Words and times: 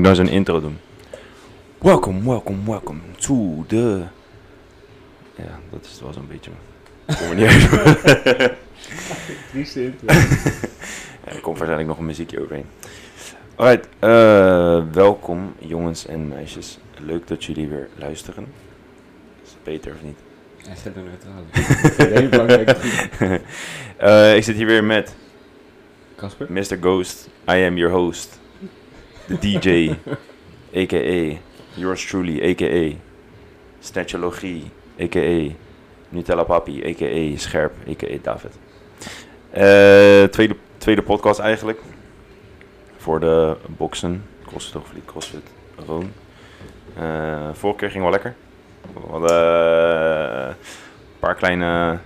Moet 0.00 0.08
ik 0.08 0.16
nou 0.16 0.28
zo'n 0.28 0.36
intro 0.36 0.60
doen? 0.60 0.78
Welkom, 1.78 2.24
welkom, 2.24 2.66
welkom 2.66 3.02
to 3.18 3.64
the... 3.66 4.02
Ja, 5.34 5.58
dat 5.70 5.84
is 5.84 6.00
wel 6.00 6.12
zo'n 6.12 6.28
beetje. 6.28 6.50
Ik 7.06 7.16
kom 7.16 7.28
er 7.28 7.34
niet 7.34 7.46
uit. 7.46 8.52
Trieste 9.50 9.84
intro. 9.84 10.06
Ja, 11.24 11.32
er 11.32 11.40
komt 11.40 11.58
waarschijnlijk 11.58 11.88
nog 11.88 11.98
een 11.98 12.06
muziekje 12.06 12.40
overheen. 12.40 12.66
Alright, 13.56 13.88
eh, 13.98 14.82
welkom 14.92 15.54
jongens 15.58 16.06
en 16.06 16.28
meisjes. 16.28 16.78
Leuk 16.98 17.26
dat 17.26 17.44
jullie 17.44 17.68
weer 17.68 17.88
luisteren. 17.94 18.46
Is 19.42 19.50
het 19.50 19.62
beter 19.64 19.92
of 19.92 20.02
niet? 20.02 20.18
Hij 20.66 20.76
zet 20.76 20.96
er 20.96 21.02
neutraal. 21.02 22.28
Belangrijke 22.30 22.76
vriend. 22.76 23.42
Eh, 23.96 24.36
ik 24.36 24.44
zit 24.44 24.56
hier 24.56 24.66
weer 24.66 24.84
met 24.84 25.14
Casper? 26.16 26.46
Mr. 26.52 26.76
Ghost. 26.80 27.28
I 27.48 27.64
am 27.66 27.76
your 27.76 27.94
host. 27.94 28.38
The 29.30 29.38
DJ. 29.38 29.96
a.k.a. 30.74 31.38
Yours 31.76 32.04
truly, 32.04 32.40
a.k.a. 32.42 32.96
Snatchologie, 33.80 34.70
a.k.a. 34.98 35.54
Nutella 36.12 36.44
Papi, 36.44 36.82
a.k.a. 36.82 37.38
Scherp, 37.38 37.72
a.k.a. 37.88 38.18
David. 38.22 38.58
Eh, 39.50 40.24
tweede, 40.24 40.56
tweede 40.78 41.02
podcast 41.02 41.38
eigenlijk. 41.38 41.80
Voor 42.96 43.20
de 43.20 43.56
boksen. 43.66 44.24
CrossFit 44.46 44.74
Hoogvliet, 44.74 45.04
CrossFit 45.04 45.52
Roon. 45.86 46.12
Eh, 46.96 47.48
vorige 47.52 47.78
keer 47.78 47.90
ging 47.90 48.02
wel 48.02 48.12
lekker. 48.12 48.34
We 48.92 49.10
hadden 49.10 49.30
eh, 49.30 50.48
een 50.48 51.18
paar 51.18 51.34
kleine 51.34 51.98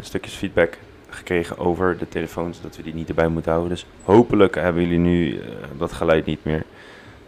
stukjes 0.00 0.34
feedback 0.34 0.78
gekregen 1.20 1.58
over 1.58 1.98
de 1.98 2.08
telefoons, 2.08 2.62
dat 2.62 2.76
we 2.76 2.82
die 2.82 2.94
niet 2.94 3.08
erbij 3.08 3.28
moeten 3.28 3.52
houden. 3.52 3.72
Dus 3.72 3.86
hopelijk 4.02 4.54
hebben 4.54 4.82
jullie 4.82 4.98
nu 4.98 5.38
eh, 5.38 5.46
dat 5.78 5.92
geluid 5.92 6.26
niet 6.26 6.44
meer. 6.44 6.64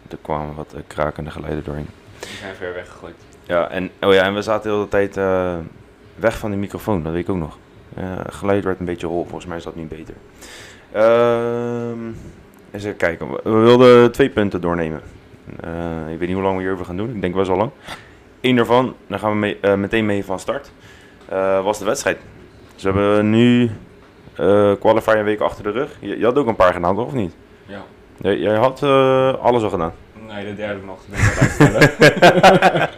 Er 0.09 0.17
kwamen 0.21 0.55
wat 0.55 0.73
eh, 0.73 0.81
krakende 0.87 1.31
geluiden 1.31 1.63
doorheen. 1.63 1.87
Die 2.19 2.29
zijn 2.29 2.55
ver 2.55 2.73
weggegooid. 2.73 3.15
Ja, 3.43 3.69
en, 3.69 3.91
oh 4.01 4.13
ja, 4.13 4.23
en 4.23 4.33
we 4.33 4.41
zaten 4.41 4.69
de 4.69 4.75
hele 4.75 4.87
tijd 4.87 5.17
eh, 5.17 5.57
weg 6.15 6.37
van 6.37 6.51
de 6.51 6.57
microfoon, 6.57 7.03
dat 7.03 7.11
weet 7.11 7.23
ik 7.23 7.29
ook 7.29 7.37
nog. 7.37 7.57
Geluid 8.27 8.63
werd 8.63 8.79
een 8.79 8.85
beetje 8.85 9.07
rol, 9.07 9.23
volgens 9.23 9.45
mij 9.45 9.57
is 9.57 9.63
dat 9.63 9.75
nu 9.75 9.85
beter. 9.85 10.13
Ehm 10.91 12.13
eens 12.71 12.83
even 12.83 12.97
kijken, 12.97 13.31
we, 13.31 13.49
wilden 13.49 14.11
twee 14.11 14.29
punten 14.29 14.61
doornemen. 14.61 15.01
Ik 16.09 16.19
weet 16.19 16.27
niet 16.27 16.33
hoe 16.33 16.41
lang 16.41 16.55
we 16.55 16.61
hierover 16.61 16.85
gaan 16.85 16.97
doen, 16.97 17.15
ik 17.15 17.21
denk 17.21 17.35
best 17.35 17.47
wel 17.47 17.57
lang. 17.57 17.71
Eén 18.41 18.55
daarvan, 18.55 18.95
daar 19.07 19.19
gaan 19.19 19.31
we 19.31 19.37
mee, 19.37 19.77
meteen 19.77 20.05
mee 20.05 20.25
van 20.25 20.39
start, 20.39 20.71
was 21.63 21.79
de 21.79 21.85
wedstrijd. 21.85 22.17
Dus 22.75 22.83
we 22.83 22.89
hebben 22.89 23.29
nu 23.29 23.71
eh 24.35 24.71
qualifier 24.79 25.17
een 25.17 25.23
week 25.25 25.39
achter 25.39 25.63
de 25.63 25.71
rug. 25.71 25.89
Je, 25.99 26.17
je 26.19 26.25
had 26.25 26.37
ook 26.37 26.47
een 26.47 26.55
paar 26.55 26.73
gedaan, 26.73 26.95
toch? 26.95 27.05
Of 27.05 27.13
niet? 27.13 27.33
Ja. 27.65 27.81
Jij, 28.17 28.37
jij 28.37 28.55
had 28.55 28.83
eh, 28.83 29.33
alles 29.33 29.63
al 29.63 29.69
gedaan. 29.69 29.93
Nee, 30.27 30.45
de 30.45 30.55
derde 30.55 30.79
nog. 30.85 30.99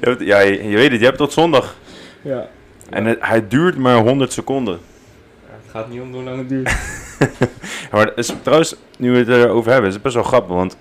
Je 0.00 0.06
hebt- 0.08 0.20
ja, 0.20 0.38
je, 0.40 0.68
je 0.68 0.76
weet 0.76 0.90
het, 0.90 1.00
je 1.00 1.06
hebt 1.06 1.18
tot 1.18 1.32
zondag. 1.32 1.76
ja. 2.22 2.48
En 2.90 3.04
het, 3.04 3.18
hij 3.20 3.48
duurt 3.48 3.76
maar 3.78 3.96
100 3.96 4.32
seconden. 4.32 4.74
Ja, 4.74 5.50
Het 5.62 5.70
gaat 5.70 5.88
niet 5.88 6.00
om 6.00 6.12
hoe 6.12 6.22
lang 6.22 6.38
het 6.38 6.48
duurt. 6.48 6.72
Maar 7.92 8.06
het 8.06 8.16
is, 8.18 8.32
trouwens, 8.42 8.76
nu 8.98 9.10
we 9.12 9.18
het 9.18 9.28
erover 9.28 9.70
hebben, 9.70 9.88
is 9.88 9.94
het 9.94 10.02
best 10.02 10.14
wel 10.14 10.24
grappig. 10.24 10.54
Want 10.54 10.76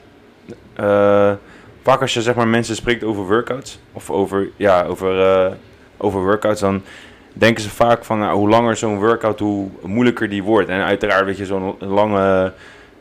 eh, 0.75 1.31
vaak 1.83 2.01
als 2.01 2.13
je 2.13 2.21
zeg 2.21 2.35
maar, 2.35 2.47
mensen 2.47 2.75
spreekt 2.75 3.03
over 3.03 3.23
workouts, 3.23 3.79
of 3.93 4.09
over, 4.11 4.49
ja, 4.55 4.83
over, 4.85 5.21
eh, 5.45 5.51
over 5.97 6.21
workouts, 6.23 6.61
dan 6.61 6.81
denken 7.37 7.63
ze 7.63 7.69
vaak 7.69 8.05
van 8.05 8.19
nou, 8.19 8.37
hoe 8.37 8.49
langer 8.49 8.75
zo'n 8.75 8.99
workout, 8.99 9.39
hoe 9.39 9.67
moeilijker 9.83 10.29
die 10.29 10.43
wordt. 10.43 10.69
En 10.69 10.83
uiteraard, 10.83 11.25
weet 11.25 11.37
je, 11.37 11.45
zo'n 11.45 11.75
lange, 11.79 12.53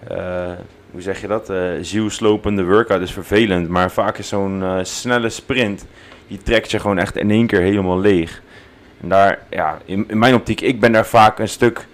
eh, 0.09 0.53
hoe 0.91 1.01
zeg 1.01 1.21
je 1.21 1.27
dat, 1.27 1.51
eh 1.51 1.59
zielslopende 1.81 2.65
workout 2.65 3.01
is 3.01 3.13
vervelend. 3.13 3.69
Maar 3.69 3.91
vaak 3.91 4.19
is 4.19 4.29
zo'n 4.29 4.63
eh, 4.63 4.79
snelle 4.83 5.29
sprint, 5.29 5.87
die 6.29 6.43
trekt 6.43 6.71
je 6.71 6.79
gewoon 6.79 6.99
echt 6.99 7.17
in 7.17 7.31
één 7.31 7.47
keer 7.47 7.61
helemaal 7.61 8.01
leeg. 8.01 8.43
En 9.01 9.09
daar, 9.09 9.39
ja, 9.51 9.79
in, 9.85 10.05
in 10.09 10.19
mijn 10.19 10.35
optiek, 10.35 10.61
ik 10.61 10.81
ben 10.81 10.93
daar 10.93 11.07
vaak 11.07 11.39
een 11.39 11.49
stuk 11.49 11.87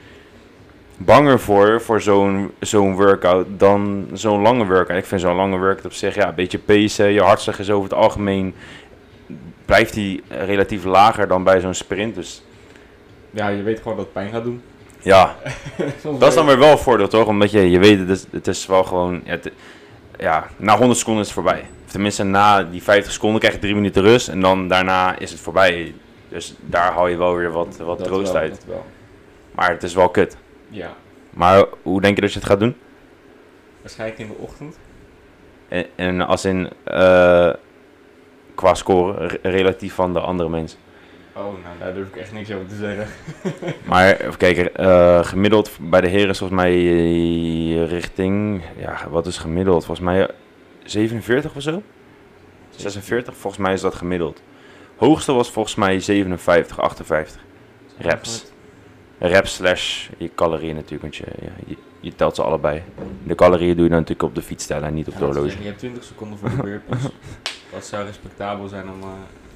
banger 0.97 1.41
voor, 1.41 1.81
voor 1.81 2.01
zo'n 2.01 2.51
zo'n 2.61 2.95
workout, 2.95 3.47
dan 3.57 4.09
zo'n 4.13 4.41
lange 4.41 4.67
workout. 4.67 4.99
Ik 4.99 5.07
vind 5.07 5.21
zo'n 5.21 5.37
lange 5.37 5.59
workout 5.59 5.85
op 5.85 5.93
zich, 5.93 6.15
ja, 6.15 6.29
een 6.29 6.35
beetje 6.35 6.59
pacen. 6.59 7.13
Je 7.13 7.21
hartslag 7.21 7.59
is 7.59 7.71
over 7.71 7.91
het 7.91 7.99
algemeen, 7.99 8.55
blijft 9.73 9.95
die 9.95 10.23
relatief 10.29 10.85
lager 10.85 11.29
dan 11.29 11.45
bij 11.45 11.61
zo'n 11.61 11.75
sprint. 11.75 12.15
Dus 12.15 12.43
Ja, 13.31 13.49
je 13.49 13.63
weet 13.63 13.79
gewoon 13.81 13.97
dat 13.97 14.05
het 14.05 14.15
pijn 14.15 14.31
gaat 14.31 14.45
doen. 14.45 14.63
ja, 15.03 15.37
dat 16.19 16.29
is 16.29 16.35
dan 16.35 16.47
weer 16.47 16.59
wel 16.59 16.71
een 16.71 16.79
voordeel, 16.79 17.09
toch? 17.09 17.27
Omdat 17.27 17.51
je, 17.51 17.71
je 17.71 17.79
weet, 17.79 17.99
het 17.99 18.09
is, 18.09 18.27
het 18.31 18.47
is 18.47 18.67
wel 18.67 18.85
gewoon, 18.85 19.21
ja, 19.25 19.31
het- 19.31 19.53
ja, 20.19 20.47
na 20.57 20.77
100 20.77 20.99
seconden 20.99 21.23
is 21.23 21.29
het 21.29 21.39
voorbij. 21.39 21.61
Of 21.87 21.91
tenminste, 21.91 22.23
na 22.25 22.63
die 22.63 22.83
50 22.83 23.13
seconden 23.13 23.41
krijg 23.41 23.55
je 23.55 23.61
drie 23.61 23.75
minuten 23.75 24.03
rust 24.03 24.29
en 24.29 24.41
dan 24.41 24.69
daarna 24.69 25.19
is 25.19 25.31
het 25.31 25.41
voorbij. 25.41 25.95
Dus 26.29 26.55
daar 26.61 26.93
haal 26.93 27.07
je 27.09 27.17
wel 27.17 27.37
weer 27.37 27.51
wat, 27.53 27.77
wat 27.77 27.99
dat 27.99 28.07
troost 28.07 28.33
wel, 28.33 28.41
uit. 28.41 28.51
dat 28.51 28.65
wel. 28.67 28.85
Maar 29.55 29.71
het 29.71 29.83
is 29.83 29.95
wel 29.95 30.09
kut. 30.09 30.37
Ja. 30.69 30.93
Maar 31.31 31.65
hoe 31.83 32.01
denk 32.01 32.15
je 32.15 32.21
dat 32.21 32.33
je 32.33 32.39
het 32.39 32.49
gaat 32.49 32.61
doen? 32.61 32.77
Waarschijnlijk 33.81 34.19
in 34.21 34.27
de 34.29 34.35
ochtend. 34.39 34.79
En, 35.69 35.87
en 35.97 36.21
als 36.21 36.45
in 36.45 36.69
eh, 36.85 37.51
qua 38.55 38.75
score 38.75 39.27
re- 39.27 39.39
relatief 39.51 39.95
van 39.95 40.13
de 40.13 40.21
andere 40.21 40.49
mensen. 40.49 40.79
Oh, 41.37 41.43
nou 41.43 41.79
daar 41.79 41.95
durf 41.95 42.09
ik 42.09 42.17
echt 42.17 42.33
niks 42.33 42.53
over 42.53 42.67
te 42.67 42.75
zeggen. 42.77 43.07
Maar 43.89 44.17
even 44.21 44.37
kijken, 44.37 44.75
eh, 44.77 45.25
gemiddeld 45.25 45.71
bij 45.81 46.01
de 46.01 46.09
heren 46.09 46.29
is 46.29 46.39
volgens 46.39 46.61
mij 46.61 46.73
eh, 46.73 47.89
richting, 47.89 48.63
ja, 48.77 49.09
wat 49.11 49.27
is 49.27 49.39
gemiddeld? 49.39 49.85
Volgens 49.85 50.07
mij 50.07 50.29
47 50.85 51.55
of 51.57 51.63
zo? 51.63 51.83
46, 52.77 53.37
volgens 53.37 53.63
mij 53.63 53.73
is 53.73 53.81
dat 53.81 53.95
gemiddeld. 53.95 54.43
Hoogste 54.97 55.33
was 55.33 55.51
volgens 55.51 55.75
mij 55.75 56.01
57, 56.01 56.81
58. 56.81 57.41
Reps. 57.99 58.45
Reps 59.19 59.55
slash 59.55 60.09
je 60.19 60.31
calorieën 60.35 60.75
natuurlijk, 60.75 61.03
want 61.03 61.17
je, 61.17 61.25
ja, 61.41 61.51
je, 61.67 61.77
je 62.01 62.15
telt 62.15 62.35
ze 62.35 62.43
allebei. 62.43 62.83
De 63.23 63.35
calorieën 63.35 63.75
doe 63.75 63.85
je 63.85 63.91
dan 63.91 63.99
natuurlijk 63.99 64.29
op 64.29 64.35
de 64.35 64.43
fiets 64.43 64.67
tellen 64.67 64.89
en 64.89 64.95
niet 64.95 65.07
op 65.07 65.13
Ja, 65.13 65.19
de 65.19 65.25
horloge. 65.25 65.49
je 65.61 65.65
hebt 65.67 65.79
20 65.79 66.05
seconden 66.05 66.39
voor 66.39 66.49
de 66.51 66.57
burpees. 66.63 66.99
Wat 67.73 67.85
zou 67.85 68.05
respectabel 68.05 68.69
zijn 68.69 68.85
om 68.91 69.01
eh, 69.01 69.09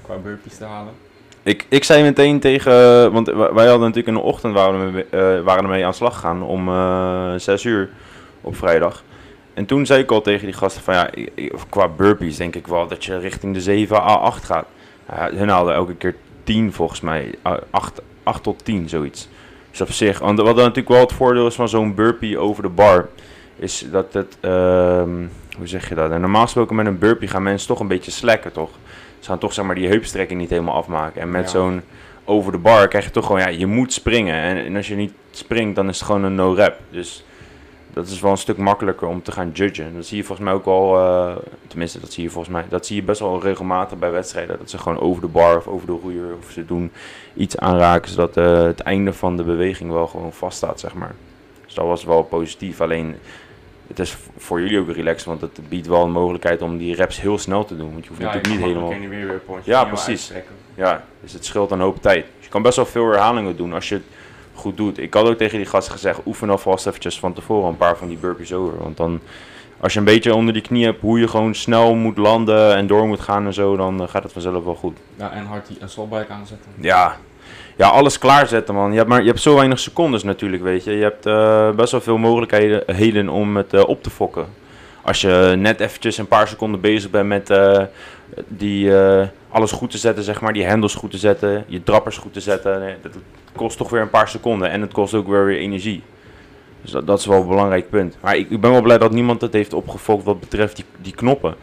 qua 0.02 0.16
burpees 0.16 0.56
te 0.56 0.64
halen? 0.64 0.92
Ik, 1.42 1.66
ik 1.68 1.84
zei 1.84 2.02
meteen 2.02 2.40
tegen, 2.40 2.72
want 3.12 3.26
wij 3.26 3.66
hadden 3.66 3.80
natuurlijk 3.80 4.06
in 4.06 4.14
de 4.14 4.20
ochtend 4.20 4.54
waren 4.54 4.92
we 4.92 5.06
eh, 5.10 5.44
waren 5.44 5.62
ermee 5.62 5.84
aan 5.84 5.90
de 5.90 5.96
slag 5.96 6.14
gegaan 6.14 6.42
om 6.42 6.68
eh 6.68 7.34
6 7.36 7.64
uur 7.64 7.88
op 8.40 8.56
vrijdag. 8.56 9.02
En 9.54 9.66
toen 9.66 9.86
zei 9.86 10.02
ik 10.02 10.10
al 10.10 10.20
tegen 10.20 10.46
die 10.46 10.54
gasten 10.54 10.82
van 10.82 10.94
ja, 10.94 11.10
qua 11.68 11.88
burpees 11.88 12.36
denk 12.36 12.54
ik 12.54 12.66
wel 12.66 12.86
dat 12.86 13.04
je 13.04 13.18
richting 13.18 13.54
de 13.54 13.60
7 13.60 13.96
à 13.96 14.14
8 14.14 14.44
gaat. 14.44 14.66
Ja, 15.08 15.30
hun 15.34 15.48
haalden 15.48 15.74
elke 15.74 15.94
keer 15.94 16.16
10 16.44 16.72
volgens 16.72 17.00
mij, 17.00 17.34
8, 17.70 18.00
8 18.22 18.42
tot 18.42 18.64
10 18.64 18.88
zoiets. 18.88 19.28
Dus 19.70 19.80
op 19.80 19.90
zich, 19.90 20.18
want 20.18 20.40
wat 20.40 20.56
natuurlijk 20.56 20.88
wel 20.88 21.00
het 21.00 21.12
voordeel 21.12 21.46
is 21.46 21.54
van 21.54 21.68
zo'n 21.68 21.94
burpee 21.94 22.38
over 22.38 22.62
de 22.62 22.68
bar, 22.68 23.08
is 23.56 23.86
dat 23.90 24.12
het, 24.12 24.36
ehm, 24.40 25.26
hoe 25.56 25.66
zeg 25.66 25.88
je 25.88 25.94
dat? 25.94 26.10
En 26.10 26.20
normaal 26.20 26.42
gesproken 26.42 26.76
met 26.76 26.86
een 26.86 26.98
burpee 26.98 27.28
gaan 27.28 27.42
mensen 27.42 27.68
toch 27.68 27.80
een 27.80 27.88
beetje 27.88 28.10
slacken 28.10 28.52
toch? 28.52 28.70
Ze 29.18 29.28
gaan 29.28 29.38
toch 29.38 29.52
zeg 29.52 29.64
maar 29.64 29.74
die 29.74 29.88
heupstrekking 29.88 30.40
niet 30.40 30.50
helemaal 30.50 30.74
afmaken. 30.74 31.20
En 31.20 31.30
met 31.30 31.44
Ja. 31.44 31.48
zo'n 31.50 31.82
over 32.24 32.52
de 32.52 32.58
bar 32.58 32.88
krijg 32.88 33.04
je 33.04 33.10
toch 33.10 33.26
gewoon, 33.26 33.40
ja, 33.40 33.48
je 33.48 33.66
moet 33.66 33.92
springen. 33.92 34.34
En, 34.34 34.56
en 34.64 34.76
als 34.76 34.88
je 34.88 34.94
niet 34.94 35.12
springt, 35.30 35.76
dan 35.76 35.88
is 35.88 35.96
het 35.98 36.06
gewoon 36.06 36.22
een 36.24 36.34
no-rap. 36.34 36.78
Dus 36.90 37.24
dat 37.92 38.06
is 38.06 38.20
wel 38.20 38.30
een 38.30 38.36
stuk 38.38 38.56
makkelijker 38.56 39.08
om 39.08 39.22
te 39.22 39.32
gaan 39.32 39.50
judgen. 39.52 39.94
Dat 39.94 40.06
zie 40.06 40.16
je 40.16 40.24
volgens 40.24 40.46
mij 40.48 40.56
ook 40.56 40.66
al, 40.66 40.96
eh, 40.98 41.36
tenminste 41.66 42.00
dat 42.00 42.12
zie 42.12 42.22
je 42.22 42.30
volgens 42.30 42.52
mij, 42.54 42.64
dat 42.68 42.86
zie 42.86 42.96
je 42.96 43.02
best 43.02 43.20
wel 43.20 43.42
regelmatig 43.42 43.98
bij 43.98 44.10
wedstrijden. 44.10 44.58
Dat 44.58 44.70
ze 44.70 44.78
gewoon 44.78 45.00
over 45.00 45.20
de 45.22 45.28
bar 45.28 45.56
of 45.56 45.66
over 45.66 45.86
de 45.86 45.98
roeier 46.02 46.34
of 46.38 46.50
ze 46.50 46.64
doen 46.66 46.92
iets 47.34 47.58
aanraken, 47.58 48.10
zodat 48.10 48.36
eh, 48.36 48.62
het 48.62 48.80
einde 48.80 49.12
van 49.12 49.36
de 49.36 49.42
beweging 49.44 49.90
wel 49.92 50.06
gewoon 50.06 50.32
vaststaat, 50.32 50.80
zeg 50.80 50.94
maar. 50.94 51.14
Dus 51.64 51.74
dat 51.74 51.86
was 51.86 52.04
wel 52.04 52.22
positief. 52.22 52.80
Alleen, 52.80 53.16
het 53.86 53.98
is 53.98 54.16
voor 54.36 54.60
jullie 54.60 54.78
ook 54.78 54.90
relaxed, 54.90 55.24
want 55.24 55.40
het 55.40 55.68
biedt 55.68 55.86
wel 55.86 56.02
een 56.02 56.12
mogelijkheid 56.12 56.62
om 56.62 56.78
die 56.78 56.94
reps 56.94 57.20
heel 57.20 57.38
snel 57.38 57.64
te 57.64 57.76
doen. 57.76 57.92
Want 57.92 58.02
je 58.02 58.08
hoeft 58.08 58.20
natuurlijk 58.20 58.48
niet 58.48 58.60
helemaal... 58.60 58.88
Weer. 58.88 59.40
Ja, 59.62 59.84
precies. 59.84 60.32
Ja, 60.74 61.04
dus 61.20 61.32
het 61.32 61.44
scheelt 61.44 61.70
een 61.70 61.80
hoop 61.80 62.02
tijd. 62.02 62.24
Dus 62.36 62.44
je 62.44 62.50
kan 62.50 62.62
best 62.62 62.76
wel 62.76 62.86
veel 62.86 63.06
herhalingen 63.06 63.56
doen 63.56 63.72
als 63.72 63.88
je 63.88 63.94
het 63.94 64.04
goed 64.54 64.76
doet. 64.76 64.98
Ik 64.98 65.14
had 65.14 65.28
ook 65.28 65.36
tegen 65.36 65.58
die 65.58 65.66
gasten 65.66 65.92
gezegd, 65.92 66.20
oefen 66.26 66.50
alvast 66.50 66.86
eventjes 66.86 67.18
van 67.18 67.32
tevoren 67.32 67.68
een 67.68 67.76
paar 67.76 67.96
van 67.96 68.08
die 68.08 68.16
burpees 68.16 68.52
over. 68.52 68.78
Want 68.78 68.96
dan, 68.96 69.20
als 69.80 69.92
je 69.92 69.98
een 69.98 70.04
beetje 70.04 70.34
onder 70.34 70.52
die 70.52 70.62
knie 70.62 70.84
hebt 70.84 71.00
hoe 71.00 71.18
je 71.18 71.28
gewoon 71.28 71.54
snel 71.54 71.94
moet 71.94 72.16
landen 72.16 72.76
en 72.76 72.86
door 72.86 73.06
moet 73.06 73.20
gaan 73.20 73.46
en 73.46 73.54
zo, 73.54 73.76
dan 73.76 74.02
eh, 74.02 74.08
gaat 74.08 74.22
het 74.22 74.32
vanzelf 74.32 74.64
wel 74.64 74.74
goed. 74.74 74.98
Ja, 75.16 75.32
en 75.32 75.44
hard 75.46 75.66
die 75.66 75.78
assaultbike 75.82 76.32
aanzetten. 76.32 76.70
Ja, 76.80 77.16
ja 77.76 77.88
alles 77.88 78.18
klaarzetten 78.18 78.74
man. 78.74 78.90
Je 78.90 78.96
hebt, 78.96 79.08
maar, 79.08 79.20
je 79.20 79.26
hebt 79.28 79.40
zo 79.40 79.54
weinig 79.54 79.78
secondes 79.78 80.22
natuurlijk, 80.22 80.62
weet 80.62 80.84
je. 80.84 80.92
Je 80.92 81.02
hebt 81.02 81.26
eh, 81.26 81.70
best 81.70 81.92
wel 81.92 82.00
veel 82.00 82.18
mogelijkheden 82.18 82.82
heden 82.86 83.28
om 83.28 83.56
het 83.56 83.74
eh, 83.74 83.88
op 83.88 84.02
te 84.02 84.10
fokken. 84.10 84.46
Als 85.02 85.20
je 85.20 85.54
net 85.58 85.80
eventjes 85.80 86.18
een 86.18 86.26
paar 86.26 86.48
seconden 86.48 86.80
bezig 86.80 87.10
bent 87.10 87.28
met 87.28 87.50
eh, 87.50 87.82
die, 88.46 88.92
alles 89.48 89.72
goed 89.72 89.90
te 89.90 89.98
zetten, 89.98 90.24
zeg 90.24 90.40
maar, 90.40 90.52
die 90.52 90.64
hendels 90.64 90.94
goed 90.94 91.10
te 91.10 91.18
zetten, 91.18 91.64
je 91.66 91.82
drappers 91.82 92.16
goed 92.16 92.32
te 92.32 92.40
zetten, 92.40 92.80
nee, 92.80 92.94
dat 93.02 93.12
kost 93.52 93.76
toch 93.76 93.90
weer 93.90 94.00
een 94.00 94.10
paar 94.10 94.28
seconden 94.28 94.70
en 94.70 94.80
het 94.80 94.92
kost 94.92 95.14
ook 95.14 95.28
weer 95.28 95.44
weer 95.44 95.58
energie. 95.58 96.02
Dus 96.82 96.90
dat, 97.04 97.18
is 97.18 97.26
wel 97.26 97.40
een 97.40 97.48
belangrijk 97.48 97.90
punt. 97.90 98.16
Maar 98.20 98.36
ik, 98.36 98.50
ik 98.50 98.60
ben 98.60 98.70
wel 98.70 98.82
blij 98.82 98.98
dat 98.98 99.10
niemand 99.10 99.40
het 99.40 99.52
heeft 99.52 99.72
opgevolgd 99.72 100.24
wat 100.24 100.40
betreft 100.40 100.76
die, 100.76 100.84
die 101.02 101.14
knoppen. 101.14 101.54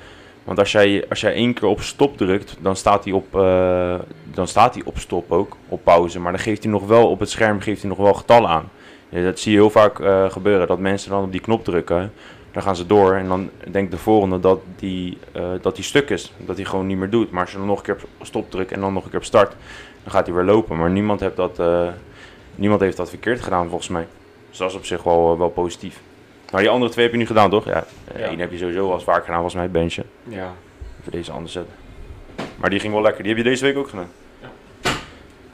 Want 0.43 0.59
als 0.59 0.71
jij, 0.71 1.05
als 1.09 1.21
jij 1.21 1.33
één 1.33 1.53
keer 1.53 1.67
op 1.67 1.81
stop 1.81 2.17
drukt, 2.17 2.57
dan 2.61 2.75
staat 2.75 3.03
hij 3.03 3.13
op, 3.13 3.35
dan 4.33 4.47
staat 4.47 4.73
hij 4.73 4.83
op 4.85 4.97
stop 4.97 5.31
ook, 5.31 5.57
op 5.67 5.83
pauze. 5.83 6.19
Maar 6.19 6.31
dan 6.31 6.41
geeft 6.41 6.63
hij 6.63 6.71
nog 6.71 6.87
wel 6.87 7.09
op 7.09 7.19
het 7.19 7.29
scherm 7.29 7.59
geeft 7.61 7.79
hij 7.81 7.89
nog 7.89 7.97
wel 7.99 8.13
getallen 8.13 8.49
aan. 8.49 8.69
Ja, 9.09 9.23
dat 9.23 9.39
zie 9.39 9.51
je 9.51 9.57
heel 9.57 9.69
vaak 9.69 9.99
eh, 9.99 10.29
gebeuren, 10.31 10.67
dat 10.67 10.79
mensen 10.79 11.09
dan 11.09 11.23
op 11.23 11.31
die 11.31 11.41
knop 11.41 11.63
drukken. 11.63 12.13
Dan 12.51 12.63
gaan 12.63 12.75
ze 12.75 12.85
door 12.85 13.13
en 13.13 13.27
dan 13.27 13.49
denkt 13.71 13.91
de 13.91 13.97
volgende 13.97 14.39
dat 14.39 14.59
die, 14.75 15.17
eh, 15.31 15.43
dat 15.61 15.75
die 15.75 15.83
stuk 15.83 16.09
is. 16.09 16.33
Dat 16.37 16.55
hij 16.55 16.65
gewoon 16.65 16.87
niet 16.87 16.97
meer 16.97 17.09
doet. 17.09 17.31
Maar 17.31 17.41
als 17.41 17.51
je 17.51 17.57
dan 17.57 17.67
nog 17.67 17.77
een 17.77 17.83
keer 17.83 17.97
op 18.17 18.25
stop 18.25 18.51
drukt 18.51 18.71
en 18.71 18.79
dan 18.79 18.93
nog 18.93 19.03
een 19.03 19.09
keer 19.09 19.19
op 19.19 19.25
start, 19.25 19.55
dan 20.03 20.11
gaat 20.11 20.25
hij 20.25 20.35
weer 20.35 20.43
lopen. 20.43 20.77
Maar 20.77 20.89
niemand 20.89 21.19
heeft 21.19 21.35
dat, 21.35 21.59
eh, 21.59 21.87
niemand 22.55 22.81
heeft 22.81 22.97
dat 22.97 23.09
verkeerd 23.09 23.41
gedaan 23.41 23.67
volgens 23.69 23.89
mij. 23.89 24.07
Dus 24.49 24.57
dat 24.57 24.69
is 24.69 24.75
op 24.75 24.85
zich 24.85 25.03
wel, 25.03 25.37
wel 25.37 25.49
positief. 25.49 25.99
Maar 26.51 26.61
die 26.61 26.69
andere 26.69 26.91
twee 26.91 27.03
heb 27.05 27.13
je 27.13 27.19
nu 27.19 27.25
gedaan, 27.27 27.49
toch? 27.49 27.65
Ja, 27.65 27.83
Ja. 28.17 28.25
één 28.27 28.39
heb 28.39 28.51
je 28.51 28.57
sowieso 28.57 28.91
al 28.91 28.99
vaak 28.99 29.19
gedaan, 29.21 29.35
volgens 29.41 29.55
mij, 29.55 29.69
benchen. 29.71 30.03
Ja. 30.23 30.51
Even 30.99 31.11
deze 31.11 31.31
anders 31.31 31.53
zetten. 31.53 31.73
Maar 32.55 32.69
die 32.69 32.79
ging 32.79 32.93
wel 32.93 33.01
lekker. 33.01 33.23
Die 33.23 33.33
heb 33.33 33.43
je 33.43 33.49
deze 33.49 33.65
week 33.65 33.77
ook 33.77 33.89
gedaan? 33.89 34.09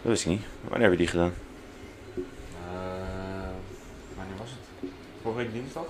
Dat 0.02 0.12
wist 0.12 0.24
ik 0.26 0.30
niet. 0.32 0.42
Wanneer 0.62 0.82
heb 0.82 0.92
je 0.92 0.98
die 0.98 1.08
gedaan? 1.08 1.34
Eh, 2.16 2.74
wanneer 4.16 4.38
was 4.38 4.50
het? 4.50 4.90
Vorige 5.22 5.42
week 5.42 5.54
dinsdag? 5.54 5.86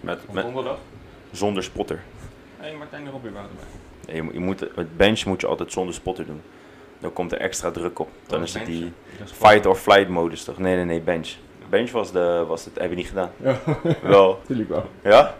Met, 0.00 0.18
Of 0.26 0.34
met, 0.34 0.44
donderdag? 0.44 0.78
zonder 1.30 1.62
spotter. 1.62 2.02
Nee, 2.60 2.74
Martijn 2.76 3.04
de 3.04 3.10
Robbie 3.10 3.30
waren 3.30 3.48
erbij. 3.50 3.64
Nee, 4.06 4.16
je, 4.16 4.22
moet- 4.22 4.32
je 4.34 4.40
moet, 4.40 4.60
het 4.60 4.96
bench 4.96 5.24
moet 5.24 5.40
je 5.40 5.46
altijd 5.46 5.72
zonder 5.72 5.94
spotter 5.94 6.26
doen. 6.26 6.40
Dan 6.98 7.12
komt 7.12 7.32
er 7.32 7.38
extra 7.38 7.70
druk 7.70 7.98
op. 7.98 8.08
Dan 8.26 8.38
Dat 8.38 8.48
is 8.48 8.54
het 8.54 8.66
die 8.66 8.92
fight 9.24 9.66
or 9.66 9.74
flight 9.76 10.08
modus 10.08 10.44
toch? 10.44 10.58
Nee, 10.58 10.74
nee, 10.76 10.84
nee, 10.84 11.00
bench. 11.00 11.34
Bench 11.68 11.90
was, 11.90 12.12
de, 12.12 12.44
was 12.48 12.64
het, 12.64 12.78
heb 12.78 12.90
je 12.90 12.96
niet 12.96 13.06
gedaan. 13.08 13.30
Ja, 13.36 13.58
Wel. 14.02 14.38
natuurlijk 14.40 14.68
wel. 14.68 14.88
Ja? 15.02 15.36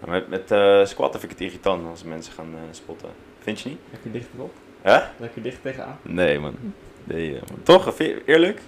Maar 0.00 0.10
Met, 0.10 0.28
met 0.28 0.50
eh, 0.50 0.84
squat 0.84 1.10
vind 1.10 1.22
ik 1.22 1.30
het 1.30 1.40
irritant 1.40 1.86
als 1.90 2.02
mensen 2.02 2.32
gaan 2.32 2.52
eh, 2.54 2.60
spotten. 2.70 3.08
Vind 3.38 3.60
je 3.60 3.68
niet? 3.68 3.78
Lekker 3.90 4.12
dicht 4.12 4.26
erop. 4.36 4.52
Hè? 4.82 4.98
Lekker 5.16 5.42
dicht 5.42 5.62
tegenaan. 5.62 5.98
Nee, 6.02 6.38
man. 6.38 6.54
Nee, 7.04 7.34
eh, 7.34 7.40
man. 7.50 7.62
Toch? 7.62 7.98
Je- 7.98 8.22
Eerlijk? 8.26 8.60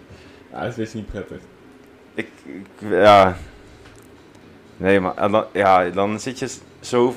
Ja, 0.52 0.64
dat 0.64 0.78
is 0.78 0.94
niet 0.94 1.06
prettig. 1.06 1.38
Ik, 2.14 2.28
ik- 2.44 2.88
ja. 2.90 3.36
Nee, 4.76 5.00
maar 5.00 5.16
en 5.16 5.30
dan, 5.30 5.44
ja, 5.52 5.90
dan 5.90 6.20
zit 6.20 6.38
je 6.38 6.48
zo. 6.80 7.14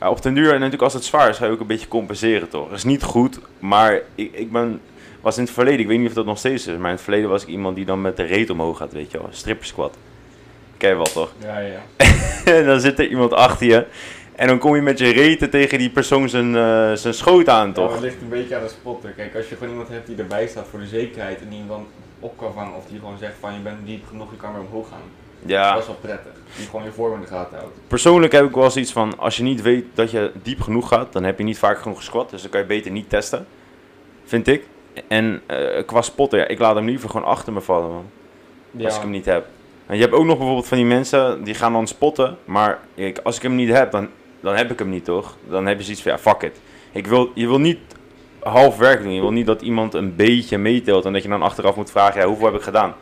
Ja, 0.00 0.10
op 0.10 0.22
den 0.22 0.34
duur, 0.34 0.46
en 0.48 0.54
natuurlijk 0.54 0.82
als 0.82 0.92
het 0.94 1.04
zwaar 1.04 1.28
is, 1.28 1.36
ga 1.36 1.46
je 1.46 1.50
ook 1.52 1.60
een 1.60 1.66
beetje 1.66 1.88
compenseren, 1.88 2.48
toch? 2.48 2.68
Dat 2.68 2.76
is 2.78 2.84
niet 2.84 3.02
goed, 3.02 3.38
maar 3.58 4.00
ik, 4.14 4.32
ik 4.32 4.52
ben. 4.52 4.80
Was 5.20 5.36
in 5.36 5.42
het 5.44 5.52
verleden, 5.52 5.80
ik 5.80 5.86
weet 5.86 5.98
niet 5.98 6.08
of 6.08 6.14
dat 6.14 6.24
nog 6.24 6.38
steeds 6.38 6.66
is, 6.66 6.76
maar 6.76 6.88
in 6.88 6.94
het 6.94 7.00
verleden 7.04 7.28
was 7.30 7.42
ik 7.42 7.48
iemand 7.48 7.76
die 7.76 7.84
dan 7.84 8.00
met 8.00 8.16
de 8.16 8.22
reet 8.22 8.50
omhoog 8.50 8.76
gaat, 8.76 8.92
weet 8.92 9.10
je 9.10 9.18
wel. 9.18 9.28
Stripper 9.30 9.66
squat. 9.66 9.96
Ken 10.76 10.88
je 10.88 10.94
wel, 10.96 11.04
toch? 11.04 11.32
Ja, 11.38 11.58
ja. 11.58 11.80
en 12.44 12.66
dan 12.70 12.80
zit 12.80 12.98
er 12.98 13.06
iemand 13.08 13.32
achter 13.32 13.66
je. 13.66 13.86
En 14.34 14.46
dan 14.46 14.58
kom 14.58 14.74
je 14.74 14.82
met 14.82 14.98
je 14.98 15.12
reten 15.12 15.50
tegen 15.50 15.78
die 15.78 15.90
persoon 15.90 16.28
zijn, 16.28 16.56
eh, 16.56 16.92
zijn 16.92 17.14
schoot 17.14 17.48
aan, 17.48 17.72
Toch? 17.72 17.84
toch? 17.84 17.92
het 17.92 18.02
ligt 18.02 18.22
een 18.22 18.28
beetje 18.28 18.56
aan 18.56 18.62
de 18.62 18.68
spotter. 18.68 19.10
Kijk, 19.10 19.36
als 19.36 19.48
je 19.48 19.54
gewoon 19.54 19.70
iemand 19.70 19.88
hebt 19.88 20.06
die 20.06 20.16
erbij 20.16 20.46
staat 20.46 20.66
voor 20.70 20.78
de 20.78 20.86
zekerheid 20.86 21.40
en 21.40 21.48
die 21.48 21.58
hem 21.58 21.68
dan 21.68 21.86
op 22.20 22.36
kan 22.36 22.52
vangen 22.52 22.76
of 22.76 22.86
die 22.86 22.98
gewoon 22.98 23.18
zegt 23.18 23.34
van 23.40 23.52
je 23.52 23.60
bent 23.60 23.86
diep 23.86 24.06
genoeg, 24.06 24.30
je 24.30 24.36
kan 24.36 24.52
weer 24.52 24.62
omhoog 24.62 24.88
gaan. 24.88 25.02
Ja. 25.46 25.72
Dat 25.72 25.80
is 25.80 25.86
wel 25.86 25.96
prettig. 26.00 26.32
Die 26.56 26.66
gewoon 26.66 26.84
je 26.84 26.92
vorm 26.92 27.14
in 27.14 27.20
de 27.20 27.26
gaten 27.26 27.58
houdt. 27.58 27.78
Persoonlijk 27.86 28.32
heb 28.32 28.44
ik 28.44 28.54
wel 28.54 28.70
zoiets 28.70 28.92
van, 28.92 29.18
als 29.18 29.36
je 29.36 29.42
niet 29.42 29.62
weet 29.62 29.84
dat 29.94 30.10
je 30.10 30.30
diep 30.42 30.60
genoeg 30.60 30.88
gaat, 30.88 31.12
dan 31.12 31.24
heb 31.24 31.38
je 31.38 31.44
niet 31.44 31.58
vaak 31.58 31.78
genoeg 31.78 31.96
gesquat. 31.96 32.30
Dus 32.30 32.42
dan 32.42 32.50
kan 32.50 32.60
je 32.60 32.66
beter 32.66 32.90
niet 32.90 33.10
testen, 33.10 33.46
vind 34.24 34.46
ik. 34.46 34.66
En 35.08 35.42
eh, 35.46 35.86
qua 35.86 36.02
spotten, 36.02 36.38
ja, 36.38 36.46
ik 36.46 36.58
laat 36.58 36.74
hem 36.74 36.84
liever 36.84 37.10
gewoon 37.10 37.26
achter 37.26 37.52
me 37.52 37.60
vallen, 37.60 37.90
man. 37.90 38.06
Als 38.84 38.96
ik 38.96 39.02
hem 39.02 39.10
niet 39.10 39.24
heb. 39.24 39.46
En 39.86 39.96
je 39.96 40.02
hebt 40.02 40.14
ook 40.14 40.24
nog 40.24 40.36
bijvoorbeeld 40.36 40.66
van 40.66 40.76
die 40.76 40.86
mensen, 40.86 41.44
die 41.44 41.54
gaan 41.54 41.72
dan 41.72 41.86
spotten. 41.86 42.36
Maar 42.44 42.78
ik, 42.94 43.18
als 43.18 43.36
ik 43.36 43.42
hem 43.42 43.54
niet 43.54 43.72
heb, 43.72 43.90
dan, 43.90 44.08
dan 44.42 44.56
heb 44.56 44.70
ik 44.70 44.78
hem 44.78 44.88
niet, 44.88 45.04
toch? 45.04 45.36
Dan 45.48 45.66
heb 45.66 45.78
je 45.78 45.84
zoiets 45.84 46.02
van, 46.02 46.12
ja, 46.12 46.18
fuck 46.18 46.42
it. 46.42 46.60
Ik 46.92 47.06
wil, 47.06 47.30
je 47.34 47.46
wil 47.46 47.58
niet 47.58 47.78
half 48.42 48.76
werk 48.76 49.02
doen. 49.02 49.12
Je 49.12 49.20
wil 49.20 49.32
niet 49.32 49.46
dat 49.46 49.62
iemand 49.62 49.94
een 49.94 50.16
beetje 50.16 50.58
meetelt 50.58 51.04
en 51.04 51.12
dat 51.12 51.22
je 51.22 51.28
dan 51.28 51.42
achteraf 51.42 51.76
moet 51.76 51.90
vragen, 51.90 52.20
ja, 52.20 52.26
hoeveel 52.26 52.46
heb 52.46 52.54
ik 52.54 52.62
gedaan? 52.62 52.94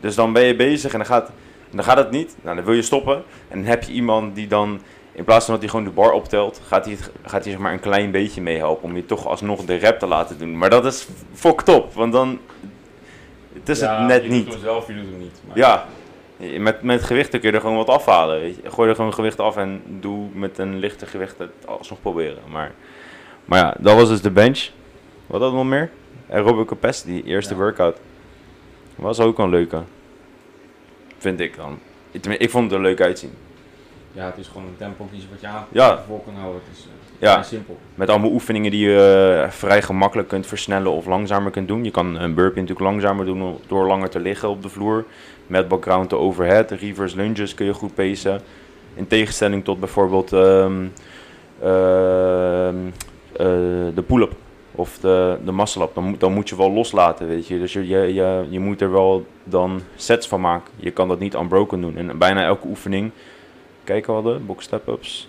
Dus 0.00 0.14
dan 0.14 0.32
ben 0.32 0.42
je 0.42 0.56
bezig 0.56 0.92
en 0.92 0.98
dan 0.98 1.06
gaat, 1.06 1.30
dan 1.70 1.84
gaat 1.84 1.96
het 1.96 2.10
niet. 2.10 2.36
Nou, 2.42 2.56
dan 2.56 2.64
wil 2.64 2.74
je 2.74 2.82
stoppen. 2.82 3.22
En 3.48 3.58
dan 3.58 3.68
heb 3.68 3.82
je 3.82 3.92
iemand 3.92 4.34
die 4.34 4.46
dan, 4.46 4.80
in 5.12 5.24
plaats 5.24 5.44
van 5.44 5.54
dat 5.54 5.62
hij 5.62 5.70
gewoon 5.72 5.84
de 5.84 6.00
bar 6.00 6.12
optelt, 6.12 6.60
gaat 6.66 6.84
hij, 6.84 6.96
gaat 7.22 7.42
hij 7.42 7.52
zeg 7.52 7.58
maar 7.60 7.72
een 7.72 7.80
klein 7.80 8.10
beetje 8.10 8.40
meehelpen. 8.40 8.84
Om 8.84 8.96
je 8.96 9.06
toch 9.06 9.26
alsnog 9.26 9.64
de 9.64 9.74
rep 9.74 9.98
te 9.98 10.06
laten 10.06 10.38
doen. 10.38 10.58
Maar 10.58 10.70
dat 10.70 10.84
is 10.84 11.06
fucked 11.32 11.68
up, 11.68 11.92
want 11.92 12.12
dan... 12.12 12.38
Het 13.52 13.68
is 13.68 13.80
het 13.80 13.98
net 13.98 14.22
je 14.22 14.30
niet. 14.30 14.44
doet 14.44 14.52
hem 14.52 14.62
zelf, 14.62 14.86
je 14.86 14.94
doet 14.94 15.04
hem 15.10 15.18
niet. 15.18 15.40
Maar 15.46 15.56
Ja, 15.56 15.86
met, 16.58 16.82
met 16.82 17.02
gewichten 17.02 17.40
kun 17.40 17.48
je 17.48 17.54
er 17.54 17.60
gewoon 17.60 17.76
wat 17.76 17.88
afhalen. 17.88 18.40
Weet 18.40 18.56
je. 18.62 18.70
Gooi 18.70 18.88
er 18.88 18.94
gewoon 18.94 19.14
gewicht 19.14 19.40
af 19.40 19.56
en 19.56 19.82
doe 20.00 20.28
met 20.32 20.58
een 20.58 20.78
lichte 20.78 21.06
gewicht 21.06 21.38
het 21.38 21.50
alsnog 21.66 22.00
proberen. 22.00 22.38
Maar, 22.50 22.72
maar 23.44 23.58
ja, 23.58 23.74
dat 23.78 23.96
was 23.96 24.08
dus 24.08 24.20
de 24.22 24.30
bench. 24.30 24.68
Wat 25.26 25.40
had 25.40 25.52
nog 25.52 25.64
meer? 25.64 25.90
Aerobic 26.30 26.66
capacity, 26.66 27.22
eerste 27.24 27.54
Ja. 27.54 27.60
workout. 27.60 27.96
Was 28.94 29.20
ook 29.20 29.38
een 29.38 29.48
leuke. 29.50 29.82
Vind 31.18 31.40
ik 31.40 31.56
dan. 31.56 31.78
Ik, 32.38 32.50
vond 32.50 32.64
het 32.64 32.72
er 32.72 32.86
leuk 32.86 33.00
uitzien. 33.00 33.32
Ja, 34.12 34.24
het 34.26 34.38
is 34.38 34.46
gewoon 34.48 34.62
een 34.66 34.76
tempo 34.78 35.04
kiezen 35.10 35.30
wat 35.30 35.40
je 35.40 35.46
aan 35.46 35.66
Ja. 35.72 36.02
vol 36.06 36.22
kan 36.24 36.34
houden. 36.34 36.60
Het 36.68 36.78
is 36.78 36.84
eh, 36.84 36.90
Ja. 37.18 37.42
simpel. 37.42 37.78
Met 37.94 38.08
allemaal 38.08 38.30
oefeningen 38.30 38.70
die 38.70 38.88
je 38.88 39.40
eh, 39.44 39.50
vrij 39.50 39.82
gemakkelijk 39.82 40.28
kunt 40.28 40.46
versnellen 40.46 40.92
of 40.92 41.06
langzamer 41.06 41.50
kunt 41.50 41.68
doen. 41.68 41.84
Je 41.84 41.90
kan 41.90 42.06
een 42.18 42.34
burpee 42.34 42.60
natuurlijk 42.62 42.90
langzamer 42.90 43.24
doen 43.24 43.58
door 43.66 43.86
langer 43.86 44.10
te 44.10 44.20
liggen 44.20 44.48
op 44.48 44.62
de 44.62 44.68
vloer. 44.68 45.04
Met 45.46 45.68
background 45.68 46.08
to 46.08 46.18
overhead, 46.18 46.70
reverse 46.70 47.16
lunges 47.16 47.54
kun 47.54 47.66
je 47.66 47.74
goed 47.74 47.94
pacen. 47.94 48.40
In 48.94 49.06
tegenstelling 49.06 49.64
tot 49.64 49.80
bijvoorbeeld 49.80 50.32
ehm, 50.32 50.84
ehm, 51.62 52.76
eh, 53.32 53.46
de 53.94 54.02
pull-up 54.06 54.32
of 54.72 54.98
de, 54.98 55.36
de 55.44 55.52
muscle-up. 55.52 55.94
Dan, 55.94 56.04
moet- 56.04 56.20
dan 56.20 56.32
moet 56.32 56.48
je 56.48 56.56
wel 56.56 56.70
loslaten, 56.72 57.26
weet 57.28 57.46
je. 57.46 57.58
Dus 57.58 57.72
je, 57.72 57.86
je, 57.88 58.14
je, 58.14 58.46
je 58.48 58.60
moet 58.60 58.80
er 58.80 58.90
wel 58.92 59.26
dan 59.44 59.80
sets 59.96 60.28
van 60.28 60.40
maken. 60.40 60.72
Je 60.76 60.90
kan 60.90 61.08
dat 61.08 61.18
niet 61.18 61.34
unbroken 61.34 61.80
doen. 61.80 61.96
En 61.96 62.18
bijna 62.18 62.44
elke 62.44 62.66
oefening, 62.66 63.10
kijk 63.84 64.06
we 64.06 64.12
hadden, 64.12 64.46
box 64.46 64.64
step-ups, 64.64 65.28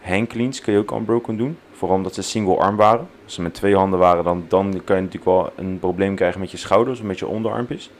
hang 0.00 0.28
cleans 0.28 0.60
kun 0.60 0.72
je 0.72 0.78
ook 0.78 0.90
unbroken 0.92 1.36
doen. 1.36 1.58
Vooral 1.72 1.96
omdat 1.96 2.14
ze 2.14 2.22
single 2.22 2.56
arm 2.56 2.76
waren. 2.76 3.08
Als 3.24 3.34
ze 3.34 3.42
met 3.42 3.54
twee 3.54 3.76
handen 3.76 3.98
waren, 3.98 4.24
dan, 4.24 4.44
dan 4.48 4.80
kan 4.84 4.96
je 4.96 5.02
natuurlijk 5.02 5.24
wel 5.30 5.50
een 5.56 5.78
probleem 5.78 6.14
krijgen 6.14 6.40
met 6.40 6.50
je 6.50 6.56
schouders 6.56 6.98
of 7.00 7.06
met 7.06 7.18
je 7.18 7.26
onderarmpjes. 7.26 7.90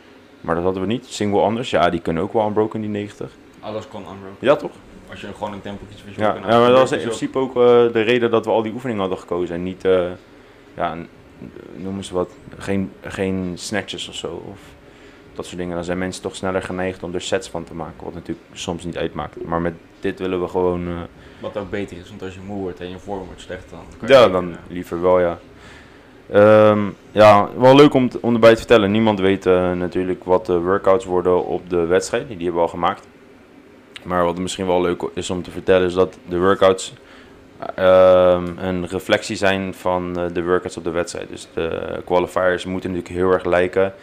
Maar 0.44 0.54
dat 0.54 0.64
hadden 0.64 0.82
we 0.82 0.88
niet. 0.88 1.06
Single 1.06 1.40
anders, 1.40 1.70
ja, 1.70 1.90
die 1.90 2.00
kunnen 2.00 2.22
ook 2.22 2.32
wel 2.32 2.46
unbroken, 2.46 2.80
die 2.80 2.90
90. 2.90 3.30
Alles 3.60 3.88
kon 3.88 4.00
unbroken. 4.00 4.36
Ja, 4.38 4.56
toch? 4.56 4.70
Als 5.10 5.20
je 5.20 5.26
gewoon 5.36 5.52
een 5.52 5.60
tempo 5.60 5.84
kiest 5.88 6.04
je 6.16 6.22
Ja, 6.22 6.34
ja 6.34 6.58
maar 6.58 6.68
dat 6.68 6.78
was 6.78 6.92
in 6.92 7.00
principe 7.00 7.38
ook 7.38 7.50
eh, 7.50 7.62
de 7.92 8.00
reden 8.00 8.30
dat 8.30 8.44
we 8.44 8.50
al 8.50 8.62
die 8.62 8.72
oefeningen 8.72 9.00
hadden 9.00 9.18
gekozen. 9.18 9.54
En 9.54 9.62
niet, 9.62 9.84
eh, 9.84 10.10
ja, 10.74 10.96
noemen 11.74 12.04
ze 12.04 12.14
wat, 12.14 12.30
geen, 12.58 12.92
geen 13.02 13.52
snatches 13.54 14.08
of 14.08 14.14
zo. 14.14 14.42
Of 14.50 14.58
dat 15.34 15.44
soort 15.46 15.58
dingen. 15.58 15.74
Dan 15.74 15.84
zijn 15.84 15.98
mensen 15.98 16.22
toch 16.22 16.36
sneller 16.36 16.62
geneigd 16.62 17.02
om 17.02 17.14
er 17.14 17.20
sets 17.20 17.48
van 17.48 17.64
te 17.64 17.74
maken. 17.74 18.04
Wat 18.04 18.14
natuurlijk 18.14 18.46
soms 18.52 18.84
niet 18.84 18.96
uitmaakt. 18.96 19.44
Maar 19.44 19.60
met 19.60 19.74
dit 20.00 20.18
willen 20.18 20.40
we 20.42 20.48
gewoon... 20.48 20.86
eh, 20.88 21.00
Wat 21.40 21.56
ook 21.56 21.70
beter 21.70 21.96
is, 21.96 22.08
want 22.08 22.22
als 22.22 22.34
je 22.34 22.40
moe 22.46 22.60
wordt 22.60 22.80
en 22.80 22.90
je 22.90 22.98
vorm 22.98 23.24
wordt 23.26 23.40
slecht, 23.40 23.70
dan 23.70 23.80
kan 23.98 24.08
je 24.08 24.14
Ja, 24.14 24.28
dan 24.28 24.56
liever 24.68 25.00
wel, 25.00 25.20
ja. 25.20 25.38
Ehm, 26.34 26.80
ja, 27.12 27.48
wel 27.56 27.76
leuk 27.76 27.94
om, 27.94 28.10
erbij 28.22 28.50
te 28.50 28.56
vertellen. 28.56 28.90
Niemand 28.90 29.20
weet 29.20 29.46
eh, 29.46 29.72
natuurlijk 29.72 30.24
wat 30.24 30.46
de 30.46 30.60
workouts 30.60 31.04
worden 31.04 31.46
op 31.46 31.70
de 31.70 31.86
wedstrijd. 31.86 32.28
Die 32.28 32.36
hebben 32.36 32.54
we 32.54 32.60
al 32.60 32.68
gemaakt. 32.68 33.06
Maar 34.02 34.24
wat 34.24 34.38
misschien 34.38 34.66
wel 34.66 34.80
leuk 34.80 35.02
is 35.14 35.30
om 35.30 35.42
te 35.42 35.50
vertellen 35.50 35.86
is 35.86 35.94
dat 35.94 36.18
de 36.28 36.38
workouts 36.38 36.92
ehm, 37.74 38.58
een 38.58 38.86
reflectie 38.86 39.36
zijn 39.36 39.74
van 39.74 40.18
eh, 40.18 40.24
de 40.32 40.44
workouts 40.44 40.76
op 40.76 40.84
de 40.84 40.90
wedstrijd. 40.90 41.28
Dus 41.28 41.48
de 41.54 42.00
qualifiers 42.04 42.64
moeten 42.64 42.90
natuurlijk 42.90 43.18
heel 43.18 43.32
erg 43.32 43.44
lijken 43.44 43.94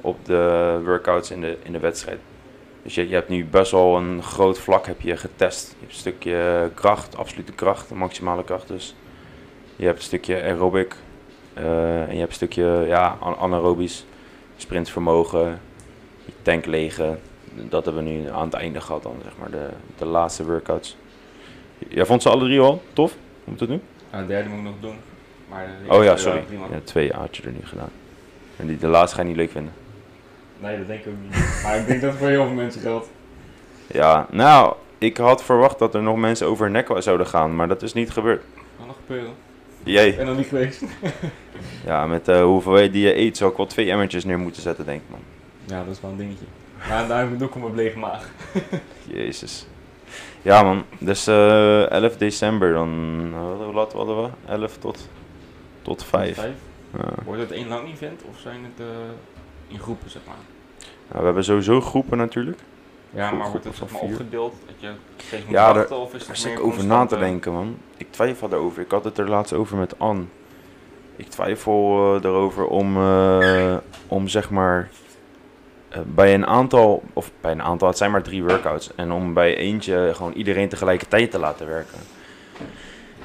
op 0.00 0.24
de 0.24 0.80
workouts 0.84 1.30
in 1.30 1.40
de, 1.40 1.56
in 1.62 1.72
de 1.72 1.80
wedstrijd. 1.80 2.18
Dus 2.82 2.94
je, 2.94 3.08
je 3.08 3.14
hebt 3.14 3.28
nu 3.28 3.44
best 3.44 3.70
wel 3.70 3.96
een 3.96 4.22
groot 4.22 4.58
vlak 4.58 4.86
heb 4.86 5.00
je 5.00 5.16
getest. 5.16 5.68
Je 5.68 5.76
hebt 5.78 5.92
een 5.92 5.98
stukje 5.98 6.70
kracht, 6.74 7.16
absolute 7.16 7.52
kracht, 7.52 7.90
maximale 7.90 8.44
kracht 8.44 8.68
dus. 8.68 8.94
Je 9.76 9.84
hebt 9.84 9.98
een 9.98 10.04
stukje 10.04 10.42
aerobic 10.42 10.96
eh, 11.56 12.02
en 12.02 12.12
je 12.12 12.18
hebt 12.18 12.28
een 12.28 12.34
stukje 12.34 12.84
ja, 12.86 13.16
an- 13.20 13.36
anaerobisch 13.36 14.04
sprintvermogen, 14.56 15.60
je 16.24 16.32
tank 16.42 16.66
legen. 16.66 17.18
Dat 17.54 17.84
hebben 17.84 18.04
we 18.04 18.10
nu 18.10 18.30
aan 18.30 18.44
het 18.44 18.54
einde 18.54 18.80
gehad 18.80 19.02
dan, 19.02 19.14
zeg 19.22 19.32
maar, 19.38 19.50
de, 19.50 19.68
de 19.98 20.04
laatste 20.04 20.44
workouts. 20.44 20.96
Jij 21.88 22.04
vond 22.06 22.22
ze 22.22 22.28
alle 22.28 22.44
drie 22.44 22.60
al 22.60 22.82
tof? 22.92 23.12
Hoe 23.12 23.18
moet 23.52 23.60
het 23.60 23.68
nu? 23.68 23.80
Ja, 24.12 24.20
de 24.20 24.26
derde 24.26 24.48
moet 24.48 24.58
ik 24.58 24.64
nog 24.64 24.74
doen. 24.80 24.96
Maar 25.48 25.68
Oh 25.88 26.04
ja, 26.04 26.16
sorry. 26.16 26.38
eh. 26.38 26.70
Ja, 26.70 26.80
twee 26.84 27.10
had 27.12 27.36
je 27.36 27.42
er 27.42 27.50
nu 27.52 27.60
gedaan. 27.62 27.90
En 28.56 28.66
die, 28.66 28.76
de 28.78 28.86
laatste 28.86 29.16
ga 29.16 29.22
je 29.22 29.28
niet 29.28 29.36
leuk 29.36 29.50
vinden. 29.50 29.72
Nee, 30.58 30.78
dat 30.78 30.86
denk 30.86 31.00
ik 31.04 31.06
ook 31.12 31.14
niet. 31.22 31.60
maar 31.62 31.76
ik 31.78 31.86
denk 31.86 32.00
dat 32.00 32.10
het 32.10 32.18
voor 32.18 32.28
heel 32.28 32.44
veel 32.44 32.54
mensen 32.54 32.80
geldt. 32.80 33.08
Ja, 33.86 34.26
nou, 34.30 34.74
ik 34.98 35.16
had 35.16 35.44
verwacht 35.44 35.78
dat 35.78 35.94
er 35.94 36.02
nog 36.02 36.16
mensen 36.16 36.46
over 36.46 36.70
nek 36.70 36.88
zouden 36.98 37.26
gaan, 37.26 37.56
maar 37.56 37.68
dat 37.68 37.82
is 37.82 37.92
niet 37.92 38.10
gebeurd. 38.10 38.42
Kan 38.78 38.86
nog 38.86 38.96
gebeuren. 39.06 39.32
Jij? 39.84 40.08
Ik 40.08 40.16
ben 40.16 40.26
nog 40.26 40.36
niet 40.36 40.46
geweest. 40.46 40.82
Ja, 41.84 42.06
met 42.06 42.24
de 42.24 42.38
hoeveelheid 42.40 42.92
die 42.92 43.06
je 43.06 43.16
eet 43.16 43.36
zou 43.36 43.50
ik 43.50 43.56
wel 43.56 43.66
twee 43.66 43.90
emmertjes 43.90 44.24
neer 44.24 44.38
moeten 44.38 44.62
zetten, 44.62 44.84
denk 44.84 45.00
ik 45.00 45.10
man. 45.10 45.20
Ja, 45.64 45.84
dat 45.84 45.94
is 45.94 46.00
wel 46.00 46.10
een 46.10 46.16
dingetje. 46.16 46.44
Maar 46.88 47.08
daar 47.08 47.36
doe 47.36 47.48
ik 47.48 47.54
op 47.54 47.62
mijn 47.62 47.74
lege 47.74 47.98
maag. 47.98 48.30
Jezus. 49.14 49.66
Ja 50.42 50.62
man, 50.62 50.84
dus 50.98 51.26
eh 51.26 51.90
11 51.90 52.16
december 52.16 52.72
dan, 52.72 52.90
eh, 53.32 53.64
hoe 53.64 53.74
laat 53.74 53.92
hadden 53.92 54.22
we? 54.22 54.28
11 54.46 54.76
tot, 54.78 55.08
tot 55.82 56.04
5. 56.04 56.34
Vijf. 56.34 56.54
Ja. 56.96 57.08
Wordt 57.24 57.40
het 57.40 57.50
één 57.50 57.68
lang 57.68 57.88
event 57.92 58.22
of 58.28 58.38
zijn 58.38 58.64
het 58.64 58.86
eh, 58.86 58.94
in 59.68 59.78
groepen, 59.78 60.10
zeg 60.10 60.22
maar? 60.26 60.36
Nou, 61.08 61.18
we 61.18 61.24
hebben 61.24 61.44
sowieso 61.44 61.80
groepen 61.80 62.18
natuurlijk. 62.18 62.58
Ja, 63.10 63.26
Groep- 63.26 63.38
maar 63.38 63.50
wordt 63.50 63.64
het 63.64 63.76
zeg 63.76 63.90
maar 63.90 64.00
opgedeeld? 64.00 64.54
Dat 64.66 64.74
je 64.78 64.90
steeds 65.16 65.44
moet 65.44 65.52
Ja, 65.52 65.74
wachten 65.74 65.96
of 65.98 66.14
is 66.14 66.26
Daar 66.26 66.36
zit 66.36 66.52
ik 66.52 66.60
over 66.60 66.84
na 66.84 67.06
te 67.06 67.14
eh, 67.14 67.20
denken 67.20 67.52
man. 67.52 67.76
Ik 67.96 68.06
twijfel 68.10 68.48
daarover. 68.48 68.82
Ik 68.82 68.90
had 68.90 69.04
het 69.04 69.18
er 69.18 69.28
laatst 69.28 69.52
over 69.52 69.76
met 69.76 69.98
Anne. 69.98 70.24
Ik 71.16 71.28
twijfel 71.28 72.14
eh, 72.16 72.24
erover 72.24 72.66
om, 72.66 72.96
eh, 72.96 73.76
om 74.06 74.28
zeg 74.28 74.50
maar 74.50 74.90
eh, 75.88 76.00
bij 76.04 76.34
een 76.34 76.46
aantal, 76.46 77.02
of 77.12 77.30
bij 77.40 77.52
een 77.52 77.62
aantal, 77.62 77.88
het 77.88 77.96
zijn 77.96 78.10
maar 78.10 78.22
drie 78.22 78.44
workouts. 78.44 78.94
En 78.94 79.12
om 79.12 79.34
bij 79.34 79.56
eentje 79.56 80.10
gewoon 80.14 80.32
iedereen 80.32 80.68
tegelijkertijd 80.68 81.30
te 81.30 81.38
laten 81.38 81.66
werken. 81.66 81.98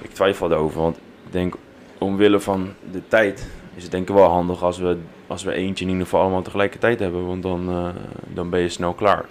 Ik 0.01 0.13
twijfel 0.13 0.47
daarover, 0.49 0.81
want 0.81 0.97
ik 0.97 1.31
denk 1.31 1.55
omwille 1.97 2.39
van 2.39 2.73
de 2.91 3.01
tijd 3.07 3.47
is 3.75 3.83
het 3.83 3.91
denk 3.91 4.09
ik 4.09 4.15
wel 4.15 4.29
handig 4.29 4.63
als 4.63 4.77
we, 4.77 4.97
als 5.27 5.43
we 5.43 5.53
eentje 5.53 5.85
in 5.85 5.91
ieder 5.91 6.05
geval 6.05 6.21
allemaal 6.21 6.41
tegelijkertijd 6.41 6.99
hebben. 6.99 7.25
Want 7.27 7.43
dan, 7.43 7.69
eh, 7.69 7.87
dan 8.27 8.49
ben 8.49 8.59
je 8.59 8.69
snel 8.69 8.93
klaar. 8.93 9.25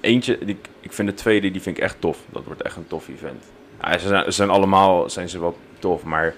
Eentje, 0.00 0.38
die, 0.44 0.58
ik 0.80 0.92
vind 0.92 1.08
de 1.08 1.14
tweede, 1.14 1.50
die 1.50 1.62
vind 1.62 1.76
ik 1.76 1.82
echt 1.82 1.96
tof. 1.98 2.18
Dat 2.30 2.44
wordt 2.44 2.62
echt 2.62 2.76
een 2.76 2.86
tof 2.86 3.08
event. 3.08 3.44
Ja, 3.80 3.98
ze, 3.98 4.08
zijn, 4.08 4.24
ze 4.24 4.30
zijn 4.30 4.50
allemaal 4.50 5.10
zijn 5.10 5.28
ze 5.28 5.40
wel 5.40 5.56
tof, 5.78 6.04
maar 6.04 6.34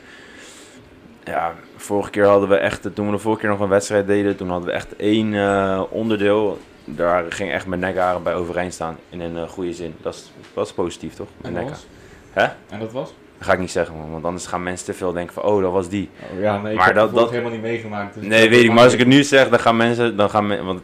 ja, 1.24 1.54
vorige 1.76 2.10
keer 2.10 2.24
hadden 2.26 2.48
we 2.48 2.56
echt, 2.56 2.88
toen 2.94 3.06
we 3.06 3.12
de 3.12 3.18
vorige 3.18 3.40
keer 3.40 3.50
nog 3.50 3.60
een 3.60 3.68
wedstrijd 3.68 4.06
deden, 4.06 4.36
toen 4.36 4.48
hadden 4.48 4.68
we 4.68 4.74
echt 4.74 4.96
één 4.96 5.34
eh, 5.34 5.82
onderdeel. 5.90 6.58
Daar 6.84 7.24
ging 7.32 7.50
echt 7.52 7.66
mijn 7.66 7.80
nekharen 7.80 8.22
bij 8.22 8.34
overeind 8.34 8.72
staan, 8.74 8.96
in 9.08 9.20
een 9.20 9.36
eh, 9.36 9.48
goede 9.48 9.72
zin. 9.72 9.94
Dat 10.02 10.14
is, 10.14 10.32
dat 10.54 10.66
is 10.66 10.72
positief, 10.72 11.14
toch? 11.14 11.28
En 11.42 11.52
Mijn 11.52 11.68
was? 11.68 11.86
Hè? 12.32 12.42
En 12.70 12.78
dat 12.78 12.92
was? 12.92 13.14
Dat 13.38 13.46
ga 13.46 13.52
ik 13.52 13.58
niet 13.58 13.70
zeggen, 13.70 13.96
man, 13.96 14.10
want 14.10 14.24
anders 14.24 14.46
gaan 14.46 14.62
mensen 14.62 14.86
te 14.86 14.94
veel 14.94 15.12
denken 15.12 15.34
van, 15.34 15.42
oh, 15.42 15.62
dat 15.62 15.72
was 15.72 15.88
die. 15.88 16.08
Oh, 16.34 16.40
ja, 16.40 16.58
nee, 16.60 16.72
ik 16.72 16.78
Maar 16.78 16.86
heb 16.86 16.94
dat- 16.94 17.14
dat- 17.14 17.30
helemaal 17.30 17.50
niet 17.52 17.62
meegemaakt. 17.62 18.14
dus 18.14 18.26
Nee, 18.26 18.48
weet 18.50 18.64
ik, 18.64 18.72
maar 18.72 18.84
als 18.84 18.92
ik 18.92 18.98
het 18.98 19.08
nu 19.08 19.22
zeg, 19.22 19.48
dan 19.48 19.58
gaan 19.58 19.76
mensen, 19.76 20.16
dan 20.16 20.30
gaan 20.30 20.46
men, 20.46 20.64
want 20.64 20.80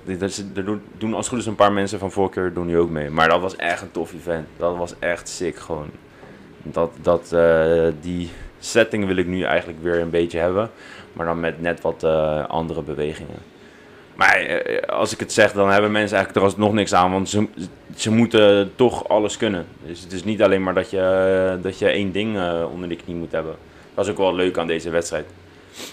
er, 0.54 0.64
doen, 0.64 0.82
doen 0.98 1.10
als 1.14 1.18
het 1.24 1.28
goed 1.28 1.38
is 1.38 1.46
een 1.46 1.54
paar 1.54 1.72
mensen 1.72 1.98
van 1.98 2.10
vorige 2.10 2.32
keer 2.32 2.52
doen 2.52 2.66
nu 2.66 2.78
ook 2.78 2.90
mee. 2.90 3.10
Maar 3.10 3.28
dat 3.28 3.40
was 3.40 3.56
echt 3.56 3.82
een 3.82 3.90
tof 3.90 4.12
event. 4.14 4.46
Dat 4.56 4.76
was 4.76 4.94
echt 4.98 5.28
sick 5.28 5.56
gewoon. 5.58 5.90
Dat, 6.62 6.90
dat, 7.02 7.32
eh, 7.32 7.86
die 8.00 8.30
setting 8.60 9.06
wil 9.06 9.16
ik 9.16 9.26
nu 9.26 9.42
eigenlijk 9.42 9.82
weer 9.82 10.00
een 10.00 10.10
beetje 10.10 10.38
hebben, 10.38 10.70
maar 11.12 11.26
dan 11.26 11.40
met 11.40 11.60
net 11.60 11.80
wat 11.80 12.04
eh, 12.04 12.46
andere 12.46 12.82
bewegingen. 12.82 13.38
Maar 14.20 14.36
eh, 14.36 14.88
als 14.88 15.12
ik 15.12 15.20
het 15.20 15.32
zeg, 15.32 15.52
dan 15.52 15.70
hebben 15.70 15.92
mensen 15.92 16.16
eigenlijk 16.16 16.46
er 16.46 16.52
alsnog 16.52 16.72
niks 16.72 16.94
aan, 16.94 17.10
want 17.10 17.28
ze, 17.28 17.46
ze 17.96 18.10
moeten 18.10 18.72
toch 18.76 19.08
alles 19.08 19.36
kunnen. 19.36 19.66
Dus 19.86 20.00
het 20.00 20.12
is 20.12 20.24
niet 20.24 20.42
alleen 20.42 20.62
maar 20.62 20.74
dat 20.74 20.90
je, 20.90 21.00
eh, 21.00 21.62
dat 21.62 21.78
je 21.78 21.88
één 21.88 22.12
ding 22.12 22.36
eh, 22.36 22.64
onder 22.72 22.88
de 22.88 22.96
knie 22.96 23.14
moet 23.16 23.32
hebben. 23.32 23.56
Dat 23.94 24.04
is 24.04 24.10
ook 24.10 24.16
wel 24.16 24.34
leuk 24.34 24.58
aan 24.58 24.66
deze 24.66 24.90
wedstrijd. 24.90 25.26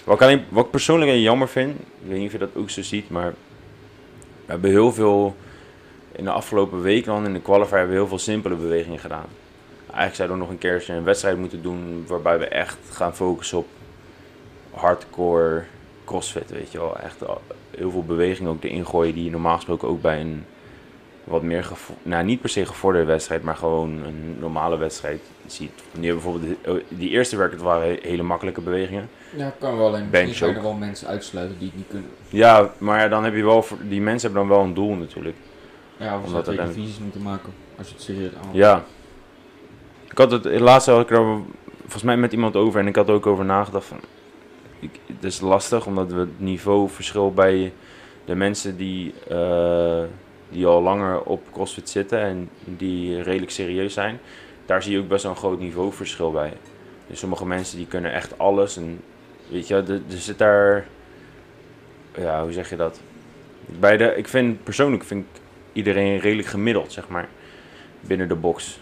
Wat 0.04 0.14
ik, 0.14 0.22
alleen, 0.22 0.44
wat 0.48 0.64
ik 0.64 0.70
persoonlijk 0.70 1.10
jammer 1.12 1.48
vind, 1.48 1.78
ik 1.78 2.08
weet 2.08 2.18
niet 2.18 2.26
of 2.26 2.32
je 2.32 2.38
dat 2.38 2.56
ook 2.56 2.70
zo 2.70 2.82
ziet, 2.82 3.10
maar 3.10 3.34
we 4.44 4.52
hebben 4.52 4.70
heel 4.70 4.92
veel, 4.92 5.36
in 6.12 6.24
de 6.24 6.30
afgelopen 6.30 6.82
week 6.82 7.04
dan, 7.04 7.24
in 7.24 7.32
de 7.32 7.40
qualifier, 7.40 7.76
hebben 7.76 7.94
we 7.94 8.00
heel 8.00 8.08
veel 8.08 8.18
simpele 8.18 8.54
bewegingen 8.54 8.98
gedaan. 8.98 9.26
Eigenlijk 9.88 10.14
zouden 10.14 10.36
we 10.36 10.42
nog 10.42 10.52
een 10.52 10.58
keertje 10.58 10.92
een 10.92 11.04
wedstrijd 11.04 11.38
moeten 11.38 11.62
doen 11.62 12.04
waarbij 12.06 12.38
we 12.38 12.46
echt 12.48 12.78
gaan 12.90 13.14
focussen 13.14 13.58
op 13.58 13.66
hardcore 14.70 15.62
crossfit, 16.04 16.50
weet 16.50 16.72
je 16.72 16.78
wel. 16.78 16.98
Echt 16.98 17.16
heel 17.76 17.90
veel 17.90 18.04
bewegingen 18.04 18.50
ook 18.50 18.64
erin 18.64 18.86
gooien 18.86 19.14
die 19.14 19.24
je 19.24 19.30
normaal 19.30 19.54
gesproken 19.56 19.88
ook 19.88 20.00
bij 20.02 20.20
een 20.20 20.44
wat 21.24 21.42
meer, 21.42 21.64
gevo- 21.64 21.94
nou 22.02 22.24
niet 22.24 22.40
per 22.40 22.50
se 22.50 22.66
gevorderde 22.66 23.06
wedstrijd, 23.06 23.42
maar 23.42 23.56
gewoon 23.56 23.90
een 24.04 24.36
normale 24.40 24.78
wedstrijd 24.78 25.20
ziet. 25.46 25.70
Nu 25.98 26.12
bijvoorbeeld 26.12 26.56
de- 26.64 26.84
die 26.88 27.08
eerste 27.10 27.36
werk, 27.36 27.58
waren 27.58 27.88
he- 27.88 27.98
hele 28.08 28.22
makkelijke 28.22 28.60
bewegingen. 28.60 29.08
Ja, 29.36 29.52
kan 29.58 29.76
wel. 29.76 29.96
En 29.96 30.08
misschien 30.10 30.34
zijn 30.34 30.56
er 30.56 30.62
wel 30.62 30.72
mensen 30.72 31.08
uitsluiten 31.08 31.58
die 31.58 31.68
het 31.68 31.76
niet 31.76 31.86
kunnen. 31.88 32.10
Ja, 32.28 32.72
maar 32.78 33.10
dan 33.10 33.24
heb 33.24 33.34
je 33.34 33.44
wel, 33.44 33.62
voor- 33.62 33.78
die 33.88 34.00
mensen 34.00 34.30
hebben 34.30 34.48
dan 34.48 34.56
wel 34.58 34.66
een 34.66 34.74
doel 34.74 34.94
natuurlijk. 34.94 35.36
Ja, 35.96 36.18
of 36.18 36.26
Omdat 36.26 36.44
ze 36.44 36.50
divisies 36.50 36.98
moeten 36.98 37.22
maken. 37.22 37.52
Als 37.78 37.86
je 37.88 37.94
het 37.94 38.02
serieus 38.02 38.30
aan 38.34 38.48
Ja. 38.52 38.84
Ik 40.18 40.30
had 40.30 40.44
het, 40.44 40.60
laatst 40.60 40.88
had 40.88 41.00
ik 41.00 41.10
er 41.10 41.40
volgens 41.80 42.02
mij 42.02 42.16
met 42.16 42.32
iemand 42.32 42.56
over 42.56 42.80
en 42.80 42.86
ik 42.86 42.96
had 42.96 43.08
er 43.08 43.14
ook 43.14 43.26
over 43.26 43.44
nagedacht 43.44 43.86
van, 43.86 44.00
ik, 44.78 44.90
het 45.06 45.24
is 45.24 45.40
lastig 45.40 45.86
omdat 45.86 46.12
we 46.12 46.18
het 46.18 46.40
niveauverschil 46.40 47.32
bij 47.32 47.72
de 48.24 48.34
mensen 48.34 48.76
die, 48.76 49.14
eh, 49.28 50.02
die 50.48 50.66
al 50.66 50.82
langer 50.82 51.22
op 51.22 51.42
CrossFit 51.52 51.88
zitten 51.88 52.20
en 52.20 52.50
die 52.64 53.22
redelijk 53.22 53.50
serieus 53.50 53.94
zijn, 53.94 54.20
daar 54.66 54.82
zie 54.82 54.92
je 54.92 54.98
ook 54.98 55.08
best 55.08 55.22
wel 55.22 55.32
een 55.32 55.38
groot 55.38 55.60
niveauverschil 55.60 56.32
bij. 56.32 56.52
Dus 57.06 57.18
sommige 57.18 57.46
mensen 57.46 57.76
die 57.76 57.86
kunnen 57.86 58.12
echt 58.12 58.38
alles 58.38 58.76
en 58.76 59.00
weet 59.50 59.68
je, 59.68 59.74
er, 59.74 60.00
zit 60.08 60.38
daar, 60.38 60.86
ja, 62.16 62.42
hoe 62.42 62.52
zeg 62.52 62.70
je 62.70 62.76
dat? 62.76 63.00
Bij 63.66 63.96
de, 63.96 64.14
ik 64.16 64.28
vind 64.28 64.64
persoonlijk 64.64 65.04
vind 65.04 65.24
ik 65.24 65.40
iedereen 65.72 66.18
redelijk 66.18 66.48
gemiddeld, 66.48 66.92
zeg 66.92 67.08
maar, 67.08 67.28
binnen 68.00 68.28
de 68.28 68.34
box. 68.34 68.80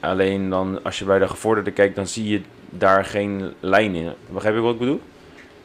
Alleen 0.00 0.50
dan, 0.50 0.84
als 0.84 0.98
je 0.98 1.04
bij 1.04 1.18
de 1.18 1.28
gevorderde 1.28 1.70
kijkt, 1.70 1.96
dan 1.96 2.06
zie 2.06 2.28
je 2.28 2.40
daar 2.70 3.04
geen 3.04 3.52
lijn 3.60 3.94
in. 3.94 4.12
Begrijp 4.30 4.54
je 4.54 4.60
wat 4.60 4.72
ik 4.72 4.78
bedoel? 4.78 5.00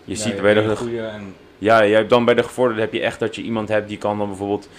Je 0.04 0.16
ziet 0.16 0.42
bij 0.42 0.54
de, 0.54 0.76
goede 0.76 1.02
en 1.02 1.36
ja, 1.58 1.82
je 1.82 1.96
hebt 1.96 2.10
dan 2.10 2.26
bij 2.26 2.34
de 2.34 2.44
gevorderde 2.44 2.82
heb 2.82 2.94
je 2.94 3.02
echt 3.02 3.20
dat 3.20 3.36
je 3.36 3.42
iemand 3.42 3.70
hebt 3.70 3.88
die 3.88 3.98
kan 3.98 4.18
dan 4.18 4.28
bijvoorbeeld 4.28 4.70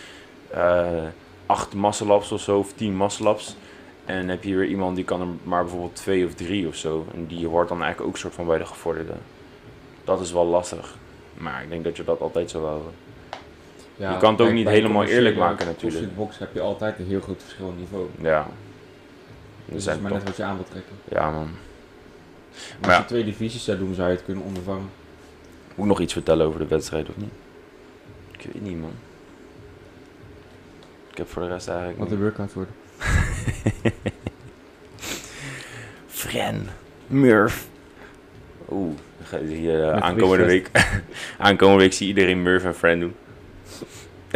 eh 0.50 1.02
acht 1.46 1.74
muscle-ups 1.74 2.32
of 2.32 2.40
zo, 2.40 2.58
of 2.58 2.72
tien 2.72 2.96
muscle-ups. 2.96 3.56
En 4.04 4.18
dan 4.18 4.28
heb 4.28 4.44
je 4.44 4.56
weer 4.56 4.66
iemand 4.66 4.96
die 4.96 5.04
kan 5.04 5.20
er 5.20 5.26
maar 5.42 5.62
bijvoorbeeld 5.62 5.96
twee 5.96 6.26
of 6.26 6.34
drie 6.34 6.68
of 6.68 6.74
zo. 6.74 7.06
En 7.14 7.26
die 7.26 7.46
hoort 7.46 7.68
dan 7.68 7.82
eigenlijk 7.82 8.10
ook 8.10 8.18
soort 8.18 8.34
van 8.34 8.46
bij 8.46 8.58
de 8.58 8.66
gevorderde. 8.66 9.12
Dat 10.04 10.20
is 10.20 10.32
wel 10.32 10.46
lastig. 10.46 10.94
Maar 11.34 11.62
ik 11.62 11.70
denk 11.70 11.84
dat 11.84 11.96
je 11.96 12.04
dat 12.04 12.20
altijd 12.20 12.50
zo 12.50 12.64
houden. 12.64 12.92
ja, 13.96 14.12
Je 14.12 14.18
kan 14.18 14.32
het 14.32 14.40
ook 14.40 14.52
niet 14.52 14.68
helemaal 14.68 15.04
eerlijk 15.04 15.36
maken 15.36 15.66
natuurlijk. 15.66 16.02
CrossFit 16.02 16.16
box 16.16 16.38
heb 16.38 16.54
je 16.54 16.60
altijd 16.60 16.98
een 16.98 17.06
heel 17.06 17.20
groot 17.20 17.42
verschil 17.42 17.68
in 17.68 17.78
niveau. 17.78 18.06
Ja. 18.20 18.46
Dus 19.68 19.84
Dat 19.84 19.94
is 19.94 20.00
maar 20.00 20.10
top. 20.10 20.18
net 20.18 20.28
wat 20.28 20.36
je 20.36 20.42
aan 20.42 20.54
wilt 20.54 20.70
trekken. 20.70 20.92
Ja 21.08 21.30
man. 21.30 21.48
Als 22.52 22.60
Maar 22.80 22.90
ja. 22.90 22.98
je 22.98 23.04
twee 23.04 23.24
divisies 23.24 23.64
zou 23.64 23.78
doen, 23.78 23.94
zou 23.94 24.08
je 24.08 24.14
het 24.16 24.24
kunnen 24.24 24.44
ondervangen. 24.44 24.90
Moet 25.68 25.84
ik 25.86 25.92
nog 25.92 26.00
iets 26.00 26.12
vertellen 26.12 26.46
over 26.46 26.58
de 26.60 26.66
wedstrijd 26.66 27.08
of 27.08 27.16
niet? 27.16 27.32
Ik 28.38 28.50
weet 28.52 28.62
niet 28.62 28.80
man. 28.80 28.92
Ik 31.10 31.16
heb 31.18 31.30
voor 31.30 31.42
de 31.42 31.48
rest 31.48 31.68
eigenlijk 31.68 31.98
Wat 31.98 32.08
de 32.08 32.14
niet. 32.14 32.22
workouts 32.24 32.54
worden. 32.54 32.74
Fren. 36.08 36.68
Murph. 37.06 37.66
Oeh, 38.70 38.94
dan 39.18 39.26
ga 39.26 39.36
je 39.36 39.44
hier, 39.54 39.88
eh, 39.90 40.02
aankomende 40.02 40.44
week. 40.44 40.70
aankomende 41.38 41.82
week 41.82 41.92
zie 41.92 42.06
iedereen 42.06 42.42
Murph 42.42 42.64
en 42.64 42.74
Fren 42.74 43.00
doen. 43.00 43.14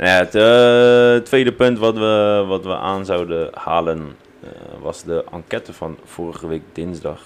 Ja, 0.00 0.06
het 0.06 0.34
eh, 0.34 1.24
tweede 1.24 1.52
punt 1.52 1.78
wat 1.78 1.94
we, 1.94 2.44
wat 2.48 2.64
we 2.64 2.74
aan 2.76 3.04
zouden 3.04 3.48
halen 3.52 4.16
eh, 4.42 4.48
was 4.80 5.04
de 5.04 5.24
enquête 5.32 5.72
van 5.72 5.98
vorige 6.04 6.46
week 6.46 6.62
dinsdag. 6.72 7.22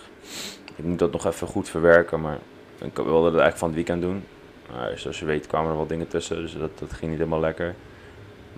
Ik 0.76 0.85
moet 0.85 0.99
dat 0.99 1.12
nog 1.12 1.26
even 1.26 1.47
goed 1.47 1.69
verwerken, 1.69 2.21
maar 2.21 2.38
ik 2.78 2.97
wilde 2.97 3.12
het 3.12 3.40
eigenlijk 3.40 3.57
van 3.57 3.69
het 3.69 3.76
weekend 3.76 4.02
doen. 4.02 4.25
Maar 4.73 4.99
zoals 4.99 5.19
je 5.19 5.25
weet 5.25 5.47
kwamen 5.47 5.71
er 5.71 5.76
wat 5.76 5.88
dingen 5.88 6.09
tussen, 6.09 6.37
dus 6.37 6.59
dat, 6.59 6.78
dat 6.78 6.93
ging 6.93 7.11
niet 7.11 7.19
helemaal 7.21 7.40
lekker. 7.40 7.75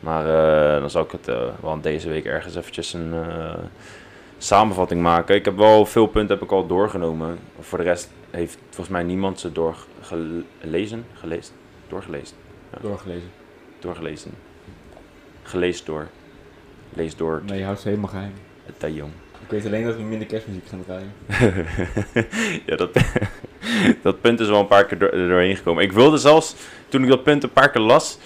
Maar 0.01 0.27
eh, 0.75 0.81
dan 0.81 0.91
zal 0.91 1.03
ik 1.03 1.11
het 1.11 1.29
eh, 1.29 1.49
wel 1.61 1.81
deze 1.81 2.09
week 2.09 2.25
ergens 2.25 2.57
eventjes 2.57 2.93
een 2.93 3.13
eh, 3.15 3.55
samenvatting 4.39 5.03
maken. 5.03 5.35
Ik 5.35 5.45
heb 5.45 5.57
wel 5.57 5.87
veel 5.87 6.07
punten 6.07 6.37
heb 6.37 6.45
ik 6.45 6.53
al 6.53 6.67
doorgenomen. 6.67 7.39
Voor 7.61 7.79
de 7.79 7.85
rest 7.85 8.11
heeft 8.31 8.59
volgens 8.65 8.89
mij 8.89 9.03
niemand 9.03 9.41
ze 9.41 9.53
doorgelezen, 9.53 11.05
gelezen, 11.13 11.55
doorgelezen, 11.89 12.37
Doorgelezen. 12.81 13.46
Doorgelezen, 13.79 14.31
gelezen 15.43 15.87
door, 15.87 16.09
lees 16.93 17.17
door, 17.17 17.43
Nee, 17.47 17.59
je 17.59 17.65
houdt 17.65 17.81
ze 17.81 17.89
helemaal 17.89 18.11
geheim. 18.11 18.33
het 18.79 18.95
jong. 18.95 19.13
Ik 19.43 19.51
weet 19.53 19.67
alleen 19.67 19.85
dat 19.85 19.97
we 19.97 20.03
minder 20.03 20.27
kerstmuziek 20.27 20.67
gaan 20.69 20.85
draaien. 20.85 21.13
ja, 22.67 22.77
dat, 22.77 22.91
dat 24.03 24.21
punt 24.21 24.41
is 24.41 24.49
wel 24.49 24.61
een 24.61 24.67
paar 24.67 24.85
keer 24.85 24.99
door, 24.99 25.09
er 25.09 25.29
doorheen 25.29 25.57
gekomen. 25.57 25.83
Ik 25.83 25.93
wilde 25.93 26.17
zelfs, 26.17 26.55
toen 26.89 27.03
ik 27.03 27.09
dat 27.09 27.23
punt 27.23 27.43
een 27.43 27.53
paar 27.53 27.71
keer 27.71 27.83
las, 27.83 28.19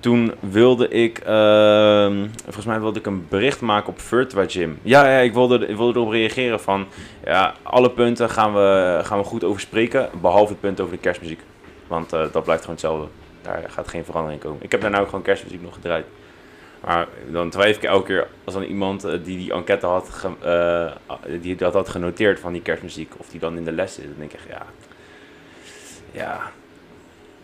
toen 0.00 0.34
wilde 0.40 0.88
ik, 0.88 1.18
ehm, 1.18 2.26
volgens 2.44 2.66
mij 2.66 2.80
wilde 2.80 2.98
ik 2.98 3.06
een 3.06 3.26
bericht 3.28 3.60
maken 3.60 3.88
op 3.88 4.00
Virtua 4.00 4.44
Gym. 4.48 4.78
Ja, 4.82 5.10
ja 5.10 5.18
ik, 5.18 5.32
wilde, 5.32 5.66
ik 5.66 5.76
wilde 5.76 5.98
erop 5.98 6.10
reageren 6.12 6.60
van, 6.60 6.86
ja, 7.24 7.54
alle 7.62 7.90
punten 7.90 8.30
gaan 8.30 8.54
we, 8.54 9.00
gaan 9.02 9.18
we 9.18 9.24
goed 9.24 9.44
over 9.44 9.60
spreken, 9.60 10.08
behalve 10.20 10.52
het 10.52 10.60
punt 10.60 10.80
over 10.80 10.94
de 10.94 11.00
kerstmuziek. 11.00 11.40
Want 11.86 12.12
eh, 12.12 12.20
dat 12.32 12.44
blijft 12.44 12.62
gewoon 12.64 12.76
hetzelfde. 12.76 13.08
Daar 13.42 13.64
gaat 13.70 13.88
geen 13.88 14.04
verandering 14.04 14.40
komen. 14.40 14.62
Ik 14.62 14.70
heb 14.72 14.80
daarna 14.80 14.98
ook 14.98 15.06
gewoon 15.08 15.22
kerstmuziek 15.22 15.62
nog 15.62 15.74
gedraaid. 15.74 16.06
Maar 16.84 17.06
dan 17.30 17.50
twijfel 17.50 17.82
ik 17.82 17.88
elke 17.88 18.06
keer 18.06 18.28
als 18.44 18.54
dan 18.54 18.62
iemand 18.62 19.04
eh, 19.04 19.10
die 19.24 19.38
die 19.38 19.52
enquête 19.52 19.86
had, 19.86 20.08
ge- 20.10 20.94
eh, 21.06 21.16
die 21.40 21.56
dat 21.56 21.72
had 21.74 21.88
genoteerd 21.88 22.40
van 22.40 22.52
die 22.52 22.62
kerstmuziek, 22.62 23.12
of 23.16 23.28
die 23.28 23.40
dan 23.40 23.56
in 23.56 23.64
de 23.64 23.72
les 23.72 23.94
zit, 23.94 24.04
dan 24.04 24.14
denk 24.18 24.32
ik 24.32 24.38
echt, 24.38 24.48
ja, 24.48 24.66
ja, 26.12 26.50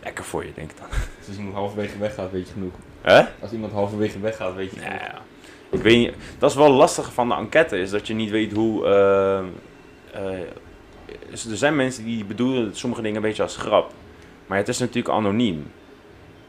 lekker 0.03 0.25
voor 0.25 0.45
je, 0.45 0.53
denk 0.55 0.71
ik 0.71 0.77
dan. 0.79 0.87
Dus 1.19 1.29
als 1.29 1.37
iemand 1.37 1.55
halverwege 1.55 1.99
weggaat, 1.99 2.31
weet 2.31 2.47
je 2.47 2.53
genoeg. 2.53 2.73
Hè? 3.01 3.23
Als 3.41 3.53
iemand 3.53 3.73
halverwege 3.73 4.21
weggaat, 4.21 4.55
weet 4.55 4.71
je 4.71 4.77
Nou 4.77 4.89
genoeg. 4.91 5.03
ja. 5.07 5.19
Ik 5.71 5.83
weet 5.83 5.97
niet, 5.97 6.15
dat 6.39 6.51
is 6.51 6.57
wel 6.57 6.71
lastig 6.71 7.13
van 7.13 7.29
de 7.29 7.35
enquête, 7.35 7.79
is 7.79 7.91
dat 7.91 8.07
je 8.07 8.15
niet 8.15 8.31
weet 8.31 8.53
hoe... 8.53 8.85
dus 11.31 11.47
er 11.47 11.57
zijn 11.57 11.77
mensen 11.77 12.05
die 12.05 12.25
bedoelen 12.25 12.77
sommige 12.77 13.03
dingen 13.03 13.17
een 13.17 13.23
beetje 13.23 13.43
als 13.43 13.57
grap. 13.57 13.93
Maar 14.47 14.59
het 14.59 14.69
is 14.69 14.79
natuurlijk 14.79 15.15
anoniem. 15.15 15.71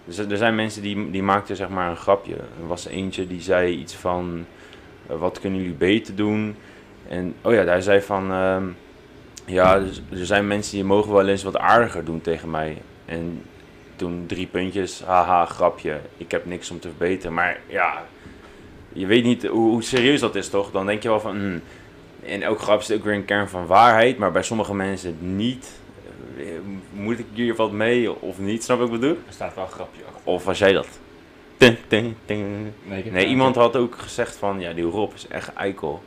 Dus 0.07 0.17
er 0.17 0.37
zijn 0.37 0.55
mensen 0.55 0.81
die, 0.81 1.11
die 1.11 1.23
maakten 1.23 1.55
zeg 1.55 1.69
maar 1.69 1.89
een 1.89 1.97
grapje. 1.97 2.35
Er 2.35 2.67
was 2.67 2.85
eentje 2.85 3.27
die 3.27 3.41
zei 3.41 3.75
iets 3.75 3.95
van... 3.95 4.45
eh, 5.07 5.15
wat 5.19 5.39
kunnen 5.39 5.59
jullie 5.59 5.75
beter 5.75 6.15
doen? 6.15 6.55
En 7.07 7.33
oh 7.41 7.53
ja, 7.53 7.63
hij 7.63 7.81
zei 7.81 8.01
van... 8.01 8.31
ehm, 8.31 8.63
ja, 9.45 9.79
dus 9.79 10.01
er 10.11 10.25
zijn 10.25 10.47
mensen 10.47 10.75
die 10.75 10.83
mogen 10.83 11.13
wel 11.13 11.27
eens 11.27 11.43
wat 11.43 11.57
aardiger 11.57 12.05
doen 12.05 12.21
tegen 12.21 12.49
mij. 12.49 12.77
En 13.05 13.41
toen 13.95 14.23
drie 14.27 14.47
puntjes, 14.47 15.03
haha, 15.03 15.45
grapje. 15.45 15.99
Ik 16.17 16.31
heb 16.31 16.45
niks 16.45 16.71
om 16.71 16.79
te 16.79 16.87
verbeteren. 16.87 17.33
Maar 17.33 17.59
ja, 17.65 18.05
je 18.93 19.05
weet 19.05 19.23
niet 19.23 19.45
hoe, 19.45 19.69
hoe 19.69 19.83
serieus 19.83 20.19
dat 20.19 20.35
is, 20.35 20.49
toch? 20.49 20.71
Dan 20.71 20.85
denk 20.85 21.03
je 21.03 21.09
wel 21.09 21.19
van... 21.19 21.35
hmm, 21.35 21.61
in 22.21 22.43
elk 22.43 22.59
grap 22.59 22.81
zit 22.81 22.97
ook 22.97 23.03
weer 23.03 23.13
een 23.13 23.25
kern 23.25 23.49
van 23.49 23.65
waarheid. 23.65 24.17
Maar 24.17 24.31
bij 24.31 24.43
sommige 24.43 24.73
mensen 24.73 25.17
niet. 25.19 25.79
Eh, 26.37 26.45
Moet 26.91 27.19
ik 27.19 27.25
hier 27.33 27.55
wat 27.55 27.71
mee 27.71 28.21
of 28.21 28.39
niet? 28.39 28.63
Snap 28.63 28.77
ik 28.81 28.85
wat 28.85 28.93
ik 28.93 28.99
bedoel? 29.01 29.17
Er 29.27 29.33
staat 29.33 29.55
wel 29.55 29.63
een 29.63 29.71
grapje 29.71 30.01
achter. 30.07 30.21
Of 30.23 30.43
was 30.45 30.57
jij 30.59 30.73
dat? 30.73 30.87
Ting, 31.57 31.77
ting, 31.87 32.15
ting. 32.25 32.71
Nee, 32.83 33.11
Nee, 33.11 33.25
iemand 33.25 33.55
had 33.55 33.75
ook 33.75 33.95
gezegd 33.97 34.35
van... 34.35 34.59
Ja, 34.59 34.73
die 34.73 34.83
Rob 34.83 35.13
is 35.13 35.27
echt 35.27 35.53
eikel. 35.53 36.03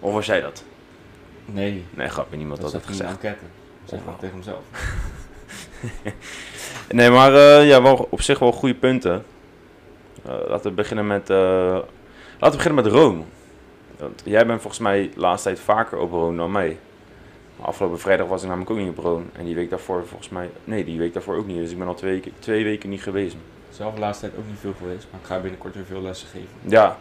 Of 0.00 0.12
was 0.12 0.26
jij 0.26 0.40
dat? 0.40 0.64
Nee, 1.44 1.84
Nee, 1.90 2.08
grapje, 2.08 2.36
niemand 2.36 2.60
dat 2.60 2.72
had 2.72 2.80
dat 2.80 2.90
gezegd. 2.90 3.10
enquête. 3.10 3.44
Zeg 3.84 4.00
maar 4.06 4.16
tegen 4.16 4.34
hemzelf. 4.34 4.60
Nee, 6.88 7.10
maar 7.10 7.34
eh, 7.34 7.68
ja, 7.68 7.82
wel, 7.82 8.06
op 8.10 8.20
zich 8.22 8.38
wel 8.38 8.52
goede 8.52 8.74
punten. 8.74 9.24
Eh, 10.24 10.34
laten 10.48 10.70
we 10.70 10.76
beginnen 10.76 11.06
met... 11.06 11.30
eh, 11.30 11.36
laten 12.38 12.50
we 12.50 12.56
beginnen 12.56 12.84
met 12.84 12.92
Roon. 12.92 13.24
Want 13.98 14.22
jij 14.24 14.46
bent 14.46 14.60
volgens 14.60 14.82
mij 14.82 15.10
de 15.14 15.20
laatste 15.20 15.48
tijd 15.48 15.60
vaker 15.60 15.98
op 15.98 16.10
Roon 16.10 16.36
dan 16.36 16.52
mij. 16.52 16.78
Afgelopen 17.62 17.98
vrijdag 17.98 18.26
was 18.26 18.42
ik 18.42 18.48
namelijk 18.48 18.70
ook 18.70 18.78
niet 18.78 18.88
op 18.88 18.98
Roon. 18.98 19.30
En 19.32 19.44
die 19.44 19.54
week 19.54 19.70
daarvoor 19.70 20.06
volgens 20.06 20.28
mij... 20.28 20.50
Nee, 20.64 20.84
die 20.84 20.98
week 20.98 21.12
daarvoor 21.12 21.36
ook 21.36 21.46
niet. 21.46 21.56
Dus 21.56 21.70
ik 21.70 21.78
ben 21.78 21.86
al 21.86 21.94
twee 21.94 22.12
weken, 22.12 22.32
twee 22.38 22.64
weken 22.64 22.88
niet 22.90 23.02
geweest. 23.02 23.36
Zelf 23.70 23.94
de 23.94 24.00
laatste 24.00 24.26
tijd 24.28 24.38
ook 24.40 24.46
niet 24.48 24.58
veel 24.58 24.74
geweest, 24.78 25.06
maar 25.10 25.20
ik 25.20 25.26
ga 25.26 25.40
binnenkort 25.40 25.74
weer 25.74 25.84
veel 25.84 26.02
lessen 26.02 26.28
geven. 26.28 26.48
Ja, 26.62 26.98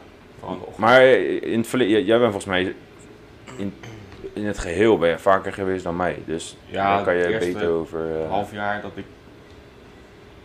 in 0.47 0.57
maar 0.75 1.03
in 1.03 1.57
het 1.57 1.67
verleden... 1.67 2.05
Jij 2.05 2.19
bent 2.19 2.31
volgens 2.31 2.45
mij... 2.45 2.75
In, 3.57 3.73
in 4.33 4.45
het 4.45 4.59
geheel 4.59 4.97
ben 4.97 5.09
je 5.09 5.17
vaker 5.19 5.53
geweest 5.53 5.83
dan 5.83 5.95
mij. 5.95 6.17
Dus 6.25 6.57
Ja, 6.65 6.95
daar 6.95 7.03
kan 7.05 7.15
je 7.15 7.37
beter 7.37 7.69
over... 7.69 8.11
eh, 8.15 8.21
Een 8.21 8.27
half 8.29 8.51
jaar 8.51 8.81
dat 8.81 8.91
ik 8.95 9.05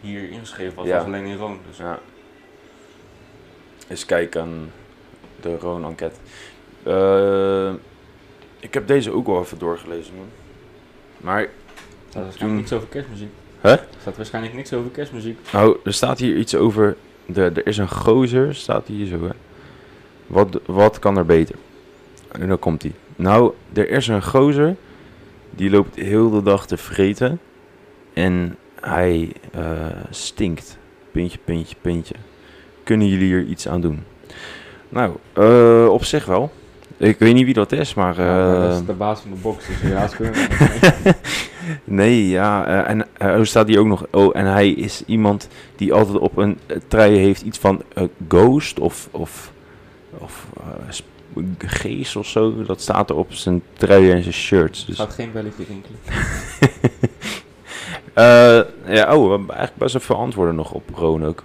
hier 0.01 0.31
ingeschreven 0.31 0.75
was, 0.75 0.87
Ja. 0.87 0.97
was 0.97 1.05
alleen 1.07 1.25
in 1.25 1.37
Roon. 1.37 1.59
Dus 1.69 1.77
Ja. 1.79 1.99
Eens 3.89 4.05
kijken 4.05 4.41
aan 4.43 4.73
de 5.41 5.57
Roon-enquête. 5.59 6.17
Eh, 6.83 7.73
ik 8.65 8.75
heb 8.75 8.87
deze 8.87 9.13
ook 9.13 9.27
wel 9.27 9.41
even 9.41 9.59
doorgelezen, 9.59 10.15
man. 10.15 10.27
Maar, 11.17 11.41
er 11.41 11.49
staat 12.09 12.23
waarschijnlijk 12.23 12.39
toen- 12.39 12.57
niks 12.57 12.73
over 12.73 12.89
kerstmuziek. 12.89 13.31
Hè? 13.61 13.71
Er 13.71 13.87
staat 14.01 14.17
waarschijnlijk 14.17 14.55
niks 14.55 14.73
over 14.73 14.91
kerstmuziek. 14.91 15.39
nou, 15.53 15.77
er 15.85 15.93
staat 15.93 16.19
hier 16.19 16.37
iets 16.37 16.55
over... 16.55 16.97
De, 17.27 17.43
er 17.55 17.67
is 17.67 17.77
een 17.77 17.89
gozer, 17.89 18.55
staat 18.55 18.87
hier 18.87 19.07
zo, 19.07 19.23
hè. 19.23 19.33
Wat, 20.27 20.61
wat 20.67 20.99
kan 20.99 21.17
er 21.17 21.27
beter? 21.27 21.55
En 22.31 22.49
dan 22.49 22.59
komt 22.59 22.83
hij. 22.83 22.93
Nou, 23.17 23.53
er 23.73 23.89
is 23.89 24.09
een 24.09 24.23
gozer, 24.23 24.77
die 25.51 25.71
loopt 25.71 25.95
heel 25.95 26.31
de 26.31 26.43
dag 26.43 26.67
te 26.67 26.77
vreten. 26.77 27.41
En 28.13 28.57
hij 28.81 29.33
eh, 29.53 29.87
stinkt. 30.11 30.79
Puntje, 31.11 31.39
puntje, 31.45 31.77
puntje. 31.81 32.15
Kunnen 32.83 33.09
jullie 33.09 33.27
hier 33.27 33.45
iets 33.45 33.69
aan 33.69 33.81
doen? 33.81 34.05
Nou, 34.89 35.17
eh, 35.33 35.87
op 35.91 36.05
zich 36.05 36.25
wel. 36.25 36.53
Ik 36.97 37.19
weet 37.19 37.35
niet 37.35 37.45
wie 37.45 37.55
dat 37.55 37.73
is, 37.73 37.95
maar... 37.95 38.21
Ja, 38.21 38.53
dat 38.61 38.71
eh, 38.71 38.79
is 38.79 38.87
de 38.87 38.93
baas 38.93 39.21
van 39.21 39.31
de 39.31 39.37
box, 39.37 39.67
dus 39.67 39.91
ja, 39.91 40.09
ze 40.09 40.17
kunnen 40.17 40.35
nee, 41.85 42.29
ja. 42.29 42.67
eh, 42.67 42.91
en 42.91 43.07
er 43.19 43.47
staat 43.47 43.69
hier 43.69 43.79
ook 43.79 43.87
nog... 43.87 44.07
Oh, 44.11 44.37
en 44.37 44.47
hij 44.47 44.71
is 44.71 45.03
iemand 45.07 45.49
die 45.77 45.93
altijd 45.93 46.19
op 46.19 46.37
een 46.37 46.59
uh, 46.67 46.77
trui 46.89 47.17
heeft 47.17 47.43
iets 47.43 47.59
van 47.59 47.83
ghost 48.29 48.79
of... 48.81 49.09
of, 49.11 49.53
of 50.19 50.47
geest 51.59 52.17
of 52.17 52.27
zo. 52.27 52.65
Dat 52.65 52.81
staat 52.81 53.11
er 53.11 53.17
op 53.17 53.33
zijn 53.33 53.63
trui 53.73 54.11
en 54.11 54.23
zijn 54.23 54.35
shirts. 54.35 54.87
Dus, 54.87 54.97
gaat 54.97 55.13
geen 55.13 55.33
belletje 55.33 55.65
rinkelen. 55.69 55.99
Ja, 58.87 59.15
oh, 59.17 59.25
we 59.25 59.31
hebben 59.31 59.49
eigenlijk 59.49 59.77
best 59.77 59.93
wel 59.93 60.03
veel 60.03 60.17
antwoorden 60.17 60.55
nog 60.55 60.73
op 60.73 60.91
Roon 60.95 61.25
ook. 61.25 61.43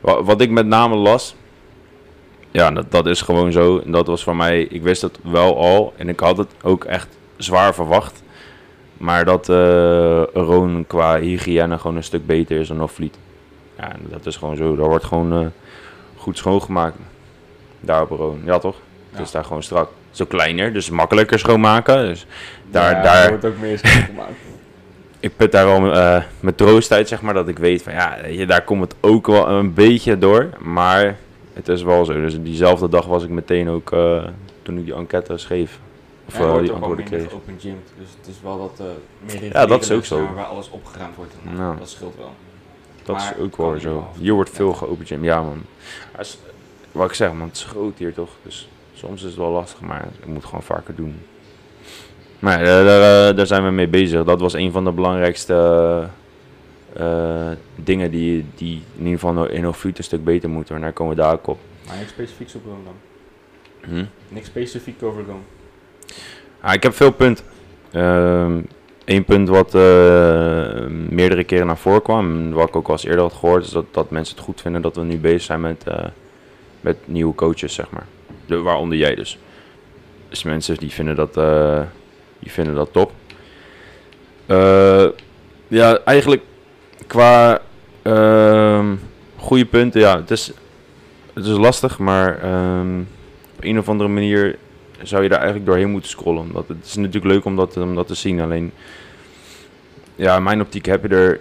Wa- 0.00 0.22
Wat 0.22 0.40
ik 0.40 0.50
met 0.50 0.66
name 0.66 0.96
las... 0.96 1.34
Ja, 2.50 2.70
dat, 2.70 2.90
dat 2.90 3.06
is 3.06 3.22
gewoon 3.22 3.52
zo. 3.52 3.78
En 3.78 3.92
dat 3.92 4.06
was 4.06 4.22
voor 4.22 4.36
mij... 4.36 4.62
Ik 4.62 4.82
wist 4.82 5.02
het 5.02 5.18
wel 5.22 5.58
al. 5.58 5.92
En 5.96 6.08
ik 6.08 6.20
had 6.20 6.36
het 6.36 6.48
ook 6.62 6.84
echt 6.84 7.08
zwaar 7.36 7.74
verwacht. 7.74 8.22
Maar 8.96 9.24
dat 9.24 9.48
eh 9.48 10.22
Roon 10.32 10.84
qua 10.86 11.18
hygiëne 11.18 11.78
gewoon 11.78 11.96
een 11.96 12.04
stuk 12.04 12.26
beter 12.26 12.60
is 12.60 12.68
dan 12.68 12.78
Hofvliet. 12.78 13.16
Ja, 13.78 13.92
dat 13.98 14.26
is 14.26 14.36
gewoon 14.36 14.56
zo. 14.56 14.76
Daar 14.76 14.88
wordt 14.88 15.04
gewoon 15.04 15.32
eh, 15.32 15.46
goed 16.16 16.36
schoongemaakt. 16.36 16.96
Daar 17.80 18.02
op 18.02 18.10
Roon. 18.10 18.40
Ja, 18.44 18.58
toch? 18.58 18.76
Het 19.10 19.20
is 19.20 19.30
daar 19.30 19.44
gewoon 19.44 19.62
strak. 19.62 19.88
Zo 20.10 20.24
kleiner, 20.24 20.72
dus 20.72 20.90
makkelijker 20.90 21.38
schoonmaken. 21.38 22.06
Dus 22.06 22.26
daar, 22.70 22.92
Ja, 22.92 23.02
daar, 23.02 23.28
wordt 23.28 23.44
ook 23.44 23.58
meer 23.58 23.78
schoon 23.78 24.02
gemaakt. 24.02 24.32
ik 25.20 25.36
put 25.36 25.52
daar 25.52 25.66
wel 25.66 25.92
eh 25.92 26.22
mijn 26.40 26.54
troost 26.54 26.92
uit, 26.92 27.08
zeg 27.08 27.20
maar, 27.20 27.34
dat 27.34 27.48
ik 27.48 27.58
weet 27.58 27.82
van 27.82 27.92
ja, 27.92 28.16
daar 28.46 28.64
komt 28.64 28.82
het 28.82 28.94
ook 29.00 29.26
wel 29.26 29.48
een 29.48 29.74
beetje 29.74 30.18
door. 30.18 30.48
Maar 30.58 31.16
het 31.66 31.76
is 31.76 31.82
wel 31.82 32.04
zo. 32.04 32.12
Dus 32.12 32.42
diezelfde 32.42 32.88
dag 32.88 33.06
was 33.06 33.22
ik 33.22 33.28
meteen 33.30 33.68
ook, 33.68 33.92
eh, 33.92 34.24
toen 34.62 34.78
ik 34.78 34.84
die 34.84 34.94
enquête 34.94 35.36
schreef, 35.38 35.78
of 36.28 36.38
Ja, 36.38 36.44
eh, 36.54 36.58
die 36.60 36.72
antwoorden 36.72 37.04
kreeg. 37.04 37.28
geopengymd, 37.30 37.92
dus 37.98 38.08
het 38.18 38.26
is 38.28 38.34
wel 38.42 38.58
dat 38.58 38.86
eh 38.86 39.32
meer 39.40 39.52
Ja, 39.52 39.66
dat 39.66 39.82
is 39.82 39.90
ook 39.90 40.04
zo. 40.04 40.28
Waar 40.34 40.44
alles 40.44 40.70
opgeruimd 40.70 41.16
wordt. 41.16 41.34
Nou. 41.56 41.78
Dat 41.78 41.88
scheelt 41.88 42.16
wel. 42.16 42.30
Dat 43.04 43.16
Maar 43.16 43.34
is 43.36 43.42
ook 43.44 43.56
wel 43.56 43.78
zo. 43.80 44.06
Hier 44.18 44.32
wordt 44.32 44.50
veel 44.50 44.68
Ja. 44.68 44.74
geopend 44.74 45.08
gym. 45.08 45.24
Ja 45.24 45.42
man. 45.42 45.62
Is- 46.18 46.38
wat 46.92 47.08
ik 47.08 47.14
zeg 47.14 47.32
man, 47.32 47.46
het 47.48 47.56
is 47.56 47.64
groot 47.64 47.98
hier 47.98 48.14
toch. 48.14 48.30
Dus 48.42 48.68
soms 48.94 49.20
is 49.22 49.26
het 49.28 49.36
wel 49.36 49.50
lastig, 49.50 49.80
maar 49.80 50.08
ik 50.20 50.26
moet 50.26 50.44
gewoon 50.44 50.62
vaker 50.62 50.94
doen. 50.94 51.20
Maar 52.38 52.64
daar, 52.64 52.84
daar, 52.84 53.34
daar 53.34 53.46
zijn 53.46 53.64
we 53.64 53.70
mee 53.70 53.88
bezig. 53.88 54.24
Dat 54.24 54.40
was 54.40 54.52
een 54.52 54.72
van 54.72 54.84
de 54.84 54.92
belangrijkste 54.92 55.54
dingen 57.74 58.10
die, 58.10 58.44
die 58.54 58.82
in 58.96 59.04
ieder 59.04 59.18
geval 59.18 59.48
in 59.48 59.68
Ofruit 59.68 59.98
een 59.98 60.04
stuk 60.04 60.24
beter 60.24 60.50
moeten. 60.50 60.74
Maar 60.74 60.82
daar 60.82 60.92
komen 60.92 61.16
we 61.16 61.22
daar 61.22 61.32
ook 61.32 61.46
op. 61.46 61.58
Maar 61.86 61.96
niks 61.96 62.10
specifieks 62.10 62.54
op 62.54 62.62
dan. 62.64 62.94
Hm? 63.80 64.04
Niks 64.28 64.46
specifiek 64.46 65.02
over 65.02 65.24
Roon. 65.24 65.42
Ah, 66.60 66.74
ik 66.74 66.82
heb 66.82 66.94
veel 66.94 67.12
punten. 67.12 67.44
Eén 69.10 69.24
punt 69.24 69.48
wat 69.48 69.74
eh, 69.74 70.86
meerdere 71.08 71.44
keren 71.44 71.66
naar 71.66 71.78
voren 71.78 72.02
kwam, 72.02 72.36
en 72.36 72.52
wat 72.52 72.68
ik 72.68 72.76
ook 72.76 72.86
al 72.86 72.92
eens 72.92 73.04
eerder 73.04 73.20
had 73.20 73.32
gehoord, 73.32 73.64
is 73.64 73.70
dat, 73.70 73.84
dat 73.90 74.10
mensen 74.10 74.36
het 74.36 74.44
goed 74.44 74.60
vinden 74.60 74.82
dat 74.82 74.96
we 74.96 75.02
nu 75.02 75.18
bezig 75.18 75.42
zijn 75.42 75.60
met, 75.60 75.84
eh, 75.84 76.04
met 76.80 76.96
nieuwe 77.04 77.34
coaches, 77.34 77.74
zeg 77.74 77.90
maar. 77.90 78.06
De, 78.46 78.56
waaronder 78.56 78.98
jij 78.98 79.14
dus. 79.14 79.38
Dus 80.28 80.42
mensen 80.42 80.76
die 80.76 80.90
vinden 80.90 81.16
dat, 81.16 81.36
eh, 81.36 81.82
die 82.38 82.50
vinden 82.50 82.74
dat 82.74 82.92
top. 82.92 83.12
Eh, 84.46 85.06
ja, 85.68 85.98
eigenlijk 86.04 86.42
qua 87.10 87.60
ehm, 88.02 88.94
goede 89.36 89.64
punten, 89.64 90.00
ja, 90.00 90.16
het 90.16 90.30
is, 90.30 90.52
het 91.34 91.44
is 91.44 91.56
lastig, 91.56 91.98
maar 91.98 92.42
ehm, 92.42 93.00
op 93.56 93.64
een 93.64 93.78
of 93.78 93.88
andere 93.88 94.08
manier 94.08 94.58
zou 95.02 95.22
je 95.22 95.28
daar 95.28 95.38
eigenlijk 95.38 95.68
doorheen 95.68 95.90
moeten 95.90 96.10
scrollen. 96.10 96.42
Omdat 96.42 96.68
het 96.68 96.84
is 96.84 96.96
natuurlijk 96.96 97.32
leuk 97.32 97.44
om 97.44 97.56
dat, 97.56 97.76
om 97.76 97.94
dat 97.94 98.06
te 98.06 98.14
zien. 98.14 98.40
Alleen, 98.40 98.72
ja, 100.14 100.36
in 100.36 100.42
mijn 100.42 100.60
optiek 100.60 100.86
heb 100.86 101.02
je 101.02 101.08
er... 101.08 101.40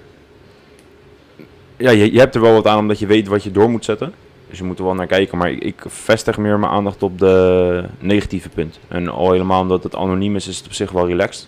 Ja, 1.78 1.90
je, 1.90 2.14
je 2.14 2.20
hebt 2.20 2.36
er 2.36 2.42
wel 2.42 2.54
wat 2.54 2.68
aan 2.68 2.78
omdat 2.78 3.00
je 3.00 3.06
weet 3.06 3.28
wat 3.28 3.44
je 3.44 3.52
door 3.52 3.70
moet 3.70 3.86
zetten. 3.86 4.14
Dus 4.50 4.58
je 4.58 4.64
moet 4.64 4.80
er 4.80 4.86
wel 4.86 4.94
naar 4.94 5.08
kijken. 5.08 5.38
Maar 5.38 5.52
ik, 5.52 5.64
ik 5.64 5.84
vestig 5.88 6.38
meer 6.38 6.60
mijn 6.60 6.72
aandacht 6.72 7.04
op 7.04 7.20
de 7.20 7.84
negatieve 8.00 8.50
punt. 8.50 8.80
En 8.88 9.08
al 9.08 9.32
helemaal 9.32 9.62
omdat 9.62 9.84
het 9.84 9.96
anoniem 9.96 10.36
is, 10.36 10.48
is 10.48 10.58
het 10.58 10.66
op 10.66 10.74
zich 10.74 10.92
wel 10.92 11.08
relaxed. 11.08 11.48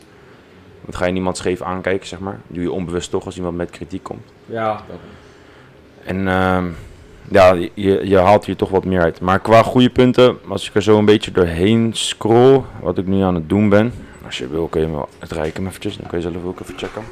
Want 0.81 0.95
ga 0.95 1.05
je 1.05 1.11
niemand 1.11 1.37
scheef 1.37 1.61
aankijken, 1.61 2.07
zeg 2.07 2.19
maar. 2.19 2.39
Doe 2.47 2.63
je 2.63 2.71
onbewust 2.71 3.09
toch 3.09 3.25
als 3.25 3.37
iemand 3.37 3.57
met 3.57 3.69
kritiek 3.69 4.03
komt. 4.03 4.31
Ja, 4.45 4.71
dat. 4.87 4.97
En 6.03 6.27
ehm, 6.27 6.65
ja, 7.29 7.53
je, 7.73 8.07
je 8.07 8.17
haalt 8.17 8.45
hier 8.45 8.55
toch 8.55 8.69
wat 8.69 8.85
meer 8.85 9.01
uit. 9.01 9.21
Maar 9.21 9.39
qua 9.39 9.63
goede 9.63 9.89
punten, 9.89 10.37
als 10.47 10.67
ik 10.67 10.75
er 10.75 10.83
zo 10.83 10.97
een 10.97 11.05
beetje 11.05 11.31
doorheen 11.31 11.89
scroll, 11.93 12.61
wat 12.81 12.97
ik 12.97 13.07
nu 13.07 13.21
aan 13.21 13.35
het 13.35 13.49
doen 13.49 13.69
ben. 13.69 13.93
Als 14.25 14.37
je 14.37 14.47
wil 14.47 14.67
kun 14.67 14.81
je 14.81 14.87
me 14.87 15.05
het 15.19 15.31
rijken 15.31 15.67
eventjes, 15.67 15.97
dan 15.97 16.07
kun 16.07 16.17
je 16.17 16.31
zelf 16.31 16.45
ook 16.45 16.59
even 16.59 16.77
checken. 16.77 17.03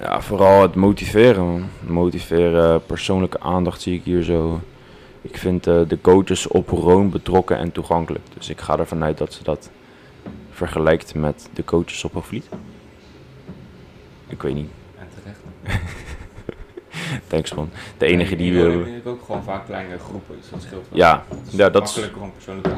Ja, 0.00 0.20
vooral 0.20 0.62
het 0.62 0.74
motiveren. 0.74 1.44
man. 1.44 1.68
Motiveren, 1.80 2.82
persoonlijke 2.86 3.40
aandacht 3.40 3.80
zie 3.80 3.94
ik 3.94 4.04
hier 4.04 4.22
zo. 4.22 4.60
Ik 5.20 5.36
vind 5.36 5.66
eh, 5.66 5.80
de 5.88 5.98
coaches 6.00 6.46
op 6.46 6.68
Roon 6.68 7.10
betrokken 7.10 7.58
en 7.58 7.72
toegankelijk. 7.72 8.24
Dus 8.34 8.48
ik 8.48 8.60
ga 8.60 8.78
ervan 8.78 9.04
uit 9.04 9.18
dat 9.18 9.32
ze 9.32 9.42
dat 9.42 9.70
vergelijkt 10.66 11.14
met 11.14 11.48
de 11.54 11.64
coaches 11.64 12.04
op 12.04 12.12
Hoofdvliet. 12.12 12.48
ik 14.26 14.42
weet 14.42 14.54
niet. 14.54 14.70
En 14.98 15.06
terecht. 15.14 15.40
Thanks 17.26 17.54
man. 17.54 17.70
De 17.98 18.06
enige 18.06 18.36
die... 18.36 18.52
wil. 18.52 18.82
we 18.82 18.96
Ik 18.96 19.06
ook 19.06 19.22
gewoon 19.24 19.42
vaak 19.42 19.64
kleine 19.66 19.98
groepen, 19.98 20.36
dus 20.40 20.50
dat 20.50 20.62
scheelt 20.62 20.86
wel. 20.88 20.98
ja, 20.98 21.24
Het 21.28 21.38
is 21.46 21.52
ja, 21.52 21.70
dat 21.70 21.88
is- 21.88 21.94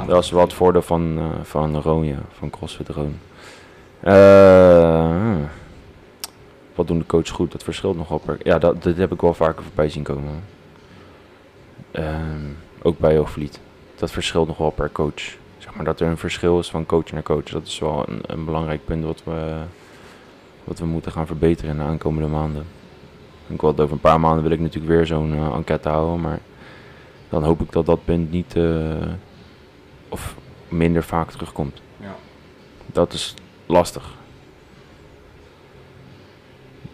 dat 0.07 0.23
is 0.25 0.31
wat 0.31 0.42
geven. 0.42 0.57
voordeel 0.57 0.83
van, 0.83 1.18
eh 1.18 1.44
van 1.44 1.77
Roon, 1.81 2.05
ja. 2.05 2.18
Van 2.38 2.51
CrossFit 2.51 2.88
Roon. 2.88 3.18
Eh, 4.01 5.37
wat 6.75 6.87
doen 6.87 6.99
de 6.99 7.07
coach 7.07 7.29
goed? 7.29 7.53
Dat 7.53 7.62
verschilt 7.62 7.97
nogal 7.97 8.18
per... 8.18 8.38
Ja, 8.42 8.59
dat, 8.59 8.83
dat 8.83 8.97
heb 8.97 9.12
ik 9.12 9.20
wel 9.20 9.35
vaker 9.35 9.62
voorbij 9.62 9.88
zien 9.88 10.03
komen. 10.03 10.42
Ehm, 11.90 12.44
ook 12.83 12.99
bij 12.99 13.16
Hoogvliet. 13.16 13.61
Dat 13.97 14.11
verschilt 14.11 14.47
nog 14.47 14.57
wel 14.59 14.70
per 14.70 14.92
coach. 14.92 15.23
Maar 15.74 15.84
dat 15.84 16.00
er 16.00 16.08
een 16.08 16.16
verschil 16.18 16.58
is 16.58 16.70
van 16.70 16.87
coach 16.87 17.12
naar 17.12 17.22
coach. 17.22 17.44
Dat 17.44 17.66
is 17.66 17.78
wel 17.78 18.04
een, 18.08 18.20
een 18.26 18.44
belangrijk 18.44 18.84
punt 18.84 19.04
wat 19.04 19.22
we, 19.24 19.62
wat 20.64 20.78
we 20.78 20.87
moeten 20.87 21.12
gaan 21.12 21.26
verbeteren 21.26 21.70
in 21.70 21.76
de 21.76 21.82
aankomende 21.82 22.28
maanden. 22.28 22.66
Ik 23.46 23.60
wil 23.60 23.70
over 23.70 23.92
een 23.92 24.00
paar 24.00 24.20
maanden 24.20 24.42
wil 24.42 24.52
ik 24.52 24.60
natuurlijk 24.60 24.94
weer 24.94 25.06
zo'n 25.06 25.34
eh, 25.34 25.54
enquête 25.54 25.88
houden. 25.88 26.20
Maar 26.20 26.38
dan 27.28 27.44
hoop 27.44 27.60
ik 27.60 27.72
dat 27.72 27.87
dat 27.87 28.04
punt 28.04 28.30
niet... 28.30 28.56
eh, 28.56 29.08
of 30.08 30.34
minder 30.68 31.02
vaak 31.02 31.30
terugkomt. 31.30 31.80
Ja. 31.96 32.14
Dat 32.87 33.12
is 33.12 33.34
lastig. 33.66 34.10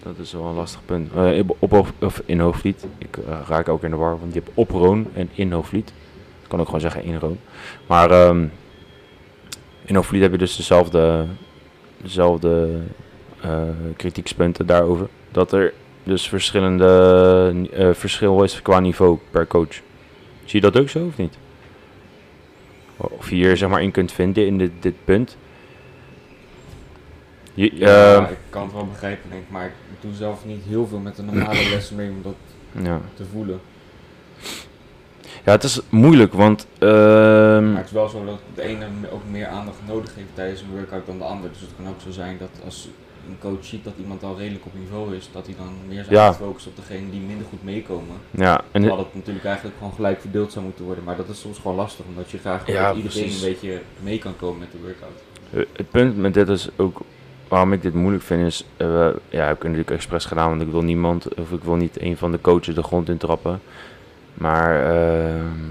Dat 0.02 0.18
is 0.18 0.32
wel 0.32 0.44
een 0.44 0.54
lastig 0.54 0.80
punt. 0.84 1.12
In- 1.14 1.54
op, 1.58 1.92
of 2.00 2.22
in 2.24 2.40
Hoogvliet. 2.40 2.86
Ik 2.98 3.18
raak 3.48 3.68
ook 3.68 3.82
in 3.84 3.90
de 3.90 3.96
war, 3.96 4.18
want 4.20 4.34
je 4.34 4.40
hebt 4.40 4.50
op 4.54 4.70
Roon 4.70 5.06
en 5.14 5.28
in. 5.34 5.52
Ik 5.72 5.92
kan 6.48 6.60
ook 6.60 6.66
gewoon 6.66 6.80
zeggen 6.80 7.02
in 7.02 7.18
Roon. 7.18 7.38
Maar 7.86 8.10
ehm, 8.10 8.46
in 9.90 9.96
Hoogvliet 9.96 10.22
heb 10.22 10.30
je 10.30 10.38
dus 10.38 10.56
dezelfde, 10.56 11.26
dezelfde 11.96 12.80
eh, 13.40 13.62
kritiekspunten 13.96 14.66
daarover. 14.66 15.08
Dat 15.30 15.52
er 15.52 15.72
dus 16.02 16.28
verschillende 16.28 17.68
eh, 17.72 17.90
verschil 17.92 18.42
is 18.42 18.62
qua 18.62 18.80
niveau 18.80 19.18
per 19.30 19.46
coach. 19.46 19.80
Zie 20.44 20.60
je 20.60 20.70
dat 20.70 20.78
ook 20.78 20.88
zo 20.88 21.06
of 21.06 21.16
niet? 21.16 21.34
Of 22.96 23.28
je 23.30 23.34
hier 23.34 23.56
zeg 23.56 23.68
maar 23.68 23.82
in 23.82 23.90
kunt 23.90 24.12
vinden 24.12 24.46
in 24.46 24.58
dit, 24.58 24.70
dit 24.80 24.94
punt. 25.04 25.36
Je, 27.54 27.76
Ja, 27.76 28.16
eh, 28.16 28.30
ik 28.30 28.36
kan 28.50 28.62
het 28.62 28.72
wel 28.72 28.86
begrijpen, 28.86 29.30
denk 29.30 29.42
ik, 29.42 29.50
maar 29.50 29.66
ik 29.66 30.00
doe 30.00 30.14
zelf 30.14 30.44
niet 30.44 30.64
heel 30.68 30.86
veel 30.86 30.98
met 30.98 31.16
de 31.16 31.22
normale 31.22 31.68
lessen 31.74 31.96
mee 31.96 32.10
om 32.10 32.22
dat 32.22 32.36
ja. 32.84 33.00
te 33.14 33.24
voelen. 33.32 33.60
Ja, 35.44 35.52
het 35.52 35.62
is 35.64 35.80
moeilijk, 35.88 36.32
want 36.32 36.66
ehm, 36.78 37.66
Maar 37.68 37.76
het 37.76 37.86
is 37.86 37.92
wel 37.92 38.08
zo 38.08 38.24
dat 38.24 38.38
de 38.54 38.62
ene 38.62 38.86
ook 39.12 39.22
meer 39.30 39.46
aandacht 39.46 39.78
nodig 39.86 40.14
heeft 40.14 40.28
tijdens 40.34 40.60
een 40.60 40.70
workout 40.76 41.06
dan 41.06 41.18
de 41.18 41.24
ander. 41.24 41.50
Dus 41.50 41.60
het 41.60 41.70
kan 41.76 41.88
ook 41.88 42.00
zo 42.00 42.10
zijn 42.10 42.36
dat 42.38 42.50
als 42.64 42.88
een 43.28 43.36
coach 43.38 43.64
ziet 43.64 43.84
dat 43.84 43.92
iemand 44.00 44.22
al 44.22 44.36
redelijk 44.38 44.64
op 44.66 44.72
niveau 44.78 45.14
is, 45.16 45.28
dat 45.32 45.46
hij 45.46 45.54
dan 45.58 45.74
meer 45.88 46.06
Ja. 46.08 46.20
aandacht 46.20 46.38
focust 46.38 46.66
op 46.66 46.76
degene 46.76 47.10
die 47.10 47.20
minder 47.20 47.46
goed 47.48 47.64
meekomen. 47.64 48.16
ja, 48.30 48.56
en 48.70 48.80
Terwijl 48.80 48.98
het 48.98 49.14
natuurlijk 49.14 49.44
eigenlijk 49.44 49.76
gewoon 49.78 49.92
gelijk 49.92 50.20
verdeeld 50.20 50.52
zou 50.52 50.64
moeten 50.64 50.84
worden. 50.84 51.04
Maar 51.04 51.16
dat 51.16 51.28
is 51.28 51.40
soms 51.40 51.58
gewoon 51.58 51.76
lastig, 51.76 52.04
omdat 52.08 52.30
je 52.30 52.38
graag 52.38 52.66
Ja, 52.66 52.86
dat 52.88 52.96
iedereen 52.96 53.22
precies. 53.22 53.42
een 53.42 53.48
beetje 53.50 53.80
mee 54.02 54.18
kan 54.18 54.36
komen 54.36 54.58
met 54.58 54.72
de 54.72 54.78
workout. 54.82 55.18
eh, 55.52 55.76
het 55.76 55.90
punt 55.90 56.16
met 56.16 56.34
dit 56.34 56.48
is 56.48 56.68
ook 56.76 57.00
waarom 57.48 57.72
ik 57.72 57.82
dit 57.82 57.94
moeilijk 57.94 58.24
vind 58.24 58.46
is, 58.46 58.64
we- 58.76 59.16
ja, 59.28 59.46
heb 59.46 59.56
ik 59.56 59.62
natuurlijk 59.62 59.90
expres 59.90 60.24
gedaan, 60.24 60.48
want 60.48 60.62
ik 60.62 60.70
wil 60.70 60.82
niemand 60.82 61.34
of 61.34 61.52
ik 61.52 61.64
wil 61.64 61.74
niet 61.76 62.00
een 62.02 62.16
van 62.16 62.30
de 62.30 62.40
coaches 62.40 62.74
de 62.74 62.82
grond 62.82 63.08
in 63.08 63.16
trappen. 63.16 63.60
Maar 64.34 64.86
ehm, 64.86 65.70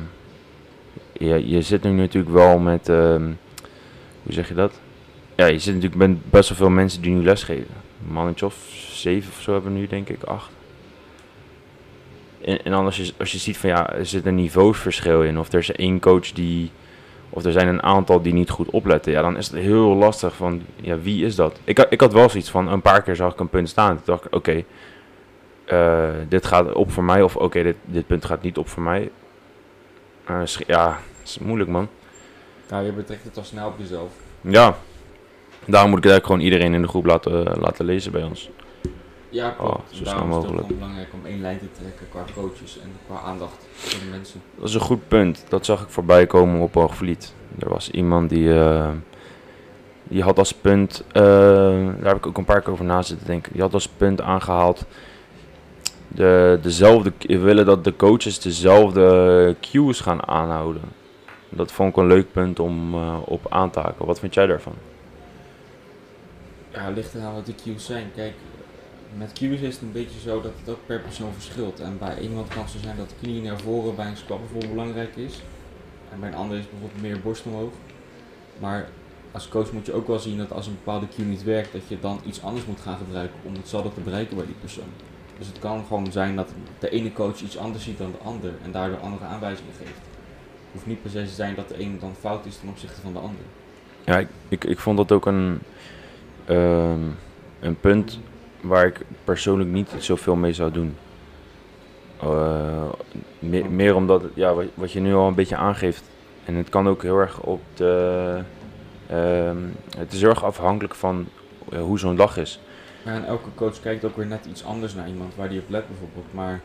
je, 1.13 1.49
je 1.49 1.61
zit 1.61 1.83
nu 1.83 1.91
natuurlijk 1.91 2.33
wel 2.33 2.59
met, 2.59 2.89
ehm, 2.89 3.23
hoe 4.23 4.33
zeg 4.33 4.47
je 4.47 4.53
dat? 4.53 4.79
Ja, 5.35 5.45
je 5.45 5.59
zit 5.59 5.73
natuurlijk 5.73 6.01
met 6.01 6.29
best 6.29 6.49
wel 6.49 6.57
veel 6.57 6.69
mensen 6.69 7.01
die 7.01 7.11
nu 7.11 7.23
lesgeven. 7.23 7.75
Een 8.07 8.13
mannetje 8.13 8.45
of 8.45 8.55
zeven 8.91 9.31
of 9.31 9.41
zo 9.41 9.53
hebben 9.53 9.73
we 9.73 9.79
nu, 9.79 9.87
denk 9.87 10.09
ik, 10.09 10.23
acht. 10.23 10.51
En, 12.41 12.63
en 12.63 12.71
dan 12.71 12.85
als 12.85 12.97
je, 12.97 13.13
als 13.17 13.31
je 13.31 13.37
ziet 13.37 13.57
van 13.57 13.69
ja, 13.69 13.93
er 13.93 14.05
zit 14.05 14.25
een 14.25 14.35
niveausverschil 14.35 15.23
in, 15.23 15.39
of 15.39 15.51
er 15.51 15.59
is 15.59 15.71
één 15.71 15.99
coach 15.99 16.31
die, 16.31 16.71
of 17.29 17.45
er 17.45 17.51
zijn 17.51 17.67
een 17.67 17.83
aantal 17.83 18.21
die 18.21 18.33
niet 18.33 18.49
goed 18.49 18.69
opletten, 18.69 19.11
ja, 19.11 19.21
dan 19.21 19.37
is 19.37 19.47
het 19.47 19.59
heel 19.59 19.95
lastig 19.95 20.35
van, 20.35 20.61
ja, 20.81 20.99
wie 20.99 21.25
is 21.25 21.35
dat? 21.35 21.59
Ik, 21.63 21.79
ik 21.89 22.01
had 22.01 22.13
wel 22.13 22.29
zoiets 22.29 22.49
van, 22.49 22.67
een 22.67 22.81
paar 22.81 23.01
keer 23.01 23.15
zag 23.15 23.33
ik 23.33 23.39
een 23.39 23.49
punt 23.49 23.69
staan. 23.69 23.95
Toen 23.95 24.05
dacht 24.05 24.25
ik, 24.25 24.35
oké, 24.35 24.63
eh, 25.69 26.09
dit 26.29 26.45
gaat 26.45 26.73
op 26.73 26.91
voor 26.91 27.03
mij, 27.03 27.21
of 27.21 27.35
oké, 27.35 27.63
dit, 27.63 27.75
dit 27.85 28.07
punt 28.07 28.25
gaat 28.25 28.41
niet 28.41 28.57
op 28.57 28.69
voor 28.69 28.83
mij. 28.83 29.11
Schi- 30.43 30.63
ja, 30.67 30.99
het 31.19 31.27
is 31.27 31.39
moeilijk, 31.39 31.69
man. 31.69 31.87
Ja, 32.69 32.79
je 32.79 32.91
betrekt 32.91 33.23
het 33.23 33.37
al 33.37 33.43
snel 33.43 33.67
op 33.67 33.73
jezelf. 33.77 34.11
Ja, 34.41 34.75
daarom 35.65 35.89
moet 35.89 35.99
ik 35.99 36.05
eigenlijk 36.05 36.25
gewoon 36.25 36.39
iedereen 36.41 36.73
in 36.73 36.81
de 36.81 36.87
groep 36.87 37.05
laten, 37.05 37.59
laten 37.59 37.85
lezen 37.85 38.11
bij 38.11 38.23
ons. 38.23 38.49
Ja, 39.29 39.49
klopt. 39.49 39.71
Oh, 39.73 39.79
zo 39.89 39.95
snel 39.95 40.05
Daarom 40.05 40.29
is 40.29 40.35
het 40.35 40.43
mogelijk. 40.45 40.67
belangrijk 40.67 41.07
om 41.13 41.25
één 41.25 41.41
lijn 41.41 41.59
te 41.59 41.71
trekken 41.79 42.05
qua 42.09 42.23
coaches 42.35 42.79
en 42.83 42.91
qua 43.07 43.19
aandacht 43.19 43.67
voor 43.71 43.99
de 43.99 44.05
mensen. 44.11 44.41
Dat 44.57 44.67
is 44.67 44.73
een 44.73 44.79
goed 44.81 45.07
punt. 45.07 45.45
Dat 45.49 45.65
zag 45.65 45.81
ik 45.81 45.89
voorbij 45.89 46.27
komen 46.27 46.61
op 46.61 46.73
Hoogvliet. 46.73 47.33
Er 47.59 47.69
was 47.69 47.91
iemand 47.91 48.29
die, 48.29 48.59
eh, 48.59 48.89
die 50.03 50.23
had 50.23 50.37
als 50.37 50.53
punt, 50.53 51.03
eh, 51.11 51.21
daar 51.99 52.07
heb 52.07 52.17
ik 52.17 52.25
ook 52.27 52.37
een 52.37 52.45
paar 52.45 52.61
keer 52.61 52.71
over 52.71 52.85
na 52.85 53.01
zitten 53.01 53.27
denken. 53.27 53.51
Die 53.53 53.61
had 53.61 53.73
als 53.73 53.87
punt 53.87 54.21
aangehaald, 54.21 54.85
de, 56.09 56.59
dezelfde, 56.61 57.13
willen 57.27 57.65
dat 57.65 57.83
de 57.83 57.95
coaches 57.95 58.39
dezelfde 58.39 59.55
cues 59.61 59.99
gaan 59.99 60.27
aanhouden. 60.27 60.81
Dat 61.49 61.71
vond 61.71 61.89
ik 61.89 61.97
een 61.97 62.07
leuk 62.07 62.31
punt 62.31 62.59
om 62.59 62.93
eh, 62.93 63.17
op 63.25 63.45
aan 63.49 63.69
te 63.69 63.79
haken. 63.79 64.05
Wat 64.05 64.19
vind 64.19 64.33
jij 64.33 64.45
daarvan? 64.45 64.73
Ja, 66.71 66.89
ligt 66.89 67.13
eraan 67.13 67.33
wat 67.33 67.45
de 67.45 67.55
cues 67.63 67.85
zijn. 67.85 68.11
Kijk, 68.15 68.33
met 69.17 69.33
cues 69.33 69.59
is 69.59 69.73
het 69.73 69.81
een 69.81 69.91
beetje 69.91 70.19
zo 70.19 70.41
dat 70.41 70.51
het 70.59 70.69
ook 70.69 70.85
per 70.85 70.99
persoon 70.99 71.33
verschilt. 71.33 71.79
En 71.79 71.97
bij 71.97 72.19
iemand 72.19 72.47
kan 72.47 72.61
het 72.61 72.71
zo 72.71 72.77
zijn 72.83 72.97
dat 72.97 73.09
de 73.09 73.15
knie 73.21 73.41
naar 73.41 73.59
voren 73.59 73.95
bij 73.95 74.07
een 74.07 74.17
squat 74.17 74.39
bijvoorbeeld 74.39 74.71
belangrijk 74.71 75.15
is. 75.15 75.41
En 76.11 76.19
bij 76.19 76.29
een 76.29 76.35
ander 76.35 76.57
is 76.57 76.69
bijvoorbeeld 76.69 77.01
meer 77.01 77.19
borst 77.19 77.45
omhoog. 77.45 77.73
Maar 78.59 78.87
als 79.31 79.47
coach 79.47 79.71
moet 79.71 79.85
je 79.85 79.93
ook 79.93 80.07
wel 80.07 80.19
zien 80.19 80.37
dat 80.37 80.51
als 80.51 80.67
een 80.67 80.77
bepaalde 80.83 81.07
cue 81.15 81.25
niet 81.25 81.43
werkt, 81.43 81.71
dat 81.71 81.87
je 81.87 81.99
dan 81.99 82.19
iets 82.25 82.43
anders 82.43 82.65
moet 82.65 82.79
gaan 82.79 82.97
gebruiken 82.97 83.39
om 83.43 83.53
hetzelfde 83.53 83.93
te 83.93 84.01
bereiken 84.01 84.35
bij 84.35 84.45
die 84.45 84.55
persoon. 84.59 84.89
Dus 85.39 85.47
het 85.47 85.59
kan 85.59 85.83
gewoon 85.87 86.11
zijn 86.11 86.35
dat 86.35 86.49
de 86.79 86.89
ene 86.89 87.13
coach 87.13 87.41
iets 87.41 87.57
anders 87.57 87.83
ziet 87.83 87.97
dan 87.97 88.11
de 88.11 88.25
ander 88.27 88.51
en 88.63 88.71
daardoor 88.71 88.99
andere 88.99 89.25
aanwijzingen 89.25 89.73
geeft. 89.77 89.89
Het 89.91 90.71
hoeft 90.71 90.85
niet 90.85 91.01
per 91.01 91.11
se 91.11 91.23
te 91.23 91.29
zijn 91.29 91.55
dat 91.55 91.67
de 91.69 91.77
ene 91.77 91.97
dan 91.99 92.13
fout 92.19 92.45
is 92.45 92.57
ten 92.57 92.69
opzichte 92.69 93.01
van 93.01 93.13
de 93.13 93.19
ander. 93.19 93.41
Ja, 94.03 94.17
ik, 94.17 94.27
ik, 94.47 94.63
ik 94.63 94.79
vond 94.79 94.97
dat 94.97 95.11
ook 95.11 95.25
een, 95.25 95.59
ehm, 96.45 96.99
een 97.59 97.79
punt 97.79 98.19
waar 98.61 98.85
ik 98.85 99.01
persoonlijk 99.23 99.69
niet 99.69 99.89
zoveel 99.97 100.35
mee 100.35 100.53
zou 100.53 100.71
doen. 100.71 100.95
Eh, 102.21 102.89
me- 103.39 103.69
meer 103.69 103.95
omdat, 103.95 104.23
ja, 104.33 104.53
wat, 104.53 104.65
wat 104.73 104.91
je 104.91 104.99
nu 104.99 105.13
al 105.13 105.27
een 105.27 105.35
beetje 105.35 105.55
aangeeft, 105.55 106.03
en 106.45 106.55
het 106.55 106.69
kan 106.69 106.87
ook 106.87 107.01
heel 107.01 107.17
erg 107.17 107.39
op 107.39 107.61
de. 107.73 108.39
ehm, 109.07 109.57
het 109.97 110.13
is 110.13 110.19
heel 110.21 110.29
erg 110.29 110.43
afhankelijk 110.43 110.95
van 110.95 111.27
eh, 111.71 111.81
hoe 111.81 111.99
zo'n 111.99 112.15
dag 112.15 112.37
is. 112.37 112.59
En 113.05 113.25
elke 113.25 113.49
coach 113.55 113.79
kijkt 113.79 114.05
ook 114.05 114.15
weer 114.17 114.25
net 114.25 114.45
iets 114.49 114.65
anders 114.65 114.93
naar 114.95 115.07
iemand 115.07 115.35
waar 115.35 115.49
die 115.49 115.59
op 115.59 115.69
let 115.69 115.87
bijvoorbeeld. 115.87 116.33
Maar 116.33 116.61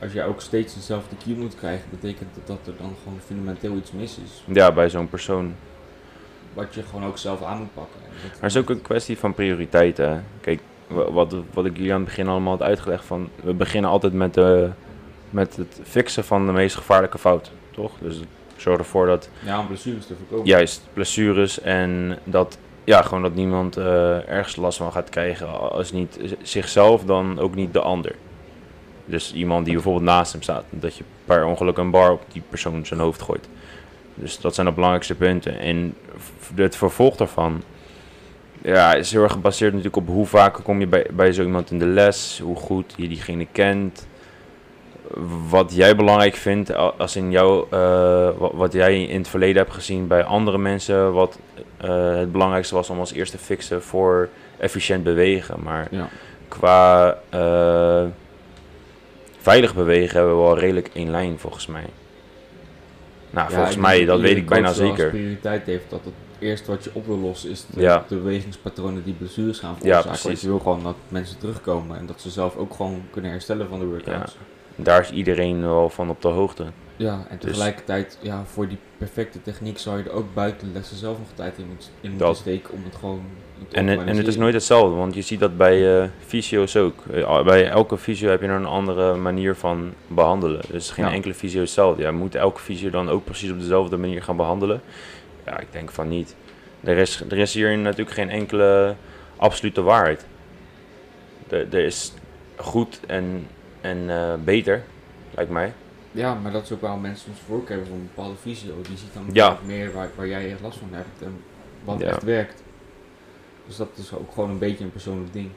als 0.00 0.12
jij 0.12 0.26
ook 0.26 0.40
steeds 0.40 0.74
dezelfde 0.74 1.16
cue 1.24 1.36
moet 1.36 1.54
krijgen, 1.54 1.90
betekent 1.90 2.28
dat 2.34 2.46
dat 2.46 2.66
er 2.74 2.82
dan 2.82 2.92
gewoon 3.02 3.18
fundamenteel 3.26 3.76
iets 3.76 3.92
mis 3.92 4.18
is. 4.24 4.44
Ja, 4.54 4.72
bij 4.72 4.90
zo'n 4.90 5.08
persoon. 5.08 5.54
Wat 6.54 6.74
je 6.74 6.82
gewoon 6.82 7.04
ook 7.04 7.18
zelf 7.18 7.42
aan 7.42 7.58
moet 7.58 7.74
pakken. 7.74 8.00
Maar 8.22 8.30
het 8.40 8.44
is 8.50 8.56
ook 8.56 8.70
een 8.70 8.82
kwestie 8.82 9.18
van 9.18 9.34
prioriteiten. 9.34 10.10
hè. 10.10 10.20
Kijk, 10.40 10.60
wa- 10.86 11.10
wat, 11.10 11.34
wat 11.52 11.64
ik 11.66 11.76
jullie 11.76 11.92
aan 11.92 11.98
het 12.00 12.08
begin 12.08 12.28
allemaal 12.28 12.52
had 12.58 12.62
uitgelegd 12.66 13.04
van, 13.04 13.28
we 13.42 13.54
beginnen 13.54 13.90
altijd 13.90 14.12
met, 14.12 14.34
de, 14.34 14.70
met 15.30 15.56
het 15.56 15.80
fixen 15.82 16.24
van 16.24 16.46
de 16.46 16.52
meest 16.52 16.76
gevaarlijke 16.76 17.18
fout, 17.18 17.50
toch? 17.70 17.92
Dus 18.00 18.20
zorg 18.56 18.78
ervoor 18.78 19.06
dat 19.06 19.28
Ja, 19.44 19.58
om 19.60 19.66
blessures 19.66 20.06
te 20.06 20.14
voorkomen. 20.18 20.46
juist 20.46 20.82
blessures 20.92 21.60
en 21.60 22.18
dat, 22.24 22.58
ja, 22.84 23.02
gewoon 23.02 23.22
dat 23.22 23.34
niemand 23.34 23.76
eh, 23.76 24.28
ergens 24.28 24.56
last 24.56 24.78
van 24.78 24.92
gaat 24.92 25.10
krijgen. 25.10 25.70
Als 25.70 25.92
niet 25.92 26.18
zichzelf, 26.42 27.04
dan 27.04 27.38
ook 27.38 27.54
niet 27.54 27.72
de 27.72 27.80
ander. 27.80 28.14
Dus 29.04 29.32
iemand 29.32 29.64
die 29.64 29.74
bijvoorbeeld 29.74 30.04
naast 30.04 30.32
hem 30.32 30.42
staat, 30.42 30.64
dat 30.70 30.96
je 30.96 31.04
per 31.24 31.44
ongeluk 31.44 31.76
een 31.76 31.90
bar 31.90 32.12
op 32.12 32.22
die 32.32 32.42
persoon 32.48 32.86
zijn 32.86 33.00
hoofd 33.00 33.22
gooit. 33.22 33.48
Dus 34.14 34.40
dat 34.40 34.54
zijn 34.54 34.66
de 34.66 34.72
belangrijkste 34.72 35.14
punten. 35.14 35.58
En 35.58 35.94
het 36.54 36.76
vervolg 36.76 37.16
daarvan 37.16 37.62
ja, 38.62 38.94
is 38.94 39.12
heel 39.12 39.22
erg 39.22 39.32
gebaseerd 39.32 39.72
natuurlijk 39.72 40.08
op 40.08 40.14
hoe 40.14 40.26
vaak 40.26 40.60
kom 40.62 40.80
je 40.80 40.86
bij, 40.86 41.06
bij 41.12 41.32
zo 41.32 41.42
iemand 41.42 41.70
in 41.70 41.78
de 41.78 41.86
les, 41.86 42.40
hoe 42.42 42.56
goed 42.56 42.94
je 42.96 43.08
diegene 43.08 43.46
kent, 43.52 44.06
wat 45.48 45.74
jij 45.74 45.96
belangrijk 45.96 46.34
vindt 46.34 46.74
als 46.74 47.16
in 47.16 47.30
jou, 47.30 47.66
eh, 47.70 48.28
wat, 48.38 48.52
wat 48.54 48.72
jij 48.72 49.02
in 49.04 49.18
het 49.18 49.28
verleden 49.28 49.56
hebt 49.62 49.74
gezien 49.74 50.06
bij 50.06 50.24
andere 50.24 50.58
mensen, 50.58 51.12
wat 51.12 51.38
eh, 51.76 52.16
het 52.16 52.32
belangrijkste 52.32 52.74
was 52.74 52.90
om 52.90 52.98
als 52.98 53.12
eerste 53.12 53.36
te 53.36 53.42
fixen 53.42 53.82
voor 53.82 54.28
efficiënt 54.58 55.02
bewegen. 55.04 55.62
Maar 55.62 55.88
Ja. 55.90 56.08
qua 56.48 57.18
eh, 57.28 58.04
veilig 59.38 59.74
bewegen 59.74 60.16
hebben 60.18 60.36
we 60.36 60.42
wel 60.42 60.58
redelijk 60.58 60.90
één 60.94 61.10
lijn 61.10 61.38
volgens 61.38 61.66
mij. 61.66 61.86
Nou, 63.30 63.48
Ja, 63.50 63.54
volgens 63.56 63.76
mij, 63.76 64.04
dat 64.04 64.20
weet 64.20 64.36
ik 64.36 64.48
bijna 64.48 64.74
wel 64.74 64.88
als 64.88 64.96
zeker. 64.96 65.10
prioriteit 65.10 65.66
heeft 65.66 65.90
dat 65.90 66.00
het 66.04 66.14
eerste 66.38 66.70
wat 66.70 66.84
je 66.84 66.90
op 66.92 67.06
wil 67.06 67.18
lossen 67.18 67.50
is 67.50 67.66
de, 67.74 67.80
Ja. 67.80 68.04
de 68.08 68.14
bewegingspatronen 68.16 69.04
die 69.04 69.14
blessures 69.14 69.58
gaan 69.58 69.76
veroorzaken. 69.76 70.08
Want 70.08 70.20
precies. 70.22 70.40
je 70.40 70.48
wil 70.48 70.58
gewoon 70.58 70.82
dat 70.82 70.96
mensen 71.08 71.38
terugkomen 71.38 71.98
en 71.98 72.06
dat 72.06 72.20
ze 72.20 72.30
zelf 72.30 72.56
ook 72.56 72.74
gewoon 72.74 73.02
kunnen 73.10 73.30
herstellen 73.30 73.68
van 73.68 73.78
de 73.78 73.84
workouts. 73.86 74.36
Daar 74.76 75.00
is 75.00 75.10
iedereen 75.10 75.60
wel 75.60 75.88
van 75.90 76.10
op 76.10 76.22
de 76.22 76.28
hoogte. 76.28 76.64
Ja, 76.96 77.12
en 77.28 77.36
Dus- 77.38 77.50
tegelijkertijd, 77.50 78.18
ja, 78.22 78.44
voor 78.44 78.68
die 78.68 78.78
perfecte 78.98 79.42
techniek 79.42 79.78
zou 79.78 79.98
je 79.98 80.04
er 80.04 80.12
ook 80.12 80.34
buiten 80.34 80.66
de 80.68 80.72
lessen 80.72 80.96
zelf 80.96 81.18
nog 81.18 81.26
tijd 81.34 81.58
in, 81.58 81.66
moet, 81.68 81.90
in 82.00 82.10
Dat. 82.10 82.18
moeten 82.26 82.36
steken 82.36 82.74
om 82.74 82.84
het 82.84 82.94
gewoon 82.96 83.22
te 83.68 83.76
En, 83.76 83.88
en 83.88 84.16
het 84.16 84.26
is 84.26 84.36
nooit 84.36 84.54
hetzelfde, 84.54 84.94
want 84.96 85.14
je 85.14 85.22
ziet 85.22 85.40
dat 85.40 85.56
bij 85.56 86.00
eh 86.02 86.08
fysio's 86.26 86.76
ook. 86.76 86.94
Eh, 87.12 87.42
Bij 87.44 87.68
elke 87.68 87.98
fysio 87.98 88.28
heb 88.30 88.40
je 88.40 88.46
een 88.48 88.66
andere 88.66 89.14
manier 89.14 89.54
van 89.54 89.92
behandelen. 90.06 90.60
Dus 90.70 90.90
geen 90.90 91.04
Ja. 91.04 91.12
enkele 91.12 91.34
fysio 91.34 91.62
is 91.62 91.68
hetzelfde. 91.68 92.02
Ja, 92.02 92.12
moet 92.12 92.34
elke 92.34 92.60
fysio 92.60 92.90
dan 92.90 93.08
ook 93.08 93.24
precies 93.24 93.50
op 93.50 93.58
dezelfde 93.58 93.96
manier 93.96 94.22
gaan 94.22 94.36
behandelen? 94.36 94.80
Ja, 95.46 95.58
ik 95.60 95.66
denk 95.70 95.90
van 95.90 96.08
niet. 96.08 96.36
Er 96.80 96.96
is, 96.96 97.20
er 97.28 97.38
is 97.38 97.54
hier 97.54 97.78
natuurlijk 97.78 98.16
geen 98.16 98.30
enkele 98.30 98.94
absolute 99.36 99.82
waarheid. 99.82 100.26
Er, 101.48 101.66
er 101.74 101.84
is 101.84 102.12
goed 102.56 103.00
en, 103.06 103.46
en 103.84 104.10
eh, 104.10 104.34
beter, 104.44 104.82
lijkt 105.34 105.50
mij. 105.50 105.72
Ja, 106.12 106.34
maar 106.34 106.52
dat 106.52 106.62
is 106.62 106.72
ook 106.72 106.80
waarom 106.80 107.00
mensen 107.00 107.24
soms 107.24 107.38
voorkeur 107.46 107.68
hebben 107.70 107.86
voor 107.86 107.96
een 107.96 108.10
bepaalde 108.14 108.36
visio. 108.40 108.74
Die 108.82 108.96
ziet 108.96 109.14
dan 109.14 109.24
Ja. 109.32 109.58
meer 109.66 109.92
waar, 109.92 110.08
waar 110.16 110.28
jij 110.28 110.50
echt 110.50 110.60
last 110.60 110.78
van 110.78 110.88
hebt 110.90 111.22
en 111.22 111.36
wat 111.84 112.00
Ja. 112.00 112.06
echt 112.06 112.22
werkt. 112.22 112.62
Dus 113.66 113.76
dat 113.76 113.88
is 113.94 114.12
ook 114.12 114.32
gewoon 114.32 114.50
een 114.50 114.58
beetje 114.58 114.84
een 114.84 114.92
persoonlijk 114.92 115.32
ding. 115.32 115.48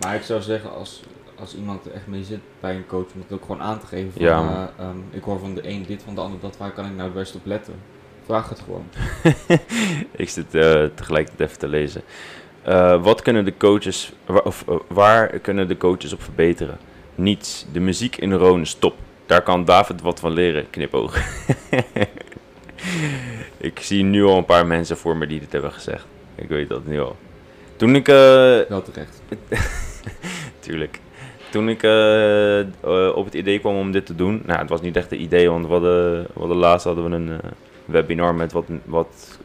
Maar 0.00 0.14
ik 0.14 0.22
zou 0.22 0.40
zeggen, 0.42 0.74
als, 0.74 1.02
als 1.38 1.56
iemand 1.56 1.86
er 1.86 1.92
echt 1.92 2.06
mee 2.06 2.24
zit 2.24 2.40
bij 2.60 2.74
een 2.74 2.86
coach, 2.86 3.06
om 3.14 3.20
het 3.20 3.32
ook 3.32 3.40
gewoon 3.44 3.62
aan 3.62 3.78
te 3.80 3.86
geven 3.86 4.12
van, 4.12 4.22
Ja, 4.22 4.70
eh, 4.78 4.84
ehm, 4.84 4.96
ik 5.10 5.22
hoor 5.22 5.38
van 5.38 5.54
de 5.54 5.68
een 5.68 5.84
dit, 5.86 6.02
van 6.02 6.14
de 6.14 6.20
ander 6.20 6.40
dat, 6.40 6.56
waar 6.56 6.70
kan 6.70 6.84
ik 6.84 6.90
nou 6.92 7.02
het 7.04 7.14
best 7.14 7.34
op 7.34 7.44
letten? 7.46 7.74
Vraag 8.24 8.48
het 8.48 8.60
gewoon. 8.60 8.84
ik 10.16 10.28
zit 10.28 10.54
eh, 10.54 10.84
tegelijkertijd 10.94 11.48
even 11.48 11.58
te 11.60 11.68
lezen. 11.68 12.02
Wat 13.02 13.22
kunnen 13.22 13.44
de 13.44 13.56
coaches, 13.56 14.12
wa- 14.26 14.40
of 14.44 14.64
waar 14.88 15.38
kunnen 15.38 15.68
de 15.68 15.76
coaches 15.76 16.12
op 16.12 16.22
verbeteren? 16.22 16.78
Niets. 17.20 17.66
De 17.72 17.80
muziek 17.80 18.16
in 18.16 18.32
Roon 18.32 18.60
is 18.60 18.74
top. 18.74 18.94
Daar 19.26 19.42
kan 19.42 19.64
David 19.64 20.00
wat 20.00 20.20
van 20.20 20.32
leren. 20.32 20.70
Knipoog. 20.70 21.16
ik 23.70 23.80
zie 23.80 24.02
nu 24.02 24.24
al 24.24 24.36
een 24.36 24.44
paar 24.44 24.66
mensen 24.66 24.96
voor 24.96 25.16
me 25.16 25.26
die 25.26 25.40
dit 25.40 25.52
hebben 25.52 25.72
gezegd. 25.72 26.06
Ik 26.34 26.48
weet 26.48 26.68
dat 26.68 26.86
nu 26.86 27.00
al. 27.00 27.16
Toen 27.76 27.94
ik, 27.94 28.08
eh, 28.08 28.14
Wel 28.68 28.82
terecht. 28.82 29.22
tuurlijk. 30.60 31.00
Toen 31.50 31.68
ik 31.68 31.82
eh, 31.82 32.60
eh, 32.60 32.66
op 33.14 33.24
het 33.24 33.34
idee 33.34 33.58
kwam 33.58 33.76
om 33.76 33.92
dit 33.92 34.06
te 34.06 34.14
doen, 34.14 34.42
nou, 34.46 34.58
het 34.58 34.68
was 34.68 34.80
niet 34.80 34.96
echt 34.96 35.12
een 35.12 35.22
idee, 35.22 35.50
want 35.50 35.66
we 35.66 35.72
hadden, 35.72 36.22
we 36.22 36.38
hadden 36.38 36.56
laatst 36.56 36.86
hadden 36.86 37.10
we 37.10 37.16
een 37.16 37.40
webinar 37.84 38.34
met 38.34 38.52
wat, 38.52 38.66
wat 38.84 39.38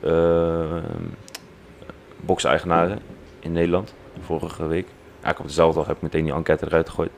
box-eigenaren 2.15 2.99
in 3.39 3.51
Nederland, 3.51 3.93
vorige 4.19 4.67
week. 4.67 4.88
Eigenlijk 5.25 5.39
op 5.39 5.47
dezelfde 5.47 5.79
dag 5.79 5.88
heb 5.88 5.95
ik 5.95 6.01
meteen 6.01 6.23
die 6.23 6.33
enquête 6.33 6.65
eruit 6.65 6.89
gegooid. 6.89 7.11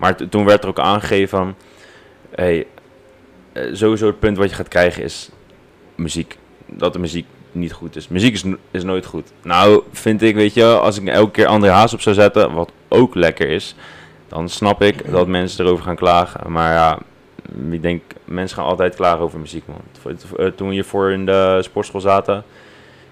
Maar 0.00 0.16
toen 0.28 0.44
werd 0.44 0.62
er 0.62 0.68
ook 0.68 0.78
aangegeven 0.78 1.28
van, 1.28 1.54
hey, 2.30 2.66
eh, 3.52 3.64
sowieso 3.72 4.06
het 4.06 4.18
punt 4.18 4.36
wat 4.36 4.48
je 4.50 4.54
gaat 4.56 4.68
krijgen 4.68 5.02
is 5.02 5.30
muziek. 5.94 6.38
Dat 6.66 6.92
de 6.92 6.98
muziek 6.98 7.26
niet 7.52 7.72
goed 7.72 7.96
is. 7.96 8.08
Muziek 8.08 8.32
is, 8.32 8.44
is 8.70 8.84
nooit 8.84 9.06
goed. 9.06 9.32
Nou, 9.42 9.82
vind 9.92 10.22
ik, 10.22 10.34
weet 10.34 10.54
je, 10.54 10.64
als 10.64 10.98
ik 10.98 11.08
elke 11.08 11.30
keer 11.30 11.46
André 11.46 11.70
Haas 11.70 11.94
op 11.94 12.00
zou 12.00 12.14
zetten, 12.14 12.52
wat 12.52 12.72
ook 12.88 13.14
lekker 13.14 13.48
is, 13.48 13.74
dan 14.28 14.48
snap 14.48 14.82
ik 14.82 15.10
dat 15.10 15.26
mensen 15.26 15.64
erover 15.64 15.84
gaan 15.84 15.96
klagen. 15.96 16.52
Maar 16.52 16.72
ja, 16.72 16.98
ik 17.70 17.82
denk, 17.82 18.02
mensen 18.24 18.56
gaan 18.56 18.66
altijd 18.66 18.94
klagen 18.94 19.20
over 19.20 19.38
muziek, 19.38 19.64
man. 19.66 20.16
Eh, 20.36 20.46
Toen 20.46 20.68
we 20.68 20.74
hiervoor 20.74 21.10
in 21.10 21.26
de 21.26 21.58
sportschool 21.62 22.00
zaten, 22.00 22.44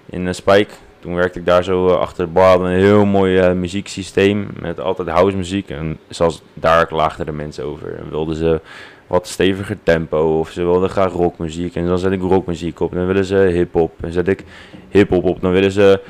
in 0.05 0.25
uh, 0.25 0.33
Spike, 0.33 0.73
toen 0.99 1.15
werkte 1.15 1.39
ik 1.39 1.45
daar 1.45 1.63
zo 1.63 1.87
eh, 1.87 1.97
achter 1.99 2.25
de 2.25 2.31
bar, 2.31 2.61
een 2.61 2.79
heel 2.79 3.05
mooi 3.05 3.37
eh, 3.37 3.51
muzieksysteem 3.53 4.47
met 4.59 4.79
altijd 4.79 5.07
house 5.07 5.37
muziek. 5.37 5.69
En 5.69 5.97
zelfs 6.07 6.41
daar 6.53 6.85
klaagden 6.85 7.25
de 7.25 7.31
mensen 7.31 7.63
over. 7.65 7.95
En 7.97 8.09
wilden 8.09 8.35
ze 8.35 8.61
wat 9.07 9.27
steviger 9.27 9.77
tempo 9.83 10.39
of 10.39 10.49
ze 10.51 10.63
wilden 10.63 10.89
graag 10.89 11.11
rockmuziek. 11.13 11.75
En 11.75 11.85
dan 11.87 11.99
zet 11.99 12.11
ik 12.11 12.21
rockmuziek 12.21 12.79
op. 12.79 12.93
Dan 12.93 13.05
willen 13.07 13.25
ze 13.25 13.35
hip-hop. 13.35 14.03
En 14.03 14.11
zet 14.11 14.27
ik 14.27 14.43
hip-hop 14.89 15.23
op. 15.23 15.41
Dan 15.41 15.51
willen 15.51 15.71
ze 15.71 16.01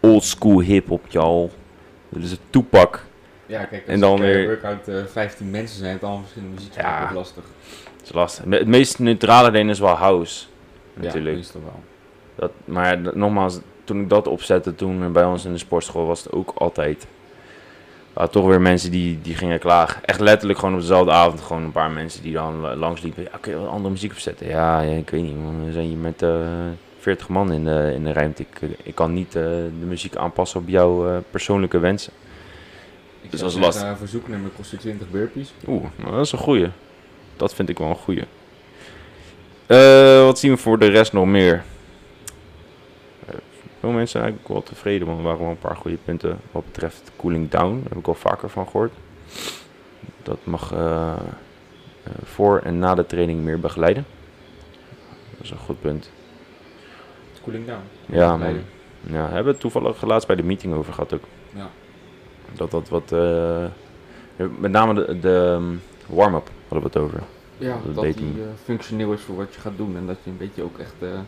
old 0.00 0.24
school 0.24 0.60
hip-hop, 0.60 1.04
y'all. 1.08 1.40
Dan 1.40 1.50
willen 2.08 2.28
ze 2.28 2.36
Tupac. 2.50 3.04
Ja, 3.46 3.64
kijk, 3.64 3.82
als 3.82 3.90
En 3.94 4.00
dan 4.00 4.14
eh, 4.14 4.20
weer- 4.24 4.46
workout 4.46 4.88
eh 4.88 4.94
15 5.12 5.50
mensen 5.50 5.78
zijn, 5.78 5.92
het 5.92 6.02
allemaal 6.02 6.20
verschillende 6.20 6.54
muziek, 6.54 6.70
is 6.70 6.76
Ja. 6.76 7.02
ook 7.08 7.14
lastig. 7.14 7.44
Dat 7.96 8.02
is 8.06 8.12
lastig. 8.12 8.44
Het 8.48 8.66
meest 8.66 8.98
neutrale 8.98 9.50
ding 9.50 9.70
is 9.70 9.78
wel 9.78 9.94
house. 9.94 10.44
Ja, 10.96 11.02
Natuurlijk. 11.02 11.36
meestal 11.36 11.60
wel. 11.64 11.80
Dat, 12.34 12.50
maar 12.64 12.98
nogmaals, 13.16 13.60
toen 13.84 14.00
ik 14.00 14.08
dat 14.08 14.28
opzette, 14.28 14.74
toen 14.74 15.02
eh, 15.02 15.10
bij 15.10 15.24
ons 15.24 15.44
in 15.44 15.52
de 15.52 15.58
sportschool, 15.58 16.06
was 16.06 16.24
het 16.24 16.32
ook 16.32 16.52
altijd. 16.54 17.06
Uh, 18.18 18.24
toch 18.24 18.46
weer 18.46 18.60
mensen 18.60 18.90
die, 18.90 19.18
die 19.22 19.34
gingen 19.34 19.58
klagen. 19.58 20.04
Echt 20.04 20.20
letterlijk 20.20 20.58
gewoon 20.58 20.74
op 20.74 20.80
dezelfde 20.80 21.10
avond. 21.10 21.40
Gewoon 21.40 21.62
een 21.62 21.72
paar 21.72 21.90
mensen 21.90 22.22
die 22.22 22.32
dan 22.32 22.66
eh, 22.66 22.76
langs 22.76 23.02
liepen. 23.02 23.22
Ja, 23.22 23.38
kun 23.40 23.52
je 23.52 23.58
wat 23.58 23.68
andere 23.68 23.90
muziek 23.90 24.12
opzetten? 24.12 24.48
Ja, 24.48 24.80
ja, 24.80 24.96
ik 24.96 25.10
weet 25.10 25.22
niet. 25.22 25.42
Man. 25.42 25.64
We 25.64 25.72
zijn 25.72 25.86
hier 25.86 25.96
met 25.96 26.22
eh 26.22 26.30
40 27.04 27.28
man 27.28 27.52
in 27.52 27.64
de, 27.64 27.92
in 27.94 28.04
de 28.04 28.12
ruimte. 28.12 28.42
Ik, 28.42 28.76
ik 28.82 28.94
kan 28.94 29.12
niet 29.12 29.34
eh, 29.34 29.42
de 29.80 29.86
muziek 29.86 30.16
aanpassen 30.16 30.60
op 30.60 30.68
jouw 30.68 31.08
eh, 31.08 31.16
persoonlijke 31.30 31.78
wensen. 31.78 32.12
Ik 33.22 33.30
Dus 33.30 33.40
dat 33.40 33.48
is 33.48 33.74
zeggen, 33.74 33.90
eh, 33.90 33.96
verzoeknummer 33.96 34.50
kost 34.56 34.70
je 34.70 34.76
20 34.76 35.10
burpees. 35.10 35.52
Oeh, 35.66 35.84
nou, 35.96 36.10
dat 36.10 36.24
is 36.24 36.32
een 36.32 36.38
goeie. 36.38 36.68
Dat 37.36 37.54
vind 37.54 37.68
ik 37.68 37.78
wel 37.78 37.88
een 37.88 37.96
goeie. 37.96 38.24
Eh, 39.66 40.24
wat 40.24 40.38
zien 40.38 40.50
we 40.50 40.56
voor 40.56 40.78
de 40.78 40.86
rest 40.86 41.12
nog 41.12 41.26
meer? 41.26 41.64
Veel 43.84 43.92
mensen 43.92 44.20
eigenlijk 44.20 44.52
wel 44.52 44.62
tevreden, 44.62 45.06
want 45.06 45.18
er 45.18 45.24
waren 45.24 45.40
wel 45.40 45.50
een 45.50 45.58
paar 45.58 45.76
goede 45.76 45.96
punten 46.04 46.38
wat 46.52 46.64
betreft 46.64 47.10
cooling 47.16 47.50
down. 47.50 47.74
Daar 47.74 47.88
heb 47.88 47.98
ik 47.98 48.06
al 48.06 48.14
vaker 48.14 48.48
van 48.48 48.66
gehoord. 48.66 48.92
Dat 50.22 50.38
mag 50.44 50.72
eh, 50.72 51.12
eh, 51.12 52.12
voor 52.22 52.58
en 52.58 52.78
na 52.78 52.94
de 52.94 53.06
training 53.06 53.40
meer 53.40 53.60
begeleiden. 53.60 54.06
Dat 55.30 55.42
is 55.42 55.50
een 55.50 55.58
goed 55.58 55.80
punt. 55.80 56.10
Cooling 57.42 57.66
down. 57.66 57.82
Ja, 58.06 58.36
man. 58.36 58.60
Ja, 59.00 59.28
hebben 59.28 59.52
we 59.54 59.60
toevallig 59.60 60.02
laatst 60.02 60.26
bij 60.26 60.36
de 60.36 60.42
meeting 60.42 60.74
over 60.74 60.92
gehad 60.92 61.14
ook. 61.14 61.24
Ja. 61.54 61.68
Dat 62.52 62.70
dat 62.70 62.88
wat... 62.88 63.12
eh, 63.12 63.66
met 64.58 64.70
name 64.70 64.94
de, 64.94 65.18
de 65.18 65.56
um, 65.58 65.82
warm-up 66.06 66.50
hadden 66.68 66.90
we 66.90 66.98
het 66.98 67.08
over. 67.08 67.22
Ja, 67.58 67.78
Dat 67.94 68.04
die 68.04 68.34
functioneel 68.62 69.12
is 69.12 69.20
voor 69.20 69.36
wat 69.36 69.54
je 69.54 69.60
gaat 69.60 69.76
doen 69.76 69.96
en 69.96 70.06
dat 70.06 70.16
je 70.22 70.30
een 70.30 70.36
beetje 70.36 70.62
ook 70.62 70.78
echt 70.78 70.94
de 70.98 71.18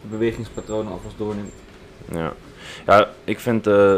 bewegingspatronen 0.00 0.92
alvast 0.92 1.18
doorneemt. 1.18 1.52
Ja, 2.12 2.32
ja 2.86 3.08
ik 3.24 3.40
vind, 3.40 3.66
eh, 3.66 3.96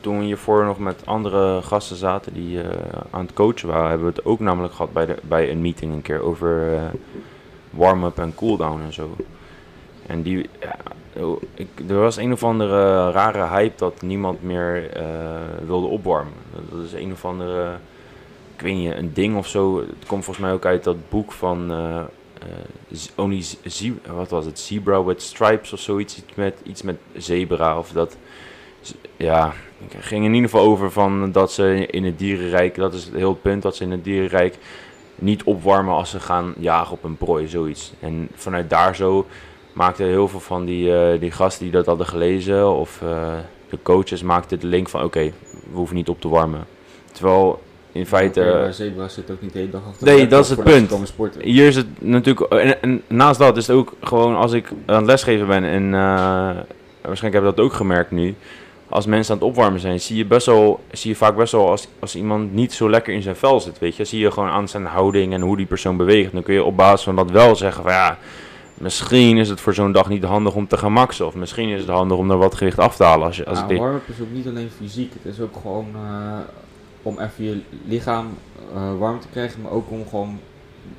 toen 0.00 0.18
we 0.18 0.24
hiervoor 0.24 0.64
nog 0.64 0.78
met 0.78 1.06
andere 1.06 1.62
gasten 1.62 1.96
zaten 1.96 2.34
die 2.34 2.62
eh, 2.62 2.68
aan 3.10 3.24
het 3.24 3.32
coachen 3.32 3.68
waren, 3.68 3.88
hebben 3.88 4.06
we 4.06 4.12
het 4.14 4.24
ook 4.24 4.40
namelijk 4.40 4.74
gehad 4.74 4.92
bij, 4.92 5.06
de, 5.06 5.16
bij 5.22 5.50
een 5.50 5.60
meeting 5.60 5.92
een 5.92 6.02
keer 6.02 6.22
over 6.22 6.74
eh, 6.74 6.82
warm-up 7.70 8.18
en 8.18 8.34
cooldown 8.34 8.80
en 8.80 8.92
zo. 8.92 9.16
En 10.06 10.22
die, 10.22 10.48
ja, 10.60 10.76
oh, 11.22 11.42
ik, 11.54 11.68
er 11.88 11.98
was 11.98 12.16
een 12.16 12.32
of 12.32 12.44
andere 12.44 13.10
rare 13.10 13.48
hype 13.48 13.76
dat 13.76 14.02
niemand 14.02 14.42
meer 14.42 14.90
wilde 15.66 15.86
opwarmen. 15.86 16.32
Dat 16.70 16.84
is 16.84 16.92
een 16.92 17.12
of 17.12 17.24
andere, 17.24 17.72
ik 18.56 18.60
weet 18.60 18.74
niet, 18.74 18.92
een 18.92 19.12
ding 19.12 19.36
of 19.36 19.46
zo. 19.46 19.78
Het 19.78 20.06
komt 20.06 20.24
volgens 20.24 20.46
mij 20.46 20.52
ook 20.52 20.64
uit 20.64 20.84
dat 20.84 21.08
boek 21.08 21.32
van 21.32 21.72
Only 23.16 23.42
Z- 23.42 23.54
Ze- 23.66 23.94
wat 24.12 24.30
was 24.30 24.44
het? 24.44 24.58
Zebra 24.58 25.04
with 25.04 25.22
Stripes 25.22 25.72
of 25.72 25.80
zoiets. 25.80 26.16
Iets 26.16 26.34
met, 26.34 26.54
iets 26.62 26.82
met 26.82 26.96
zebra 27.16 27.78
of 27.78 27.92
dat. 27.92 28.16
Ja, 29.16 29.52
ging 29.98 30.24
in 30.24 30.34
ieder 30.34 30.50
geval 30.50 30.66
over 30.66 30.90
van 30.90 31.32
dat 31.32 31.52
ze 31.52 31.86
in 31.86 32.04
het 32.04 32.18
dierenrijk, 32.18 32.74
dat 32.74 32.94
is 32.94 33.04
het 33.04 33.14
heel 33.14 33.34
punt, 33.34 33.62
dat 33.62 33.76
ze 33.76 33.84
in 33.84 33.90
het 33.90 34.04
dierenrijk 34.04 34.58
niet 35.14 35.42
opwarmen 35.44 35.94
als 35.94 36.10
ze 36.10 36.20
gaan 36.20 36.54
jagen 36.58 36.92
op 36.92 37.04
een 37.04 37.16
prooi, 37.16 37.48
zoiets. 37.48 37.92
En 38.00 38.28
vanuit 38.34 38.70
daar 38.70 38.96
zo 38.96 39.26
maakten 39.72 40.06
heel 40.06 40.28
veel 40.28 40.40
van 40.40 40.64
die, 40.64 40.94
eh, 40.96 41.20
die 41.20 41.30
gasten 41.30 41.62
die 41.62 41.72
dat 41.72 41.86
hadden 41.86 42.06
gelezen 42.06 42.74
of 42.74 43.02
eh, 43.02 43.32
de 43.68 43.78
coaches 43.82 44.22
maakten 44.22 44.60
de 44.60 44.66
link 44.66 44.88
van 44.88 45.02
oké, 45.02 45.32
we 45.50 45.72
hoeven 45.76 45.96
niet 45.96 46.08
op 46.08 46.20
te 46.20 46.28
warmen. 46.28 46.66
Terwijl 47.12 47.62
in 47.92 48.06
feite... 48.06 48.40
Maar 48.40 48.72
zebra 48.72 49.08
zit 49.08 49.30
ook 49.30 49.40
niet 49.40 49.52
de 49.52 49.58
hele 49.58 49.70
dag 49.70 49.82
achter 49.88 50.06
Nee, 50.06 50.26
dat 50.26 50.44
is 50.44 50.50
het 50.50 50.62
punt. 50.62 50.92
Hier 51.40 51.66
is 51.66 51.76
het 51.76 51.86
natuurlijk, 51.98 52.52
en, 52.52 52.82
en 52.82 53.02
naast 53.06 53.38
dat 53.38 53.56
is 53.56 53.66
het 53.66 53.76
ook 53.76 53.92
gewoon 54.00 54.36
als 54.36 54.52
ik 54.52 54.68
aan 54.86 54.96
het 54.96 55.06
lesgeven 55.06 55.46
ben 55.46 55.64
en 55.64 55.84
eh, 55.94 56.56
waarschijnlijk 57.02 57.32
heb 57.32 57.32
je 57.32 57.56
dat 57.56 57.60
ook 57.60 57.72
gemerkt 57.72 58.10
nu. 58.10 58.34
Als 58.88 59.06
mensen 59.06 59.34
aan 59.34 59.40
het 59.40 59.48
opwarmen 59.48 59.80
zijn, 59.80 60.00
zie 60.00 60.16
je, 60.16 60.24
best 60.24 60.46
wel, 60.46 60.80
zie 60.92 61.10
je 61.10 61.16
vaak 61.16 61.36
best 61.36 61.52
wel 61.52 61.70
als, 61.70 61.88
als 61.98 62.16
iemand 62.16 62.54
niet 62.54 62.72
zo 62.72 62.90
lekker 62.90 63.14
in 63.14 63.22
zijn 63.22 63.36
vel 63.36 63.60
zit, 63.60 63.78
weet 63.78 63.96
je. 63.96 64.04
Zie 64.04 64.20
je 64.20 64.30
gewoon 64.30 64.48
aan 64.48 64.68
zijn 64.68 64.84
houding 64.84 65.32
en 65.32 65.40
hoe 65.40 65.56
die 65.56 65.66
persoon 65.66 65.96
beweegt. 65.96 66.32
Dan 66.32 66.42
kun 66.42 66.54
je 66.54 66.64
op 66.64 66.76
basis 66.76 67.02
van 67.02 67.16
dat 67.16 67.30
wel 67.30 67.56
zeggen 67.56 67.82
van 67.82 67.92
ja, 67.92 68.18
misschien 68.74 69.38
is 69.38 69.48
het 69.48 69.60
voor 69.60 69.74
zo'n 69.74 69.92
dag 69.92 70.08
niet 70.08 70.24
handig 70.24 70.54
om 70.54 70.66
te 70.66 70.76
gaan 70.76 70.92
maxen. 70.92 71.26
Of 71.26 71.34
misschien 71.34 71.68
is 71.68 71.80
het 71.80 71.90
handig 71.90 72.18
om 72.18 72.30
er 72.30 72.38
wat 72.38 72.54
gewicht 72.54 72.78
af 72.78 72.96
te 72.96 73.04
halen. 73.04 73.26
Als 73.26 73.36
je, 73.36 73.46
als 73.46 73.58
Nou, 73.58 73.74
ik 73.74 73.80
warm-up 73.80 74.08
is 74.08 74.20
ook 74.20 74.32
niet 74.32 74.46
alleen 74.46 74.70
fysiek, 74.76 75.12
het 75.22 75.32
is 75.32 75.40
ook 75.40 75.54
gewoon 75.62 75.86
eh, 75.94 76.38
om 77.02 77.18
even 77.18 77.44
je 77.44 77.62
lichaam 77.84 78.38
eh, 78.74 78.98
warm 78.98 79.20
te 79.20 79.28
krijgen, 79.28 79.60
maar 79.60 79.72
ook 79.72 79.90
om 79.90 80.08
gewoon 80.08 80.40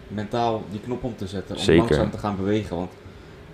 mentaal 0.08 0.64
die 0.72 0.80
knop 0.80 1.04
om 1.04 1.16
te 1.16 1.28
zetten. 1.28 1.56
Om 1.56 1.62
Zeker. 1.62 1.84
langzaam 1.84 2.12
te 2.12 2.18
gaan 2.18 2.36
bewegen. 2.36 2.76
Want 2.76 2.92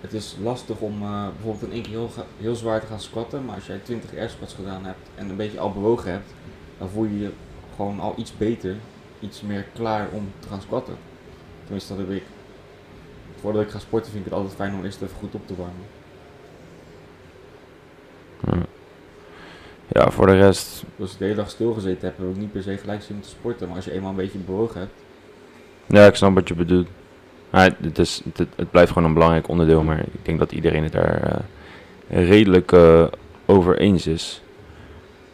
het 0.00 0.12
is 0.12 0.36
lastig 0.42 0.80
om 0.80 1.02
eh, 1.02 1.26
bijvoorbeeld 1.34 1.62
in 1.62 1.72
één 1.72 1.82
keer 1.82 1.98
heel, 2.38 2.54
zwaar 2.54 2.80
te 2.80 2.86
gaan 2.86 3.00
squatten, 3.00 3.44
maar 3.44 3.54
als 3.54 3.66
jij 3.66 3.78
20 3.78 4.16
air 4.16 4.30
squats 4.30 4.54
gedaan 4.54 4.84
hebt 4.84 5.08
en 5.14 5.28
een 5.28 5.36
beetje 5.36 5.58
al 5.58 5.72
bewogen 5.72 6.10
hebt, 6.10 6.34
dan 6.78 6.88
voel 6.88 7.04
je 7.04 7.18
je 7.18 7.30
gewoon 7.76 8.00
al 8.00 8.14
iets 8.16 8.36
beter, 8.36 8.76
iets 9.20 9.42
meer 9.42 9.66
klaar 9.74 10.08
om 10.12 10.32
te 10.38 10.48
gaan 10.48 10.60
squatten. 10.60 10.96
Tenminste, 11.62 11.96
dat 11.96 12.06
heb 12.06 12.16
ik. 12.16 12.22
Voordat 13.40 13.62
ik 13.62 13.70
ga 13.70 13.78
sporten 13.78 14.12
vind 14.12 14.24
ik 14.24 14.30
het 14.30 14.40
altijd 14.40 14.56
fijn 14.58 14.74
om 14.74 14.84
eerst 14.84 15.02
even 15.02 15.16
goed 15.16 15.34
op 15.34 15.46
te 15.46 15.56
warmen. 15.56 15.86
Ja. 18.46 18.66
Ja, 19.92 20.10
voor 20.10 20.26
de 20.26 20.36
rest. 20.36 20.84
Als 21.00 21.12
ik 21.12 21.18
de 21.18 21.24
hele 21.24 21.36
dag 21.36 21.50
stilgezeten 21.50 22.08
heb, 22.08 22.18
wil 22.18 22.30
ik 22.30 22.36
niet 22.36 22.52
per 22.52 22.62
se 22.62 22.76
gelijk 22.76 23.02
zin 23.02 23.16
om 23.16 23.22
te 23.22 23.28
sporten, 23.28 23.66
maar 23.66 23.76
als 23.76 23.84
je 23.84 23.92
eenmaal 23.92 24.10
een 24.10 24.16
beetje 24.16 24.38
bewogen 24.38 24.80
hebt, 24.80 24.92
Ja, 25.86 26.06
ik 26.06 26.14
snap 26.14 26.34
wat 26.34 26.48
je 26.48 26.54
bedoelt. 26.54 26.88
Maar 27.50 27.76
het, 27.80 27.98
is, 27.98 28.22
het, 28.34 28.48
het 28.56 28.70
blijft 28.70 28.92
gewoon 28.92 29.08
een 29.08 29.14
belangrijk 29.14 29.48
onderdeel, 29.48 29.82
maar 29.82 29.98
ik 29.98 30.24
denk 30.24 30.38
dat 30.38 30.52
iedereen 30.52 30.82
het 30.82 30.92
daar 30.92 31.44
eh, 32.08 32.28
redelijk 32.28 32.72
eh, 32.72 33.04
over 33.46 33.78
eens 33.78 34.06
is. 34.06 34.42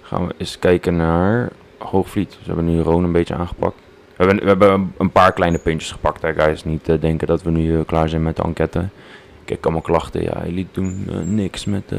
Gaan 0.02 0.26
we 0.26 0.34
eens 0.36 0.58
kijken 0.58 0.96
naar 0.96 1.50
Hoogvliet. 1.78 2.28
Dus 2.28 2.46
we 2.46 2.52
hebben 2.52 2.64
nu 2.64 2.80
Roon 2.80 3.04
een 3.04 3.12
beetje 3.12 3.34
aangepakt. 3.34 3.76
We 4.16 4.24
hebben, 4.24 4.42
we 4.42 4.48
hebben 4.48 4.92
een 4.98 5.10
paar 5.10 5.32
kleine 5.32 5.58
puntjes 5.58 5.92
gepakt, 5.92 6.22
hè, 6.22 6.32
guys. 6.32 6.64
Niet 6.64 6.88
eh, 6.88 7.00
denken 7.00 7.26
dat 7.26 7.42
we 7.42 7.50
nu 7.50 7.82
klaar 7.82 8.08
zijn 8.08 8.22
met 8.22 8.36
de 8.36 8.42
enquête. 8.42 8.88
Heb 9.44 9.64
allemaal 9.64 9.82
klachten. 9.82 10.22
Ja, 10.22 10.42
jullie 10.44 10.66
doen 10.72 11.08
niks 11.24 11.64
met, 11.64 11.92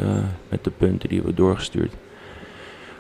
met 0.49 0.63
de 0.63 0.69
punten 0.69 1.09
die 1.09 1.17
we 1.19 1.25
hebben 1.25 1.45
doorgestuurd. 1.45 1.93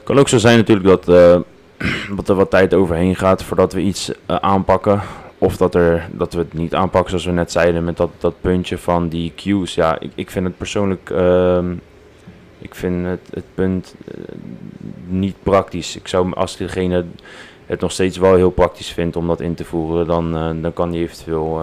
Kan 0.05 0.19
ook 0.19 0.29
zo 0.29 0.37
zijn 0.37 0.57
natuurlijk 0.57 0.87
dat, 0.87 1.09
eh, 1.09 1.39
dat 2.17 2.29
er 2.29 2.35
wat 2.35 2.49
tijd 2.49 2.73
overheen 2.73 3.15
gaat 3.15 3.43
voordat 3.43 3.73
we 3.73 3.81
iets 3.81 4.11
eh, 4.25 4.35
aanpakken. 4.35 5.01
Of 5.37 5.57
dat, 5.57 5.75
er, 5.75 6.09
dat 6.11 6.33
we 6.33 6.39
het 6.39 6.53
niet 6.53 6.73
aanpakken 6.73 7.09
zoals 7.09 7.25
we 7.25 7.31
net 7.31 7.51
zeiden 7.51 7.83
met 7.83 7.97
dat, 7.97 8.09
dat 8.17 8.41
puntje 8.41 8.77
van 8.77 9.07
die 9.07 9.33
cues. 9.35 9.75
Ja, 9.75 9.99
ik, 9.99 10.11
ik 10.15 10.29
vind 10.29 10.45
het 10.45 10.57
persoonlijk... 10.57 11.09
ehm, 11.09 11.73
ik 12.59 12.75
vind 12.75 13.05
het, 13.05 13.19
het 13.33 13.43
punt 13.53 13.95
eh, 14.07 14.21
niet 15.07 15.35
praktisch. 15.43 15.95
Ik 15.95 16.07
zou, 16.07 16.33
als 16.33 16.57
degene 16.57 17.05
het 17.65 17.79
nog 17.81 17.91
steeds 17.91 18.17
wel 18.17 18.35
heel 18.35 18.49
praktisch 18.49 18.91
vindt 18.91 19.15
om 19.15 19.27
dat 19.27 19.41
in 19.41 19.55
te 19.55 19.65
voeren, 19.65 20.07
dan, 20.07 20.31
dan 20.61 20.73
kan 20.73 20.91
die 20.91 21.01
eventueel 21.01 21.61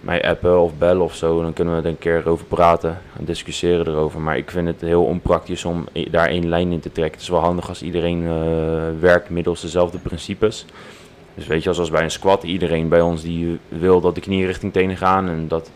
mij 0.00 0.24
appen 0.24 0.60
of 0.60 0.78
bellen 0.78 1.02
of 1.04 1.14
zo. 1.14 1.42
Dan 1.42 1.52
kunnen 1.52 1.74
we 1.76 1.80
er 1.82 1.88
een 1.88 1.98
keer 1.98 2.28
over 2.28 2.44
praten 2.44 2.98
en 3.18 3.24
discussiëren 3.24 3.86
erover. 3.88 4.20
Maar 4.20 4.36
ik 4.36 4.50
vind 4.50 4.66
het 4.66 4.80
heel 4.80 5.04
onpraktisch 5.04 5.64
om 5.64 5.86
daar 6.10 6.28
één 6.28 6.48
lijn 6.48 6.72
in 6.72 6.80
te 6.80 6.92
trekken. 6.92 7.12
Het 7.14 7.22
is 7.22 7.28
wel 7.28 7.40
handig 7.40 7.68
als 7.68 7.82
iedereen 7.82 8.26
eh, 8.26 9.00
werkt 9.00 9.30
middels 9.30 9.60
dezelfde 9.60 9.98
principes. 9.98 10.64
Dus 11.34 11.46
weet 11.46 11.62
je, 11.62 11.72
zoals 11.72 11.90
bij 11.90 12.02
een 12.02 12.10
squat, 12.10 12.42
iedereen 12.42 12.88
bij 12.88 13.00
ons 13.00 13.22
die 13.22 13.58
wil 13.68 14.00
dat 14.00 14.14
de 14.14 14.20
knieën 14.20 14.46
richting 14.46 14.72
tenen 14.72 14.96
gaan 14.96 15.28
en 15.28 15.48
dat 15.48 15.70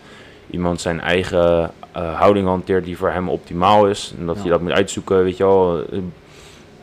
iemand 0.51 0.81
zijn 0.81 1.01
eigen 1.01 1.71
eh, 1.93 2.19
houding 2.19 2.47
hanteert 2.47 2.85
die 2.85 2.97
voor 2.97 3.11
hem 3.11 3.29
optimaal 3.29 3.87
is. 3.87 4.15
En 4.19 4.27
dat 4.27 4.37
Ja. 4.37 4.43
je 4.45 4.51
dat 4.51 4.61
moet 4.61 4.73
uitzoeken, 4.73 5.25
weet 5.25 5.37
je 5.37 5.45
wel. 5.45 5.79
Eh, 5.93 5.99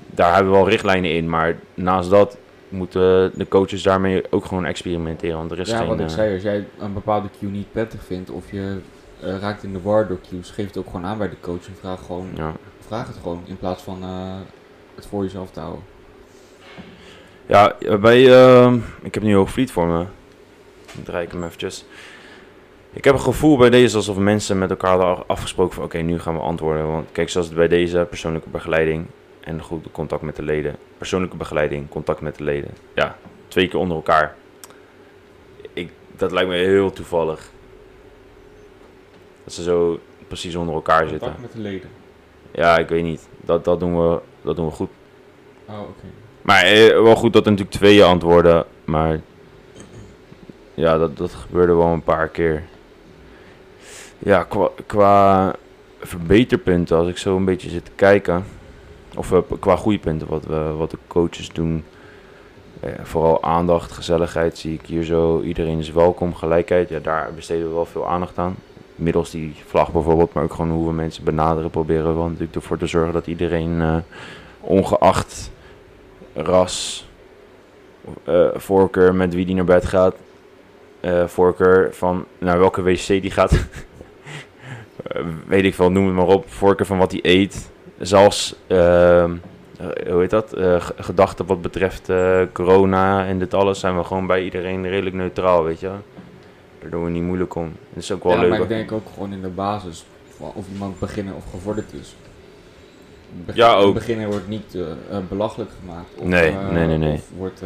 daar 0.05 0.33
hebben 0.33 0.51
we 0.51 0.57
wel 0.57 0.69
richtlijnen 0.69 1.11
in, 1.11 1.29
maar 1.29 1.55
naast 1.73 2.09
dat 2.09 2.37
moeten 2.71 3.31
de 3.35 3.47
coaches 3.47 3.83
daarmee 3.83 4.23
ook 4.29 4.45
gewoon 4.45 4.65
experimenteren. 4.65 5.37
Want 5.37 5.51
er 5.51 5.59
is 5.59 5.69
ja, 5.69 5.77
geen... 5.77 5.87
wat 5.87 5.99
ik 5.99 6.05
eh, 6.05 6.11
zei, 6.11 6.33
als 6.33 6.43
jij 6.43 6.65
een 6.79 6.93
bepaalde 6.93 7.27
cue 7.39 7.49
niet 7.49 7.71
prettig 7.71 8.03
vindt 8.03 8.29
of 8.29 8.51
je 8.51 8.79
eh, 9.21 9.39
raakt 9.39 9.63
in 9.63 9.73
de 9.73 9.81
war 9.81 10.07
door 10.07 10.19
cues, 10.29 10.49
geef 10.49 10.67
het 10.67 10.77
ook 10.77 10.85
gewoon 10.85 11.05
aan 11.05 11.17
bij 11.17 11.29
de 11.29 11.39
coach 11.39 11.67
en 11.67 11.75
vraag, 11.79 12.05
gewoon, 12.05 12.27
ja. 12.35 12.53
vraag 12.79 13.07
het 13.07 13.17
gewoon 13.21 13.41
in 13.45 13.57
plaats 13.57 13.83
van 13.83 14.03
eh, 14.03 14.35
het 14.95 15.05
voor 15.05 15.23
jezelf 15.23 15.51
te 15.51 15.59
houden. 15.59 15.83
Ja, 17.45 17.75
bij, 17.99 18.41
ehm, 18.41 18.79
ik 19.01 19.13
heb 19.13 19.23
nu 19.23 19.35
Hoogvliet 19.35 19.71
voor 19.71 19.87
me. 19.87 20.05
Dan 20.93 21.03
draai 21.03 21.25
ik 21.25 21.31
hem 21.31 21.43
eventjes. 21.43 21.85
Ik 22.93 23.03
heb 23.03 23.13
een 23.13 23.19
gevoel 23.19 23.57
bij 23.57 23.69
deze 23.69 23.95
alsof 23.95 24.17
mensen 24.17 24.57
met 24.57 24.69
elkaar 24.69 24.89
hadden 24.89 25.07
af- 25.07 25.23
afgesproken 25.27 25.73
van 25.73 25.83
oké, 25.83 25.97
nu 25.97 26.19
gaan 26.19 26.33
we 26.33 26.39
antwoorden. 26.39 26.87
Want 26.87 27.07
kijk, 27.11 27.29
zoals 27.29 27.49
bij 27.49 27.67
deze 27.67 28.07
persoonlijke 28.09 28.49
begeleiding 28.49 29.05
en 29.41 29.61
goed 29.61 29.85
contact 29.91 30.21
met 30.21 30.35
de 30.35 30.43
leden. 30.43 30.75
Persoonlijke 30.97 31.37
begeleiding, 31.37 31.89
contact 31.89 32.21
met 32.21 32.35
de 32.35 32.43
leden. 32.43 32.71
Ja, 32.95 33.17
twee 33.47 33.67
keer 33.67 33.79
onder 33.79 33.95
elkaar. 33.97 34.35
Ik, 35.73 35.91
dat 36.17 36.31
lijkt 36.31 36.49
me 36.49 36.55
heel 36.55 36.91
toevallig. 36.91 37.49
Dat 39.43 39.53
ze 39.53 39.63
zo 39.63 39.99
precies 40.27 40.55
onder 40.55 40.75
elkaar 40.75 41.07
zitten. 41.07 41.19
Contact 41.19 41.41
met 41.41 41.51
de 41.51 41.59
leden. 41.59 41.89
Ja, 42.51 42.77
ik 42.77 42.89
weet 42.89 43.03
niet. 43.03 43.27
Dat, 43.41 43.65
dat, 43.65 43.79
doen, 43.79 44.09
we, 44.09 44.19
dat 44.41 44.55
doen 44.55 44.65
we 44.65 44.71
goed. 44.71 44.89
Oh, 45.65 45.79
oké. 45.79 46.05
Maar 46.41 46.63
eh, 46.63 47.01
wel 47.01 47.15
goed 47.15 47.33
dat 47.33 47.45
er 47.45 47.51
natuurlijk 47.51 47.77
tweeën 47.77 48.03
antwoorden. 48.03 48.65
Maar 48.85 49.19
ja, 50.73 50.97
dat, 50.97 51.17
dat 51.17 51.33
gebeurde 51.33 51.73
wel 51.73 51.87
een 51.87 52.03
paar 52.03 52.27
keer. 52.27 52.63
Ja, 54.19 54.43
qua, 54.43 54.69
qua 54.85 55.55
verbeterpunten, 55.99 56.97
als 56.97 57.07
ik 57.07 57.17
zo 57.17 57.35
een 57.35 57.45
beetje 57.45 57.69
zit 57.69 57.85
te 57.85 57.91
kijken. 57.95 58.45
Of 59.15 59.31
eh, 59.31 59.39
qua 59.59 59.75
goede 59.75 59.99
punten, 59.99 60.27
wat, 60.27 60.45
we, 60.45 60.73
wat 60.77 60.91
de 60.91 60.97
coaches 61.07 61.49
doen. 61.49 61.83
Eh, 62.79 62.91
vooral 63.03 63.43
aandacht, 63.43 63.91
gezelligheid 63.91 64.57
zie 64.57 64.73
ik 64.73 64.85
hier 64.85 65.03
zo. 65.03 65.41
Iedereen 65.41 65.79
is 65.79 65.91
welkom, 65.91 66.35
gelijkheid. 66.35 66.89
Ja, 66.89 66.99
daar 66.99 67.33
besteden 67.35 67.67
we 67.67 67.73
wel 67.73 67.85
veel 67.85 68.07
aandacht 68.07 68.37
aan. 68.37 68.55
Middels 68.95 69.31
die 69.31 69.55
vlag 69.65 69.91
bijvoorbeeld, 69.91 70.33
maar 70.33 70.43
ook 70.43 70.53
gewoon 70.53 70.71
hoe 70.71 70.87
we 70.87 70.93
mensen 70.93 71.23
benaderen. 71.23 71.69
Proberen 71.69 72.23
we 72.23 72.29
natuurlijk 72.29 72.55
ervoor 72.55 72.77
te 72.77 72.87
zorgen 72.87 73.13
dat 73.13 73.27
iedereen, 73.27 73.81
eh, 73.81 73.97
ongeacht 74.59 75.51
ras, 76.33 77.09
voorkeur 78.53 79.15
met 79.15 79.33
wie 79.33 79.45
die 79.45 79.55
naar 79.55 79.63
bed 79.63 79.85
gaat, 79.85 80.15
voorkeur 81.25 81.93
van 81.93 82.25
naar 82.37 82.59
welke 82.59 82.81
wc 82.81 83.07
die 83.07 83.31
gaat, 83.31 83.51
weet 85.47 85.63
ik 85.63 85.75
veel, 85.75 85.91
noem 85.91 86.05
het 86.05 86.15
maar 86.15 86.27
op, 86.27 86.49
voorkeur 86.49 86.85
van 86.85 86.97
wat 86.97 87.11
hij 87.11 87.19
eet, 87.23 87.71
zelfs, 88.01 88.55
ehm, 88.67 89.31
eh, 89.79 90.11
hoe 90.11 90.19
heet 90.21 90.29
dat, 90.29 90.53
Eh, 90.53 90.85
gedachten 90.97 91.45
wat 91.45 91.61
betreft 91.61 92.09
eh, 92.09 92.41
corona 92.53 93.25
en 93.25 93.39
dit 93.39 93.53
alles, 93.53 93.79
zijn 93.79 93.97
we 93.97 94.03
gewoon 94.03 94.27
bij 94.27 94.43
iedereen 94.43 94.87
redelijk 94.89 95.15
neutraal, 95.15 95.63
weet 95.63 95.79
je. 95.79 95.91
Daar 96.81 96.89
doen 96.89 97.03
we 97.03 97.09
niet 97.09 97.23
moeilijk 97.23 97.55
om. 97.55 97.71
Het 97.93 98.03
is 98.03 98.11
ook 98.11 98.23
wel 98.23 98.33
Ja, 98.33 98.39
leuk. 98.39 98.49
maar 98.49 98.61
ik 98.61 98.67
denk 98.67 98.91
ook 98.91 99.07
gewoon 99.13 99.33
in 99.33 99.41
de 99.41 99.47
basis 99.47 100.05
of 100.37 100.65
iemand 100.73 100.99
beginner 100.99 101.35
of 101.35 101.43
gevorderd 101.51 101.93
is. 101.93 102.15
Beg- 103.45 103.55
Ja, 103.55 103.73
ook. 103.73 103.93
Beginner 103.93 104.27
wordt 104.27 104.47
niet 104.47 104.75
eh, 104.75 104.81
eh, 104.81 105.23
belachelijk 105.29 105.71
gemaakt. 105.79 106.09
Of, 106.17 106.27
Nee, 106.27 106.49
eh, 106.49 106.69
nee, 106.69 106.87
nee, 106.87 106.97
nee. 106.97 107.13
Of 107.13 107.29
wordt 107.37 107.59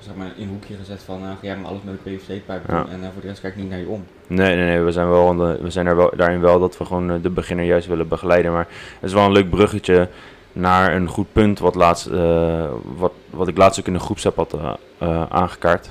zeg 0.00 0.14
maar 0.16 0.26
in 0.36 0.42
een 0.42 0.48
hoekje 0.48 0.74
gezet 0.76 1.02
van 1.02 1.20
ga 1.22 1.36
jij 1.40 1.56
maar 1.56 1.70
alles 1.70 1.80
met 1.84 1.94
een 2.04 2.16
PVC-pijp 2.16 2.68
Ja. 2.68 2.82
doen 2.82 2.90
en 2.92 3.10
voor 3.12 3.22
de 3.22 3.28
rest 3.28 3.40
kijk 3.40 3.54
ik 3.54 3.60
niet 3.60 3.70
naar 3.70 3.78
je 3.78 3.88
om. 3.88 4.04
Nee, 4.26 4.56
nee, 4.56 4.64
nee. 4.66 4.80
We 4.80 4.92
zijn, 4.92 5.08
wel, 5.08 5.36
de- 5.36 5.58
we 5.62 5.70
zijn 5.70 5.86
er 5.86 5.96
wel, 5.96 6.12
daarin 6.16 6.40
wel 6.40 6.58
dat 6.60 6.78
we 6.78 6.84
gewoon 6.84 7.20
de 7.22 7.30
beginner 7.30 7.64
juist 7.64 7.86
willen 7.88 8.08
begeleiden. 8.08 8.52
Maar 8.52 8.66
het 9.00 9.08
is 9.08 9.12
wel 9.12 9.24
een 9.24 9.32
leuk 9.32 9.50
bruggetje 9.50 10.08
naar 10.52 10.94
een 10.94 11.08
goed 11.08 11.32
punt. 11.32 11.58
Wat, 11.58 11.74
laatst, 11.74 12.06
wat, 12.96 13.12
wat 13.30 13.48
ik 13.48 13.56
laatst 13.56 13.80
ook 13.80 13.86
in 13.86 13.92
de 13.92 13.98
groepsapp 13.98 14.36
had 14.36 14.56
aangekaart. 15.28 15.90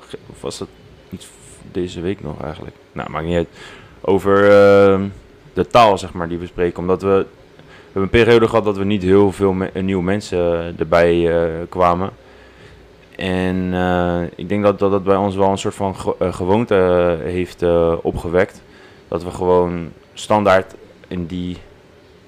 Ge- 0.00 0.18
Of 0.30 0.40
was 0.40 0.58
dat 0.58 0.68
niet 1.08 1.24
v- 1.24 1.28
deze 1.72 2.00
week 2.00 2.22
nog 2.22 2.42
eigenlijk? 2.42 2.76
Nou, 2.92 3.10
maakt 3.10 3.24
niet 3.24 3.36
uit. 3.36 3.48
Over 4.00 4.36
de 5.52 5.66
taal, 5.70 5.98
zeg 5.98 6.12
maar, 6.12 6.28
die 6.28 6.38
we 6.38 6.46
spreken. 6.46 6.78
Omdat 6.78 7.02
we... 7.02 7.26
We 7.94 8.00
hebben 8.00 8.18
een 8.20 8.24
periode 8.24 8.48
gehad 8.48 8.64
dat 8.64 8.76
we 8.76 8.84
niet 8.84 9.02
heel 9.02 9.32
veel 9.32 9.52
me- 9.52 9.70
eh, 9.72 9.82
nieuwe 9.82 10.02
mensen 10.02 10.38
eh, 10.38 10.80
erbij 10.80 11.30
eh, 11.36 11.50
kwamen. 11.68 12.10
En 13.16 13.74
ik 14.34 14.48
denk 14.48 14.62
dat, 14.62 14.78
dat 14.78 14.90
dat 14.90 15.04
bij 15.04 15.16
ons 15.16 15.36
wel 15.36 15.48
een 15.50 15.58
soort 15.58 15.74
van 15.74 15.96
ge- 15.96 16.14
gewoonte 16.32 16.74
heeft 17.22 17.62
opgewekt. 18.02 18.62
Dat 19.08 19.24
we 19.24 19.30
gewoon 19.30 19.90
standaard 20.14 20.74
in 21.08 21.26
die 21.26 21.56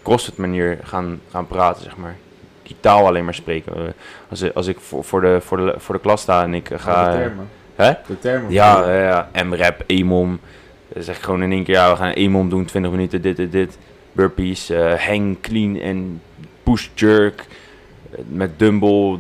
CrossFit 0.03 0.37
manier 0.37 0.79
gaan, 0.83 1.21
gaan 1.31 1.47
praten, 1.47 1.83
zeg 1.83 1.97
maar. 1.97 2.17
Die 2.63 2.77
taal 2.81 3.07
alleen 3.07 3.25
maar 3.25 3.35
spreken. 3.35 3.95
Als, 4.31 4.43
ik- 4.43 4.55
als 4.55 4.67
ik 4.67 4.81
voor, 4.81 5.05
voor, 5.05 5.21
de, 5.21 5.41
voor, 5.41 5.57
de, 5.57 5.75
voor 5.77 5.95
de 5.95 6.01
klas 6.01 6.21
sta 6.21 6.43
en 6.43 6.55
ik 6.55 6.71
ga... 6.77 7.11
de 7.13 7.17
termen. 7.19 7.49
Hè? 7.75 7.93
De 8.07 8.19
termen. 8.19 8.53
Ja, 8.53 8.93
ja, 8.93 9.29
ja. 9.35 9.43
M-rap, 9.45 9.83
EMOM. 9.87 10.41
Dan 10.89 11.03
zeg 11.03 11.17
ik 11.17 11.23
gewoon 11.23 11.43
in 11.43 11.53
één 11.53 11.65
keer, 11.65 11.75
ja, 11.75 11.91
we 11.91 11.97
gaan 11.97 12.11
EMOM 12.13 12.49
doen, 12.49 12.65
20 12.65 12.91
minuten, 12.91 13.23
dit, 13.23 13.37
dit, 13.37 13.53
dit. 13.53 13.79
Burpees, 14.17 14.71
eh, 14.71 14.95
hang, 14.95 15.41
clean 15.41 15.77
en 15.77 16.21
push 16.63 16.89
jerk. 16.95 17.47
eh, 18.11 18.19
met 18.29 18.59
dumbbell 18.59 19.19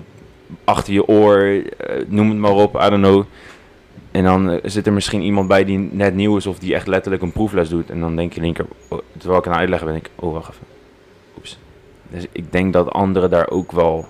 achter 0.65 0.93
je 0.93 1.07
oor, 1.09 1.39
eh, 1.39 2.05
noem 2.07 2.29
het 2.29 2.39
maar 2.39 2.55
op, 2.55 2.75
I 2.75 2.89
don't 2.91 3.03
know. 3.03 3.25
En 4.11 4.25
dan 4.25 4.61
zit 4.63 4.87
er 4.87 4.93
misschien 4.93 5.23
iemand 5.23 5.49
bij 5.49 5.65
die 5.65 5.79
net 5.79 6.15
nieuw 6.15 6.37
is 6.37 6.47
of 6.47 6.59
die 6.59 6.75
echt 6.75 6.87
letterlijk 6.87 7.23
een 7.23 7.33
proefles 7.33 7.69
doet. 7.69 7.91
En 7.91 8.01
dan 8.01 8.17
denk 8.17 8.33
je 8.33 8.53
keer, 8.53 8.67
oh, 8.89 8.99
terwijl 9.19 9.41
ik 9.41 9.47
aan 9.47 9.55
uitleggen 9.55 9.89
ben, 9.89 9.97
ik, 9.97 10.11
oh 10.15 10.33
wacht 10.33 10.51
even. 10.51 10.67
Oeps. 11.37 11.59
Dus 12.11 12.27
ik 12.33 12.53
denk 12.53 12.73
dat 12.73 12.91
anderen 12.91 13.31
daar 13.31 13.51
ook 13.51 13.73
wel 13.73 14.07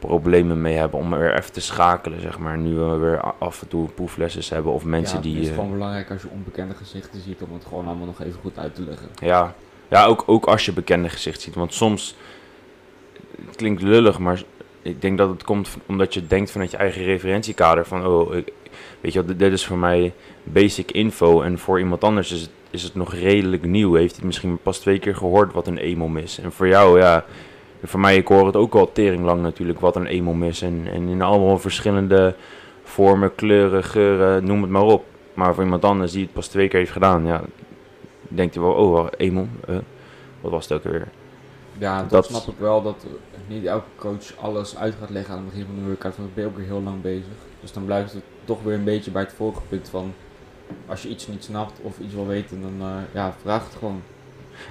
problemen 0.00 0.60
mee 0.60 0.76
hebben 0.76 1.00
om 1.00 1.10
weer 1.10 1.34
even 1.36 1.52
te 1.52 1.60
schakelen, 1.60 2.20
zeg 2.20 2.38
maar. 2.38 2.58
Nu 2.58 2.74
we 2.74 2.96
weer 2.96 3.20
af 3.20 3.62
en 3.62 3.68
toe 3.68 3.88
proeflessen 3.88 4.54
hebben 4.54 4.72
of 4.72 4.84
mensen 4.84 5.16
ja, 5.16 5.22
die... 5.22 5.34
Het 5.34 5.42
is 5.42 5.48
eh, 5.48 5.54
gewoon 5.54 5.70
belangrijk 5.70 6.10
als 6.10 6.22
je 6.22 6.28
onbekende 6.28 6.74
gezichten 6.74 7.20
ziet 7.20 7.42
om 7.42 7.52
het 7.54 7.64
gewoon 7.64 7.86
allemaal 7.86 8.06
nog 8.06 8.20
even 8.22 8.40
goed 8.40 8.58
uit 8.58 8.74
te 8.74 8.82
leggen. 8.82 9.08
Ja, 9.22 9.54
ja 9.88 10.04
ook, 10.04 10.22
ook 10.26 10.44
als 10.46 10.64
je 10.64 10.72
bekende 10.72 11.08
gezicht 11.08 11.40
ziet. 11.40 11.54
Want 11.54 11.74
soms, 11.74 12.16
het 13.46 13.56
klinkt 13.56 13.82
lullig, 13.82 14.18
maar 14.18 14.42
ik 14.82 15.00
denk 15.00 15.18
dat 15.18 15.28
het 15.28 15.44
komt 15.44 15.76
omdat 15.86 16.14
je 16.14 16.26
denkt 16.26 16.50
vanuit 16.50 16.70
je 16.70 16.76
eigen 16.76 17.02
referentiekader. 17.02 17.86
Van, 17.86 18.06
oh, 18.06 18.34
ik, 18.34 18.52
weet 19.00 19.12
je 19.12 19.18
wel, 19.18 19.28
dit- 19.28 19.38
dit 19.38 19.52
is 19.52 19.66
voor 19.66 19.78
mij 19.78 20.12
basic 20.42 20.90
info. 20.90 21.42
En 21.42 21.58
voor 21.58 21.78
iemand 21.78 22.04
anders 22.04 22.32
is 22.32 22.40
het, 22.40 22.50
is 22.70 22.82
het 22.82 22.94
nog 22.94 23.14
redelijk 23.14 23.64
nieuw. 23.64 23.94
Heeft 23.94 24.16
hij 24.16 24.26
misschien 24.26 24.58
pas 24.62 24.78
twee 24.78 24.98
keer 24.98 25.16
gehoord 25.16 25.52
wat 25.52 25.66
een 25.66 25.78
EMOM 25.78 26.16
is. 26.16 26.38
En 26.38 26.52
voor 26.52 26.68
jou, 26.68 26.98
ja, 27.00 27.24
voor 27.82 28.00
mij, 28.00 28.16
ik 28.16 28.28
hoor 28.28 28.46
het 28.46 28.56
ook 28.56 28.74
al 28.74 28.92
tering 28.92 29.24
lang 29.24 29.42
natuurlijk 29.42 29.80
wat 29.80 29.96
een 29.96 30.06
EMOM 30.06 30.42
is. 30.42 30.62
En, 30.62 30.86
en 30.92 31.08
in 31.08 31.22
allemaal 31.22 31.58
verschillende 31.58 32.34
vormen, 32.82 33.34
kleuren, 33.34 33.84
geuren, 33.84 34.44
noem 34.44 34.62
het 34.62 34.70
maar 34.70 34.82
op. 34.82 35.04
Maar 35.34 35.54
voor 35.54 35.64
iemand 35.64 35.84
anders 35.84 36.12
die 36.12 36.22
het 36.22 36.32
pas 36.32 36.48
twee 36.48 36.68
keer 36.68 36.78
heeft 36.78 36.92
gedaan, 36.92 37.26
ja, 37.26 37.42
denkt 38.28 38.54
hij 38.54 38.62
wel, 38.64 38.72
oh, 38.72 38.92
wel, 38.92 39.10
EMOM, 39.10 39.50
eh, 39.66 39.76
wat 40.40 40.50
was 40.50 40.68
het 40.68 40.72
ook 40.86 40.92
weer? 40.92 41.08
Ja, 41.78 42.00
dat, 42.00 42.10
Dat- 42.10 42.26
snap 42.26 42.46
ik 42.46 42.58
wel, 42.58 42.82
dat 42.82 43.06
niet 43.46 43.64
elke 43.64 43.88
coach 43.96 44.36
alles 44.40 44.76
uit 44.76 44.94
gaat 45.00 45.10
leggen 45.10 45.34
aan 45.34 45.40
het 45.40 45.48
begin 45.48 45.66
van 45.66 45.74
de 45.74 45.86
workout, 45.86 46.16
want 46.16 46.28
dan 46.28 46.30
ben 46.34 46.44
je 46.44 46.50
ook 46.50 46.56
weer 46.56 46.66
heel 46.66 46.82
lang 46.82 47.00
bezig. 47.00 47.24
Dus 47.60 47.72
dan 47.72 47.84
blijft 47.84 48.12
het 48.12 48.22
toch 48.44 48.62
weer 48.62 48.74
een 48.74 48.84
beetje 48.84 49.10
bij 49.10 49.22
het 49.22 49.32
vorige 49.32 49.60
punt 49.68 49.88
van, 49.88 50.12
als 50.86 51.02
je 51.02 51.08
iets 51.08 51.26
niet 51.26 51.44
snapt 51.44 51.80
of 51.82 51.98
iets 51.98 52.14
wil 52.14 52.26
weten, 52.26 52.60
dan 52.60 52.74
eh, 52.88 52.94
ja, 53.14 53.34
vraag 53.42 53.64
het 53.64 53.74
gewoon. 53.78 54.02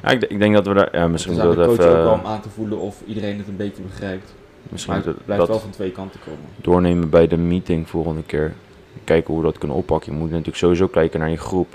Ja, 0.04 0.10
ik, 0.10 0.24
ik 0.24 0.40
denk 0.40 0.54
dat 0.54 0.68
we 0.68 0.74
daar, 0.74 0.90
ja, 0.98 1.08
misschien 1.08 1.36
de 1.36 1.40
we 1.48 1.56
coach 1.56 1.56
dat 1.56 1.70
ook 1.70 1.78
wel 1.94 2.12
om 2.12 2.20
even, 2.20 2.30
aan 2.30 2.42
te 2.42 2.50
voelen 2.50 2.80
of 2.80 3.02
iedereen 3.06 3.38
het 3.38 3.48
een 3.48 3.56
beetje 3.56 3.84
begrijpt. 3.84 4.34
misschien 4.70 4.94
Maar 4.94 5.04
het 5.06 5.26
blijft 5.26 5.44
wel 5.48 5.56
dat 5.56 5.62
van 5.62 5.72
twee 5.72 5.92
kanten 5.92 6.20
komen. 6.26 6.40
doornemen 6.56 7.10
bij 7.10 7.28
de 7.28 7.38
meeting 7.38 7.90
volgende 7.90 8.24
keer. 8.24 8.54
Kijken 9.04 9.34
hoe 9.34 9.42
we 9.42 9.48
dat 9.50 9.58
kunnen 9.58 9.78
oppakken. 9.78 10.12
Je 10.12 10.18
moet 10.18 10.30
natuurlijk 10.30 10.58
sowieso 10.58 10.88
kijken 10.88 11.20
naar 11.20 11.30
je 11.30 11.38
groep. 11.38 11.68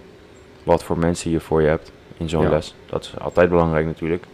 Wat 0.63 0.85
voor 0.85 0.99
mensen 0.99 1.31
je 1.31 1.41
voor 1.41 1.63
je 1.63 1.69
hebt 1.69 1.93
in 2.17 2.29
zo'n 2.29 2.43
Ja. 2.43 2.49
les. 2.49 2.75
Dat 2.87 3.05
is 3.05 3.21
altijd 3.21 3.49
belangrijk 3.49 3.87
natuurlijk. 3.87 4.25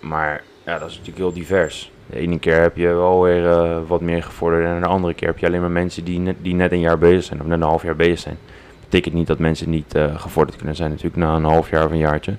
Maar 0.00 0.42
ja, 0.66 0.78
dat 0.78 0.88
is 0.88 0.96
natuurlijk 0.98 1.18
heel 1.24 1.32
divers. 1.32 1.90
De 2.06 2.18
ene 2.18 2.38
keer 2.38 2.60
heb 2.60 2.76
je 2.76 2.86
wel 2.86 3.22
weer 3.22 3.50
eh, 3.50 3.78
wat 3.86 4.00
meer 4.00 4.22
gevorderd. 4.22 4.64
En 4.64 4.80
de 4.80 4.86
andere 4.86 5.14
keer 5.14 5.28
heb 5.28 5.38
je 5.38 5.46
alleen 5.46 5.60
maar 5.60 5.70
mensen 5.70 6.04
die 6.04 6.18
net, 6.18 6.36
die 6.42 6.54
net 6.54 6.72
een 6.72 6.80
jaar 6.80 6.98
bezig 6.98 7.24
zijn. 7.24 7.40
Of 7.40 7.46
net 7.46 7.60
een 7.60 7.66
half 7.66 7.82
jaar 7.82 7.96
bezig 7.96 8.18
zijn. 8.18 8.38
Betekent 8.80 9.14
niet 9.14 9.26
dat 9.26 9.38
mensen 9.38 9.70
niet 9.70 9.94
eh, 9.94 10.20
gevorderd 10.20 10.56
kunnen 10.56 10.76
zijn 10.76 10.90
natuurlijk 10.90 11.16
na 11.16 11.34
een 11.36 11.44
half 11.44 11.70
jaar 11.70 11.84
of 11.84 11.90
een 11.90 11.98
jaartje. 11.98 12.34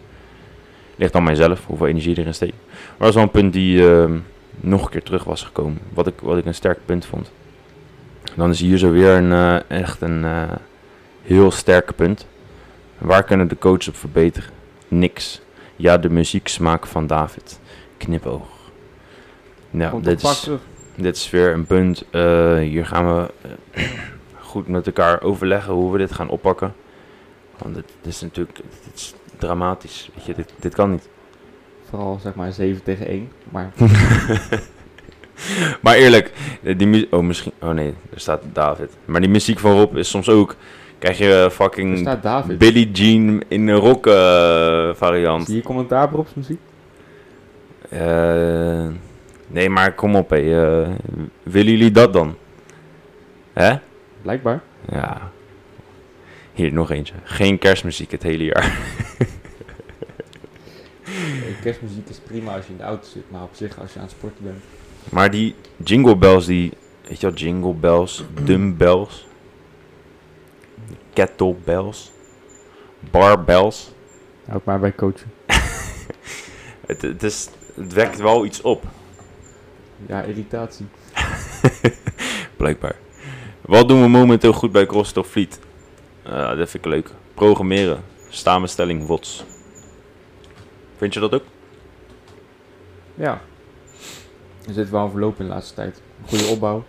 Ligt 0.95 1.15
aan 1.15 1.23
mijzelf, 1.23 1.65
hoeveel 1.65 1.87
energie 1.87 2.17
erin 2.17 2.33
steekt. 2.33 2.55
Maar 2.67 2.97
dat 2.97 3.07
is 3.07 3.15
wel 3.15 3.23
een 3.23 3.31
punt 3.31 3.53
die 3.53 3.89
ehm, 3.89 4.17
nog 4.59 4.83
een 4.83 4.89
keer 4.89 5.03
terug 5.03 5.23
was 5.23 5.43
gekomen. 5.43 5.79
Wat 5.93 6.07
ik, 6.07 6.19
wat 6.21 6.37
ik 6.37 6.45
een 6.45 6.55
sterk 6.55 6.79
punt 6.85 7.05
vond. 7.05 7.31
Dan 8.35 8.49
is 8.49 8.59
hier 8.59 8.77
zo 8.77 8.91
weer 8.91 9.09
een, 9.15 9.31
eh, 9.31 9.77
echt 9.79 10.01
een 10.01 10.25
eh, 10.25 10.51
heel 11.21 11.51
sterk 11.51 11.95
punt. 11.95 12.27
Waar 12.97 13.23
kunnen 13.23 13.47
de 13.47 13.57
coaches 13.57 13.87
op 13.87 13.95
verbeteren? 13.95 14.49
Niks. 14.87 15.41
Ja, 15.75 15.97
de 15.97 16.09
muzieksmaak 16.09 16.85
van 16.85 17.07
David. 17.07 17.59
Knipoog. 17.97 18.47
Nou, 19.69 20.01
dit 20.01 20.23
is, 20.23 20.49
dit 20.95 21.15
is 21.15 21.29
weer 21.29 21.53
een 21.53 21.65
punt. 21.65 22.05
eh, 22.11 22.57
hier 22.57 22.85
gaan 22.85 23.15
we 23.15 23.31
goed 24.39 24.67
met 24.67 24.85
elkaar 24.85 25.21
overleggen 25.21 25.73
hoe 25.73 25.91
we 25.91 25.97
dit 25.97 26.11
gaan 26.11 26.29
oppakken. 26.29 26.73
Want 27.57 27.75
dit, 27.75 27.85
dit 28.01 28.13
is 28.13 28.21
natuurlijk 28.21 28.59
is 28.93 29.13
dramatisch. 29.47 30.09
Weet 30.15 30.25
je, 30.25 30.33
dit, 30.33 30.53
dit 30.59 30.75
kan 30.75 30.91
niet. 30.91 31.09
Vooral 31.89 32.19
zeg 32.21 32.33
maar 32.35 32.51
7 32.51 32.83
tegen 32.83 33.07
1. 33.07 33.29
Maar 33.51 33.71
Maar 35.81 35.95
eerlijk, 35.95 36.31
die 36.77 36.87
mu- 36.87 37.07
Oh, 37.09 37.23
misschien. 37.23 37.51
Oh 37.61 37.69
nee, 37.69 37.93
er 38.13 38.19
staat 38.19 38.41
David. 38.53 38.91
Maar 39.05 39.21
die 39.21 39.29
muziek 39.29 39.59
van 39.59 39.71
Rob 39.77 39.97
is 39.97 40.09
soms 40.09 40.29
ook. 40.29 40.55
Krijg 40.99 41.17
je 41.17 41.43
eh, 41.43 41.49
fucking. 41.49 41.93
Billie 42.57 42.91
Jean 42.91 43.43
in 43.47 43.67
een 43.67 43.75
rock 43.77 44.07
eh, 44.07 44.89
variant. 44.93 45.45
Zie 45.45 45.55
je 45.55 45.61
commentaar 45.61 46.03
op 46.03 46.11
Rob's 46.13 46.33
muziek? 46.33 46.59
Eh, 47.89 48.87
nee, 49.47 49.69
maar 49.69 49.93
kom 49.93 50.15
op, 50.15 50.29
hé. 50.29 50.39
willen 51.43 51.71
jullie 51.71 51.91
dat 51.91 52.13
dan? 52.13 52.35
Hè? 53.53 53.73
Blijkbaar. 54.21 54.61
Ja. 54.91 55.31
Hier 56.53 56.73
nog 56.73 56.91
eentje. 56.91 57.13
Geen 57.23 57.57
kerstmuziek 57.57 58.11
het 58.11 58.23
hele 58.23 58.43
jaar. 58.43 58.77
Eh, 61.03 61.61
Kerstmuziek 61.61 62.09
is 62.09 62.17
prima 62.17 62.55
als 62.55 62.65
je 62.65 62.71
in 62.71 62.77
de 62.77 62.83
auto 62.83 63.07
zit, 63.07 63.31
maar 63.31 63.43
op 63.43 63.53
zich 63.53 63.79
als 63.79 63.93
je 63.93 63.99
aan 63.99 64.05
het 64.05 64.13
sporten 64.13 64.43
bent. 64.43 64.63
Maar 65.09 65.31
die 65.31 65.55
jingle 65.83 66.15
bells, 66.15 66.45
die. 66.45 66.71
Weet 67.07 67.19
je 67.19 67.27
wel, 67.27 67.35
jingle 67.35 67.73
bells, 67.73 68.23
dumbbells, 68.43 69.27
kettlebells, 71.13 72.11
barbells. 72.99 73.91
Houd 74.45 74.65
maar 74.65 74.79
bij 74.79 74.95
coachen. 74.95 75.31
Het, 76.87 77.01
het, 77.01 77.23
is, 77.23 77.49
het 77.75 77.93
wekt 77.93 78.19
wel 78.19 78.45
iets 78.45 78.61
op, 78.61 78.83
Ja, 80.05 80.21
irritatie. 80.21 80.85
blijkbaar. 82.57 82.95
Wat 83.61 83.87
doen 83.87 84.01
we 84.01 84.07
momenteel 84.07 84.53
goed 84.53 84.71
bij 84.71 84.85
CrossFit 84.85 85.25
Fleet? 85.25 85.59
Eh, 86.23 86.47
dat 86.57 86.69
vind 86.69 86.85
ik 86.85 86.91
leuk. 86.91 87.09
Programmeren. 87.33 88.01
Samenstelling 88.29 89.07
WOTS. 89.07 89.43
Vind 90.97 91.13
je 91.13 91.19
dat 91.19 91.33
ook? 91.33 91.43
Ja. 93.15 93.41
Er 94.67 94.73
zit 94.73 94.89
wel 94.89 95.03
een 95.03 95.09
verloop 95.11 95.39
in 95.39 95.45
de 95.45 95.51
laatste 95.51 95.73
tijd. 95.73 96.01
Goede 96.27 96.45
opbouw. 96.45 96.83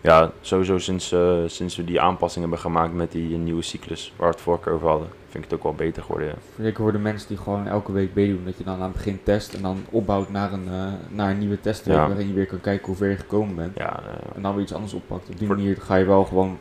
Ja, 0.00 0.30
sowieso 0.40 0.78
sinds, 0.78 1.12
eh, 1.12 1.36
sinds 1.46 1.76
we 1.76 1.84
die 1.84 2.00
aanpassing 2.00 2.40
hebben 2.44 2.60
gemaakt 2.62 2.94
met 2.94 3.12
die 3.12 3.34
eh, 3.34 3.38
nieuwe 3.40 3.62
cyclus, 3.62 4.12
waar 4.16 4.28
we 4.28 4.34
het 4.34 4.42
vorige 4.44 4.70
over 4.70 4.88
hadden, 4.88 5.08
vind 5.28 5.44
ik 5.44 5.50
het 5.50 5.58
ook 5.58 5.64
wel 5.64 5.74
beter 5.74 6.02
geworden. 6.02 6.28
Ja. 6.28 6.34
Zeker 6.62 6.82
voor 6.82 6.92
de 6.92 6.98
mensen 6.98 7.28
die 7.28 7.36
gewoon 7.36 7.66
elke 7.66 7.92
week 7.92 8.14
meedoen. 8.14 8.44
Dat 8.44 8.58
je 8.58 8.64
dan 8.64 8.74
aan 8.74 8.82
het 8.82 8.92
begin 8.92 9.20
test 9.22 9.54
en 9.54 9.62
dan 9.62 9.84
opbouwt 9.90 10.30
naar 10.30 10.52
een, 10.52 10.68
naar 11.08 11.30
een 11.30 11.38
nieuwe 11.38 11.60
testweek. 11.60 11.96
Ja. 11.96 12.06
Waarin 12.06 12.28
je 12.28 12.34
weer 12.34 12.46
kan 12.46 12.60
kijken 12.60 12.86
hoe 12.86 12.96
ver 12.96 13.10
je 13.10 13.16
gekomen 13.16 13.54
bent. 13.56 13.76
Ja, 13.76 14.02
En 14.34 14.42
dan 14.42 14.54
weer 14.54 14.62
iets 14.62 14.74
anders 14.74 14.92
oppakt. 14.92 15.28
Op 15.28 15.38
die 15.38 15.46
Voor- 15.46 15.56
manier 15.56 15.76
ga 15.80 15.94
je 15.96 16.04
wel 16.04 16.24
gewoon 16.24 16.58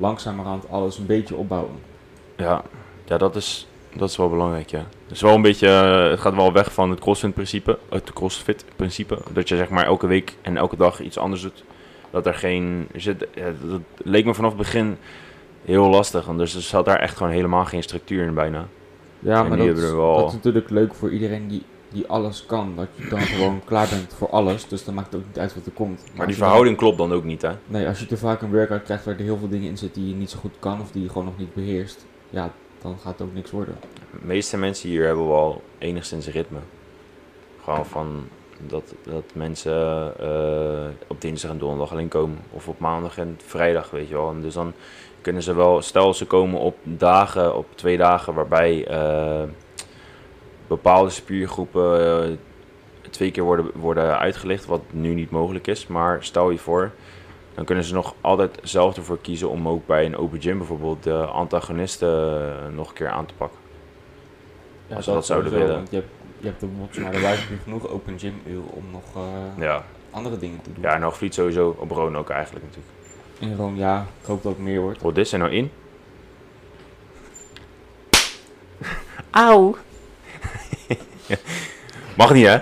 langzamerhand 0.00 0.70
alles 0.70 0.98
een 0.98 1.06
beetje 1.06 1.34
opbouwen. 1.36 1.74
ja, 2.36 2.62
ja 3.04 3.18
dat, 3.18 3.36
is, 3.36 3.66
dat 3.94 4.08
is 4.10 4.16
wel 4.16 4.28
belangrijk, 4.28 4.70
ja. 4.70 4.78
Het, 4.78 5.10
is 5.16 5.20
wel 5.20 5.34
een 5.34 5.42
beetje, 5.42 5.66
eh, 5.68 6.10
het 6.10 6.20
gaat 6.20 6.34
wel 6.34 6.52
weg 6.52 6.72
van 6.72 6.90
het 6.90 7.00
CrossFit-principe, 7.00 7.78
het 7.90 8.12
CrossFit-principe. 8.12 9.18
Dat 9.32 9.48
je 9.48 9.56
zeg 9.56 9.68
maar 9.68 9.84
elke 9.86 10.06
week 10.06 10.36
en 10.42 10.56
elke 10.56 10.76
dag 10.76 11.00
iets 11.00 11.18
anders 11.18 11.42
doet. 11.42 11.64
Dat 12.10 12.26
er 12.26 12.34
geen, 12.34 12.88
zit, 12.96 13.26
dat 13.68 13.80
leek 13.96 14.24
me 14.24 14.34
vanaf 14.34 14.50
het 14.50 14.58
begin 14.58 14.96
heel 15.64 15.88
lastig. 15.88 16.26
want 16.26 16.38
Dus 16.38 16.54
er 16.54 16.60
zat 16.60 16.84
daar 16.84 16.98
echt 16.98 17.16
gewoon 17.16 17.32
helemaal 17.32 17.64
geen 17.64 17.82
structuur 17.82 18.24
in 18.24 18.34
bijna. 18.34 18.66
Ja, 19.18 19.42
En 19.42 19.48
maar 19.48 19.58
dat, 19.58 19.78
wel- 19.92 20.16
dat 20.16 20.28
is 20.28 20.34
natuurlijk 20.34 20.70
leuk 20.70 20.94
voor 20.94 21.10
iedereen 21.10 21.48
die, 21.48 21.62
die 21.92 22.06
alles 22.06 22.46
kan. 22.46 22.72
Dat 22.76 22.88
je 22.94 23.08
dan 23.08 23.20
gewoon 23.20 23.60
klaar 23.64 23.88
bent 23.88 24.14
voor 24.14 24.28
alles. 24.30 24.68
Dus 24.68 24.84
dan 24.84 24.94
maakt 24.94 25.12
het 25.12 25.20
ook 25.20 25.26
niet 25.26 25.38
uit 25.38 25.54
wat 25.54 25.66
er 25.66 25.72
komt. 25.72 26.02
Maar 26.16 26.26
die 26.26 26.36
dan- 26.36 26.44
verhouding 26.44 26.76
klopt 26.76 26.98
dan 26.98 27.12
ook 27.12 27.24
niet, 27.24 27.42
hè? 27.42 27.50
nee, 27.66 27.86
als 27.86 27.98
je 28.00 28.06
te 28.06 28.16
vaak 28.16 28.42
een 28.42 28.50
workout 28.52 28.82
krijgt 28.82 29.04
waar 29.04 29.14
er 29.14 29.20
heel 29.20 29.38
veel 29.38 29.48
dingen 29.48 29.68
in 29.68 29.78
zitten 29.78 30.02
die 30.02 30.10
je 30.10 30.16
niet 30.16 30.30
zo 30.30 30.38
goed 30.38 30.54
kan. 30.58 30.80
Of 30.80 30.90
die 30.90 31.02
je 31.02 31.08
gewoon 31.08 31.24
nog 31.24 31.38
niet 31.38 31.54
beheerst. 31.54 32.06
Ja, 32.30 32.50
dan 32.82 32.98
gaat 33.02 33.18
het 33.18 33.28
ook 33.28 33.34
niks 33.34 33.50
worden. 33.50 33.74
De 34.12 34.26
meeste 34.26 34.56
mensen 34.56 34.88
hier 34.88 35.06
hebben 35.06 35.28
wel 35.28 35.62
enigszins 35.78 36.26
ritme. 36.28 36.58
Gewoon 37.64 37.86
van 37.86 38.28
dat, 38.68 38.94
dat 39.04 39.24
mensen 39.34 39.72
eh, 40.20 40.86
op 41.06 41.20
dinsdag 41.20 41.50
en 41.50 41.58
donderdag 41.58 41.90
alleen 41.92 42.08
komen. 42.08 42.38
Of 42.50 42.68
op 42.68 42.78
maandag 42.78 43.18
en 43.18 43.38
vrijdag, 43.46 43.90
weet 43.90 44.08
je 44.08 44.14
wel. 44.14 44.30
En 44.30 44.40
dus 44.40 44.54
dan 44.54 44.72
kunnen 45.20 45.42
ze 45.42 45.54
wel, 45.54 45.82
stel 45.82 46.14
ze 46.14 46.26
komen 46.26 46.60
op 46.60 46.76
dagen, 46.82 47.56
op 47.56 47.66
twee 47.74 47.96
dagen 47.96 48.34
waarbij 48.34 48.86
eh, 48.86 49.42
bepaalde 50.70 51.10
spiergroepen 51.10 52.22
eh, 52.24 52.36
twee 53.10 53.30
keer 53.30 53.42
worden, 53.42 53.70
worden 53.74 54.18
uitgelicht, 54.18 54.66
wat 54.66 54.80
nu 54.90 55.14
niet 55.14 55.30
mogelijk 55.30 55.66
is. 55.66 55.86
Maar 55.86 56.24
stel 56.24 56.50
je 56.50 56.58
voor, 56.58 56.90
dan 57.54 57.64
kunnen 57.64 57.84
ze 57.84 57.94
nog 57.94 58.14
altijd 58.20 58.58
zelf 58.62 58.96
ervoor 58.96 59.18
kiezen 59.18 59.50
om 59.50 59.68
ook 59.68 59.86
bij 59.86 60.04
een 60.04 60.16
open 60.16 60.40
gym 60.40 60.58
bijvoorbeeld 60.58 61.02
de 61.02 61.14
antagonisten 61.14 62.08
eh, 62.08 62.74
nog 62.74 62.88
een 62.88 62.94
keer 62.94 63.08
aan 63.08 63.26
te 63.26 63.34
pakken. 63.34 63.58
Ja, 64.86 64.96
Als 64.96 65.06
we 65.06 65.12
dat 65.12 65.26
zouden 65.26 65.52
willen. 65.52 65.74
Want 65.74 65.90
je 65.90 65.96
hebt, 65.96 66.08
je 66.38 66.46
hebt 66.46 66.62
er 66.62 66.68
volgens 66.76 66.98
mij 66.98 67.36
nu 67.50 67.58
genoeg 67.62 67.88
open 67.88 68.18
gym 68.18 68.42
uren 68.46 68.70
om 68.70 68.84
nog 68.92 69.02
eh, 69.16 69.62
Ja, 69.62 69.84
andere 70.10 70.38
dingen 70.38 70.62
te 70.62 70.72
doen. 70.72 70.82
ja 70.82 70.94
en 70.94 71.02
Hoogvliet 71.02 71.34
sowieso, 71.34 71.76
op 71.78 71.90
Roon 71.90 72.16
ook 72.16 72.30
eigenlijk 72.30 72.64
natuurlijk. 72.64 72.94
In 73.38 73.56
Rome, 73.56 73.76
ja, 73.76 74.06
ik 74.20 74.26
hoop 74.26 74.42
dat 74.42 74.52
het 74.52 74.60
meer 74.62 74.80
wordt. 74.80 75.02
Wat 75.02 75.16
is 75.16 75.32
er 75.32 75.38
nou 75.38 75.50
in? 75.50 75.70
Auw. 79.30 79.76
Mag 82.16 82.32
niet 82.32 82.46
hè? 82.46 82.58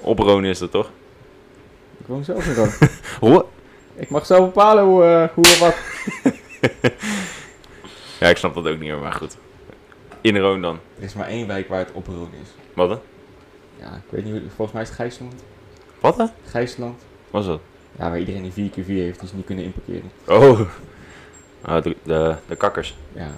Op 0.00 0.18
Roon 0.18 0.44
is 0.44 0.58
dat 0.58 0.70
toch? 0.70 0.90
Ik 1.98 2.06
woon 2.06 2.24
zelf 2.24 2.46
in 2.46 2.54
Rome. 2.54 2.72
Hoe? 3.20 3.44
ik 3.94 4.10
mag 4.10 4.26
zelf 4.26 4.44
bepalen 4.44 4.84
hoe, 4.84 5.04
eh, 5.04 5.28
hoe 5.34 5.44
of 5.44 5.58
wat. 5.58 5.74
Ja, 8.20 8.28
ik 8.30 8.36
snap 8.36 8.54
dat 8.54 8.66
ook 8.66 8.78
niet 8.78 8.88
meer, 8.88 8.98
maar 8.98 9.12
goed. 9.12 9.36
In 10.20 10.38
Roon 10.38 10.62
dan. 10.62 10.78
Er 10.98 11.02
is 11.04 11.14
maar 11.14 11.28
één 11.28 11.46
wijk 11.46 11.68
waar 11.68 11.78
het 11.78 11.92
op 11.92 12.06
Rome 12.06 12.36
is. 12.42 12.48
Wat 12.74 12.88
dan? 12.88 13.00
Ja, 13.76 13.94
ik 13.94 14.10
weet 14.10 14.24
niet 14.24 14.32
hoe, 14.32 14.42
volgens 14.48 14.72
mij 14.72 14.82
is 14.82 14.88
het 14.88 14.96
Gijsland. 14.96 15.34
Wat 16.00 16.16
dan? 16.16 16.30
Gijsland. 16.46 17.02
Wat 17.30 17.42
is 17.42 17.48
dat? 17.48 17.60
Ja, 17.98 18.08
waar 18.08 18.18
iedereen 18.18 18.52
die 18.54 18.70
4x4 18.70 18.86
heeft, 18.86 19.20
die 19.20 19.28
ze 19.28 19.36
niet 19.36 19.44
kunnen 19.44 19.64
inparkeren. 19.64 20.10
Oh. 20.26 20.60
Ah, 21.60 21.82
de, 21.82 21.96
de, 22.02 22.34
de 22.48 22.56
kakkers. 22.56 22.96
Ja, 23.12 23.30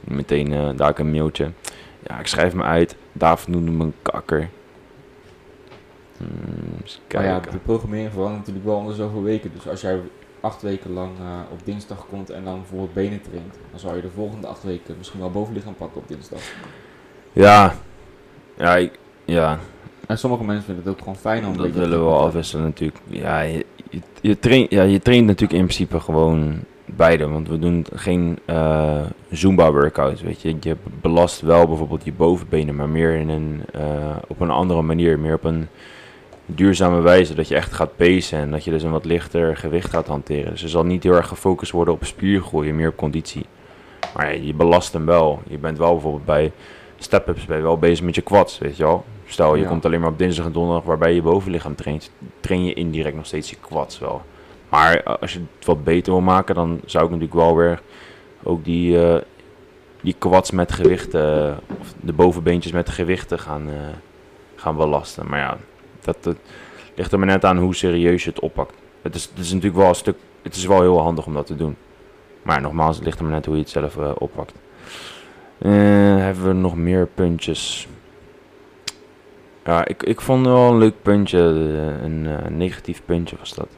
Meteen 0.00 0.52
eh, 0.52 0.68
daar 0.76 0.98
een 0.98 1.10
mailtje. 1.10 1.50
Ja, 2.06 2.18
ik 2.18 2.26
schrijf 2.26 2.54
me 2.54 2.62
uit. 2.62 2.96
David 3.12 3.48
noemde 3.48 3.70
me 3.70 3.84
een 3.84 3.94
kakker. 4.02 4.48
Hmm, 6.16 6.28
maar 7.12 7.24
ja, 7.24 7.40
de 7.40 7.58
programmering 7.58 8.12
verandert 8.12 8.38
natuurlijk 8.38 8.66
wel 8.66 8.76
onder 8.76 8.94
zoveel 8.94 9.22
weken. 9.22 9.50
Dus 9.54 9.68
als 9.68 9.80
jij 9.80 10.00
acht 10.40 10.62
weken 10.62 10.92
lang 10.92 11.10
eh, 11.18 11.52
op 11.52 11.60
dinsdag 11.64 12.06
komt 12.08 12.30
en 12.30 12.44
dan 12.44 12.58
bijvoorbeeld 12.58 12.94
benen 12.94 13.22
traint, 13.22 13.54
dan 13.70 13.80
zou 13.80 13.96
je 13.96 14.02
de 14.02 14.10
volgende 14.10 14.46
acht 14.46 14.62
weken 14.62 14.94
misschien 14.98 15.20
wel 15.20 15.30
bovenlichaam 15.30 15.74
pakken 15.74 16.00
op 16.00 16.08
dinsdag. 16.08 16.40
Ja, 17.32 17.74
ja, 18.56 18.76
ik, 18.76 18.98
ja 19.24 19.58
En 20.06 20.18
sommige 20.18 20.44
mensen 20.44 20.64
vinden 20.64 20.84
het 20.84 20.92
ook 20.92 20.98
gewoon 20.98 21.16
fijn 21.16 21.46
om 21.46 21.56
dat 21.56 21.70
willen 21.70 21.98
we 21.98 22.04
wel 22.04 22.20
afwisselen 22.20 22.64
natuurlijk. 22.64 23.00
Ja 23.06 23.40
je, 23.40 23.66
je, 23.90 24.00
je 24.20 24.38
traint, 24.38 24.70
ja, 24.70 24.82
je 24.82 25.02
traint 25.02 25.26
natuurlijk 25.26 25.58
in 25.58 25.64
principe 25.64 26.00
gewoon 26.00 26.60
beide. 26.86 27.28
Want 27.28 27.48
we 27.48 27.58
doen 27.58 27.86
geen 27.94 28.38
eh, 28.44 29.00
Zumba 29.30 29.72
workouts, 29.72 30.22
weet 30.22 30.42
je. 30.42 30.56
Je 30.60 30.76
belast 31.00 31.40
wel 31.40 31.66
bijvoorbeeld 31.66 32.04
je 32.04 32.12
bovenbenen, 32.12 32.76
maar 32.76 32.88
meer 32.88 33.14
in 33.14 33.28
een, 33.28 33.62
eh, 33.72 34.16
op 34.28 34.40
een 34.40 34.50
andere 34.50 34.82
manier. 34.82 35.18
Meer 35.18 35.34
op 35.34 35.44
een 35.44 35.68
duurzame 36.46 37.00
wijze. 37.00 37.34
Dat 37.34 37.48
je 37.48 37.54
echt 37.54 37.72
gaat 37.72 37.96
pacen 37.96 38.38
en 38.38 38.50
dat 38.50 38.64
je 38.64 38.70
dus 38.70 38.82
een 38.82 38.90
wat 38.90 39.04
lichter 39.04 39.56
gewicht 39.56 39.90
gaat 39.90 40.06
hanteren. 40.06 40.50
Dus 40.50 40.62
er 40.62 40.68
zal 40.68 40.84
niet 40.84 41.02
heel 41.02 41.14
erg 41.14 41.28
gefocust 41.28 41.72
worden 41.72 41.94
op 41.94 42.04
spiergroei, 42.04 42.72
meer 42.72 42.88
op 42.88 42.96
conditie. 42.96 43.46
Maar 44.14 44.34
ja, 44.34 44.42
je 44.42 44.54
belast 44.54 44.92
hem 44.92 45.06
wel. 45.06 45.40
Je 45.48 45.58
bent 45.58 45.78
wel 45.78 45.92
bijvoorbeeld 45.92 46.24
bij 46.24 46.52
step-ups 46.98 47.44
ben 47.46 47.56
je 47.56 47.62
wel 47.62 47.78
bezig 47.78 48.04
met 48.04 48.14
je 48.14 48.20
quads, 48.20 48.58
weet 48.58 48.76
je 48.76 48.82
wel. 48.82 49.04
Stel, 49.26 49.54
je 49.54 49.62
Ja. 49.62 49.68
komt 49.68 49.84
alleen 49.84 50.00
maar 50.00 50.10
op 50.10 50.18
dinsdag 50.18 50.46
en 50.46 50.52
donderdag 50.52 50.84
waarbij 50.84 51.14
je 51.14 51.22
bovenlichaam 51.22 51.74
traint, 51.74 52.10
train 52.40 52.64
je 52.64 52.74
indirect 52.74 53.16
nog 53.16 53.26
steeds 53.26 53.50
je 53.50 53.56
quads 53.60 53.98
wel. 53.98 54.22
Maar 54.76 54.96
eh, 55.00 55.14
als 55.20 55.32
je 55.32 55.38
het 55.56 55.66
wat 55.66 55.84
beter 55.84 56.12
wil 56.12 56.20
maken, 56.22 56.54
dan 56.54 56.80
zou 56.84 57.04
ik 57.04 57.10
natuurlijk 57.10 57.40
wel 57.40 57.56
weer 57.56 57.80
ook 58.42 58.64
die, 58.64 59.02
eh, 59.08 59.22
die 60.00 60.14
quads 60.18 60.50
met 60.50 60.72
gewichten, 60.72 61.58
of 61.80 61.94
de 62.00 62.12
bovenbeentjes 62.12 62.72
met 62.72 62.88
gewichten 62.90 63.38
gaan, 63.38 63.68
eh, 63.68 63.74
gaan 64.56 64.76
belasten. 64.76 65.26
Maar 65.28 65.38
ja, 65.38 65.56
dat, 66.00 66.36
ligt 66.94 67.12
er 67.12 67.18
maar 67.18 67.28
net 67.28 67.44
aan 67.44 67.58
hoe 67.58 67.74
serieus 67.74 68.24
je 68.24 68.30
het 68.30 68.40
oppakt. 68.40 68.74
Het 69.02 69.14
is, 69.14 69.24
het 69.24 69.38
is 69.38 69.52
natuurlijk 69.52 69.80
wel 69.80 69.88
een 69.88 69.94
stuk, 69.94 70.16
het 70.42 70.56
is 70.56 70.66
wel 70.66 70.80
heel 70.80 71.00
handig 71.00 71.26
om 71.26 71.34
dat 71.34 71.46
te 71.46 71.56
doen. 71.56 71.76
Maar 72.42 72.60
nogmaals, 72.60 72.96
het 72.96 73.04
ligt 73.04 73.18
er 73.18 73.24
maar 73.24 73.34
net 73.34 73.46
hoe 73.46 73.54
je 73.54 73.60
het 73.60 73.70
zelf 73.70 73.96
eh, 73.96 74.10
oppakt. 74.18 74.54
Eh, 75.58 75.70
hebben 76.16 76.46
we 76.46 76.52
nog 76.52 76.76
meer 76.76 77.06
puntjes? 77.14 77.88
Ja, 79.64 79.86
ik, 79.86 80.02
ik 80.02 80.20
vond 80.20 80.46
wel 80.46 80.70
een 80.70 80.78
leuk 80.78 81.02
puntje. 81.02 81.38
eh, 81.38 82.04
Een 82.04 82.26
eh, 82.26 82.50
negatief 82.50 83.02
puntje 83.04 83.36
was 83.38 83.54
dat. 83.54 83.68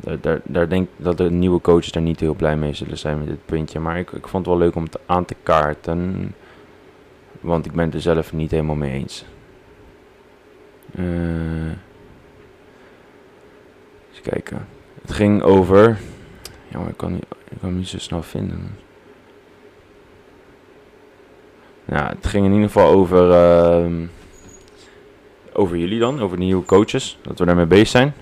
Daar, 0.00 0.40
daar, 0.44 0.68
denk 0.68 0.88
ik 0.88 1.04
dat 1.04 1.18
de 1.18 1.30
nieuwe 1.30 1.60
coaches 1.60 1.92
daar 1.92 2.02
niet 2.02 2.20
heel 2.20 2.34
blij 2.34 2.56
mee 2.56 2.74
zullen 2.74 2.98
zijn 2.98 3.18
met 3.18 3.26
dit 3.26 3.46
puntje. 3.46 3.80
Maar 3.80 3.98
ik, 3.98 4.10
ik 4.10 4.28
vond 4.28 4.46
het 4.46 4.54
wel 4.54 4.64
leuk 4.64 4.74
om 4.74 4.82
het 4.82 4.98
aan 5.06 5.24
te 5.24 5.36
kaarten. 5.42 6.34
Want 7.40 7.66
ik 7.66 7.72
ben 7.72 7.84
het 7.84 7.94
er 7.94 8.00
zelf 8.00 8.32
niet 8.32 8.50
helemaal 8.50 8.74
mee 8.74 8.92
eens. 8.92 9.24
Eh 10.94 11.04
eens 14.14 14.20
kijken. 14.22 14.68
Het 15.02 15.12
ging 15.12 15.42
over. 15.42 15.98
Ja, 16.68 16.78
maar 16.78 16.88
ik 16.88 16.96
kan, 16.96 17.12
niet, 17.12 17.26
kan 17.60 17.68
hem 17.68 17.76
niet 17.76 17.88
zo 17.88 17.98
snel 17.98 18.22
vinden. 18.22 18.76
Ja, 21.84 22.08
het 22.08 22.26
ging 22.26 22.44
in 22.44 22.52
ieder 22.52 22.66
geval 22.66 22.90
over, 22.90 23.30
ehm, 23.30 24.06
over 25.52 25.76
jullie 25.76 25.98
dan, 25.98 26.20
over 26.20 26.36
de 26.36 26.42
nieuwe 26.42 26.64
coaches, 26.64 27.18
dat 27.22 27.38
we 27.38 27.44
daarmee 27.44 27.66
bezig 27.66 27.88
zijn. 27.88 28.14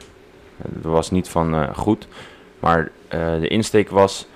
Het 0.74 0.84
was 0.84 1.10
niet 1.10 1.28
van 1.28 1.54
eh, 1.54 1.74
goed, 1.74 2.08
maar 2.60 2.90
eh, 3.08 3.40
de 3.40 3.48
insteek 3.48 3.90
was, 3.90 4.26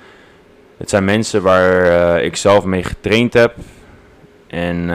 het 0.76 0.90
zijn 0.90 1.04
mensen 1.04 1.42
waar 1.42 1.82
eh, 1.82 2.24
ik 2.24 2.36
zelf 2.36 2.64
mee 2.64 2.82
getraind 2.82 3.32
heb 3.32 3.54
en 4.46 4.86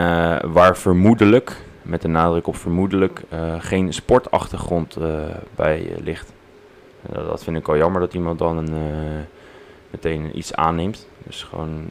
waar 0.52 0.76
vermoedelijk, 0.76 1.56
met 1.82 2.02
de 2.02 2.08
nadruk 2.08 2.46
op 2.46 2.56
vermoedelijk, 2.56 3.22
geen 3.58 3.92
sportachtergrond 3.92 4.96
bij 5.54 5.96
ligt. 6.04 6.32
Dat 7.12 7.44
vind 7.44 7.56
ik 7.56 7.68
al 7.68 7.76
jammer 7.76 8.00
dat 8.00 8.14
iemand 8.14 8.38
dan 8.38 8.56
een, 8.56 8.74
meteen 9.90 10.38
iets 10.38 10.54
aanneemt. 10.54 11.08
Dus 11.22 11.42
gewoon, 11.42 11.88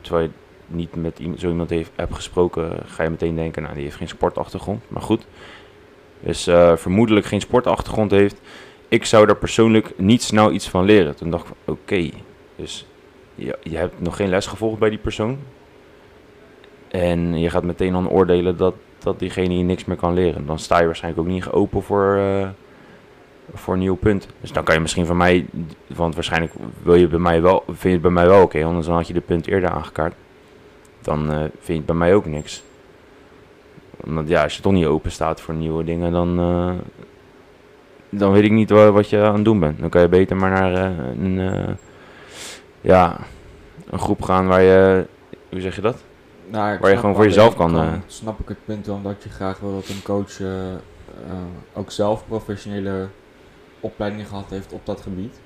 terwijl 0.00 0.24
je 0.24 0.30
niet 0.66 0.94
met 0.94 1.20
zo 1.36 1.48
iemand 1.48 1.70
hebt 1.70 2.14
gesproken, 2.14 2.78
ga 2.86 3.02
je 3.02 3.10
meteen 3.10 3.36
denken, 3.36 3.62
nou 3.62 3.74
die 3.74 3.84
heeft 3.84 3.96
geen 3.96 4.08
sportachtergrond. 4.08 4.82
Maar 4.88 5.02
goed, 5.02 5.26
dus 6.24 6.42
vermoedelijk 6.80 7.26
geen 7.26 7.40
sportachtergrond 7.40 8.10
heeft. 8.10 8.40
Ik 8.88 9.04
zou 9.04 9.26
daar 9.26 9.36
persoonlijk 9.36 9.92
niet 9.96 10.22
snel 10.22 10.52
iets 10.52 10.68
van 10.68 10.84
leren. 10.84 11.16
Toen 11.16 11.30
dacht 11.30 11.46
ik, 11.48 11.54
oké, 11.64 12.10
dus 12.56 12.86
je, 13.34 13.58
je 13.62 13.76
hebt 13.76 14.00
nog 14.00 14.16
geen 14.16 14.28
les 14.28 14.46
gevolgd 14.46 14.78
bij 14.78 14.90
die 14.90 14.98
persoon. 14.98 15.38
En 16.88 17.38
je 17.38 17.50
gaat 17.50 17.64
meteen 17.64 17.92
dan 17.92 18.08
oordelen 18.08 18.56
dat, 18.56 18.74
dat 18.98 19.18
diegene 19.18 19.58
je 19.58 19.64
niks 19.64 19.84
meer 19.84 19.96
kan 19.96 20.14
leren. 20.14 20.46
Dan 20.46 20.58
sta 20.58 20.80
je 20.80 20.86
waarschijnlijk 20.86 21.26
ook 21.26 21.32
niet 21.32 21.48
open 21.48 21.82
voor, 21.82 22.16
eh, 22.16 22.48
voor 23.54 23.78
nieuw 23.78 23.94
punt. 23.94 24.28
Dus 24.40 24.52
dan 24.52 24.64
kan 24.64 24.74
je 24.74 24.80
misschien 24.80 25.06
van 25.06 25.16
mij, 25.16 25.46
want 25.86 26.14
waarschijnlijk 26.14 26.52
wil 26.82 26.94
je 26.94 27.08
bij 27.08 27.18
mij 27.18 27.42
wel, 27.42 27.62
vind 27.66 27.82
je 27.82 27.88
het 27.88 28.00
bij 28.00 28.10
mij 28.10 28.26
wel 28.26 28.42
oké, 28.42 28.64
anders 28.64 28.86
dan 28.86 28.96
had 28.96 29.06
je 29.06 29.12
de 29.12 29.20
punt 29.20 29.46
eerder 29.46 29.70
aangekaart. 29.70 30.14
Dan 31.02 31.30
eh, 31.30 31.38
vind 31.38 31.66
je 31.66 31.72
het 31.72 31.86
bij 31.86 31.96
mij 31.96 32.14
ook 32.14 32.26
niks. 32.26 32.62
Omdat 34.04 34.28
ja, 34.28 34.42
als 34.42 34.56
je 34.56 34.62
toch 34.62 34.72
niet 34.72 34.86
open 34.86 35.10
staat 35.10 35.40
voor 35.40 35.54
nieuwe 35.54 35.84
dingen, 35.84 36.12
dan, 36.12 36.38
eh, 36.38 36.72
dan 38.08 38.32
weet 38.32 38.44
ik 38.44 38.50
niet 38.50 38.70
wa- 38.70 38.90
wat 38.90 39.10
je 39.10 39.22
aan 39.22 39.34
het 39.34 39.44
doen 39.44 39.60
bent. 39.60 39.80
Dan 39.80 39.88
kan 39.88 40.00
je 40.00 40.08
beter 40.08 40.36
maar 40.36 40.50
naar 40.50 40.74
eh, 40.74 41.06
een, 41.24 41.38
eh, 41.40 41.74
ja, 42.80 43.18
een 43.90 43.98
groep 43.98 44.22
gaan 44.22 44.46
waar 44.46 44.62
je, 44.62 45.06
hoe 45.50 45.60
zeg 45.60 45.74
je 45.74 45.80
dat? 45.80 46.02
Nou, 46.50 46.78
Waar 46.78 46.90
je 46.90 46.96
gewoon 46.96 47.14
voor 47.14 47.24
jezelf 47.24 47.54
dat- 47.54 47.72
kan, 47.72 48.02
snap 48.06 48.40
ik 48.40 48.48
het 48.48 48.64
punt 48.64 48.86
wel, 48.86 48.94
omdat 48.94 49.22
je 49.22 49.28
graag 49.28 49.58
wil 49.60 49.74
dat 49.74 49.88
een 49.88 50.02
coach 50.02 50.40
ook 51.74 51.90
zelf 51.90 52.24
professionele 52.28 53.06
opleidingen 53.80 54.26
gehad 54.26 54.50
heeft 54.50 54.72
op 54.72 54.86
dat 54.86 55.00
gebied. 55.00 55.40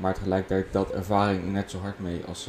Maar 0.00 0.14
tegelijkertijd 0.14 0.72
telt 0.72 0.90
ervaring 0.92 1.52
net 1.52 1.70
zo 1.70 1.78
hard 1.78 1.98
mee 1.98 2.20
als, 2.28 2.48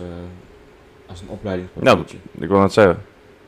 als 1.08 1.22
een 1.22 1.30
opleiding. 1.30 1.68
Nou. 1.74 2.04
Ik 2.40 2.48
wil 2.50 2.60
net 2.60 2.74
zeggen. 2.74 3.02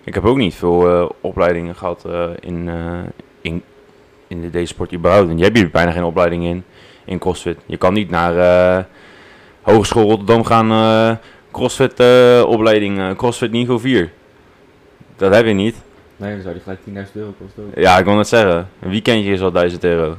Ik 0.07 0.13
heb 0.13 0.25
ook 0.25 0.37
niet 0.37 0.55
veel 0.55 0.89
eh, 0.89 1.09
opleidingen 1.21 1.75
gehad 1.75 2.05
eh, 2.05 2.29
in, 2.39 2.69
eh, 2.69 2.99
in, 3.41 3.63
in 4.27 4.41
de, 4.41 4.49
deze 4.49 4.73
sport 4.73 4.93
überhaupt. 4.93 5.29
En 5.29 5.37
je 5.37 5.43
hebt 5.43 5.57
hier 5.57 5.69
bijna 5.69 5.91
geen 5.91 6.03
opleiding 6.03 6.43
in, 6.43 6.63
in 7.05 7.19
CrossFit. 7.19 7.57
Je 7.65 7.77
kan 7.77 7.93
niet 7.93 8.09
naar 8.09 8.85
Hogeschool 9.61 10.09
Rotterdam 10.09 10.43
gaan, 10.43 10.71
eh, 10.71 11.17
CrossFit 11.51 11.99
opleiding, 12.45 13.15
CrossFit 13.15 13.51
niveau 13.51 13.79
4. 13.79 14.11
Dat 15.15 15.33
heb 15.33 15.45
je 15.45 15.53
niet. 15.53 15.75
Nee, 16.15 16.33
dan 16.33 16.41
zou 16.41 16.53
die 16.53 16.63
gelijk 16.63 17.07
10.000 17.07 17.13
euro 17.13 17.33
kosten 17.41 17.63
ook. 17.63 17.83
Ja, 17.83 17.97
ik 17.97 18.05
wil 18.05 18.15
net 18.15 18.27
zeggen. 18.27 18.69
Een 18.79 18.89
weekendje 18.89 19.31
is 19.31 19.41
al 19.41 19.51
1000 19.51 19.83
euro. 19.83 20.17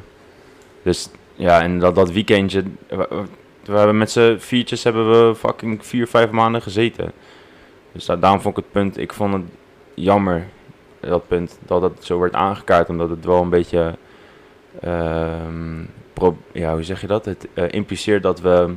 Dus 0.83 1.11
ja, 1.35 1.63
en 1.63 1.79
dat, 1.79 1.95
dat 1.95 2.11
weekendje... 2.13 2.63
We, 2.89 3.75
hebben 3.75 3.99
met 3.99 4.11
z'n 4.11 4.37
viertjes 4.39 4.85
hebben 4.85 5.29
we 5.29 5.35
fucking 5.35 5.87
vier, 5.87 6.07
vijf 6.07 6.31
maanden 6.31 6.63
gezeten. 6.63 7.13
Dus 7.93 8.05
da- 8.05 8.17
daarom 8.17 8.41
vond 8.41 8.57
ik 8.57 8.65
het 8.65 8.73
punt... 8.73 8.99
Ik 8.99 9.13
vond 9.13 9.33
het 9.33 9.43
jammer, 10.03 10.47
dat 11.01 11.29
punt, 11.29 11.59
dat 11.67 11.83
het 11.83 12.05
zo 12.05 12.19
werd 12.19 12.35
aangekaart. 12.35 12.89
Omdat 12.89 13.11
het 13.11 13.25
wel 13.25 13.43
een 13.43 13.49
beetje... 13.51 13.95
ehm, 14.81 15.85
pro- 16.13 16.37
ja, 16.53 16.73
hoe 16.73 16.83
zeg 16.83 17.01
je 17.01 17.07
dat? 17.07 17.25
Het 17.25 17.49
eh, 17.55 17.65
impliceert 17.71 18.23
dat 18.23 18.41
we 18.41 18.75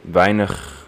weinig 0.00 0.86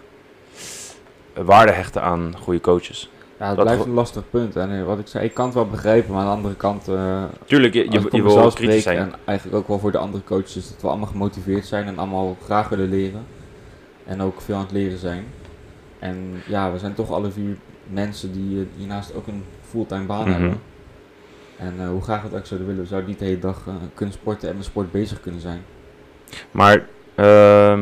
waarde 1.33 1.71
hechten 1.71 2.01
aan 2.01 2.33
goede 2.41 2.61
coaches. 2.61 3.09
Ja, 3.39 3.47
het 3.47 3.55
Dat 3.57 3.65
blijft 3.65 3.85
een 3.85 3.93
lastig 3.93 4.23
punt. 4.29 4.55
En 4.55 4.85
wat 4.85 4.99
ik 4.99 5.07
zei, 5.07 5.25
ik 5.25 5.33
kan 5.33 5.45
het 5.45 5.53
wel 5.53 5.67
begrijpen, 5.67 6.13
maar 6.13 6.21
aan 6.21 6.29
de 6.29 6.35
andere 6.35 6.55
kant... 6.55 6.87
eh, 6.87 7.23
Tuurlijk, 7.45 7.73
je, 7.73 7.83
je, 7.91 8.07
je 8.11 8.23
wil 8.23 8.51
kritisch 8.51 8.83
zijn. 8.83 8.97
en 8.97 9.13
eigenlijk 9.25 9.57
ook 9.57 9.67
wel 9.67 9.79
voor 9.79 9.91
de 9.91 9.97
andere 9.97 10.23
coaches, 10.23 10.69
dat 10.69 10.81
we 10.81 10.87
allemaal 10.87 11.07
gemotiveerd 11.07 11.65
zijn 11.65 11.87
en 11.87 11.97
allemaal 11.97 12.37
graag 12.43 12.69
willen 12.69 12.89
leren. 12.89 13.25
En 14.05 14.21
ook 14.21 14.41
veel 14.41 14.55
aan 14.55 14.61
het 14.61 14.71
leren 14.71 14.97
zijn. 14.97 15.25
En 15.99 16.41
ja, 16.47 16.71
we 16.71 16.79
zijn 16.79 16.93
toch 16.93 17.11
alle 17.11 17.31
vier 17.31 17.57
mensen 17.89 18.31
die 18.31 18.59
eh, 18.59 18.65
hiernaast 18.77 19.15
ook 19.15 19.27
een 19.27 19.43
fulltime 19.69 20.05
baan 20.05 20.21
Mhm. 20.29 20.31
hebben. 20.31 20.61
En 21.57 21.73
eh, 21.79 21.87
hoe 21.87 22.01
graag 22.01 22.21
we 22.21 22.27
het 22.27 22.37
ook 22.37 22.45
zouden 22.45 22.67
willen, 22.67 22.83
we 22.83 22.89
zouden 22.89 23.09
niet 23.09 23.19
de 23.19 23.25
hele 23.25 23.39
dag 23.39 23.63
eh, 23.67 23.73
kunnen 23.93 24.15
sporten 24.15 24.49
en 24.49 24.55
met 24.55 24.65
sport 24.65 24.91
bezig 24.91 25.19
kunnen 25.19 25.41
zijn. 25.41 25.61
Maar, 26.51 26.85
ehm 27.15 27.81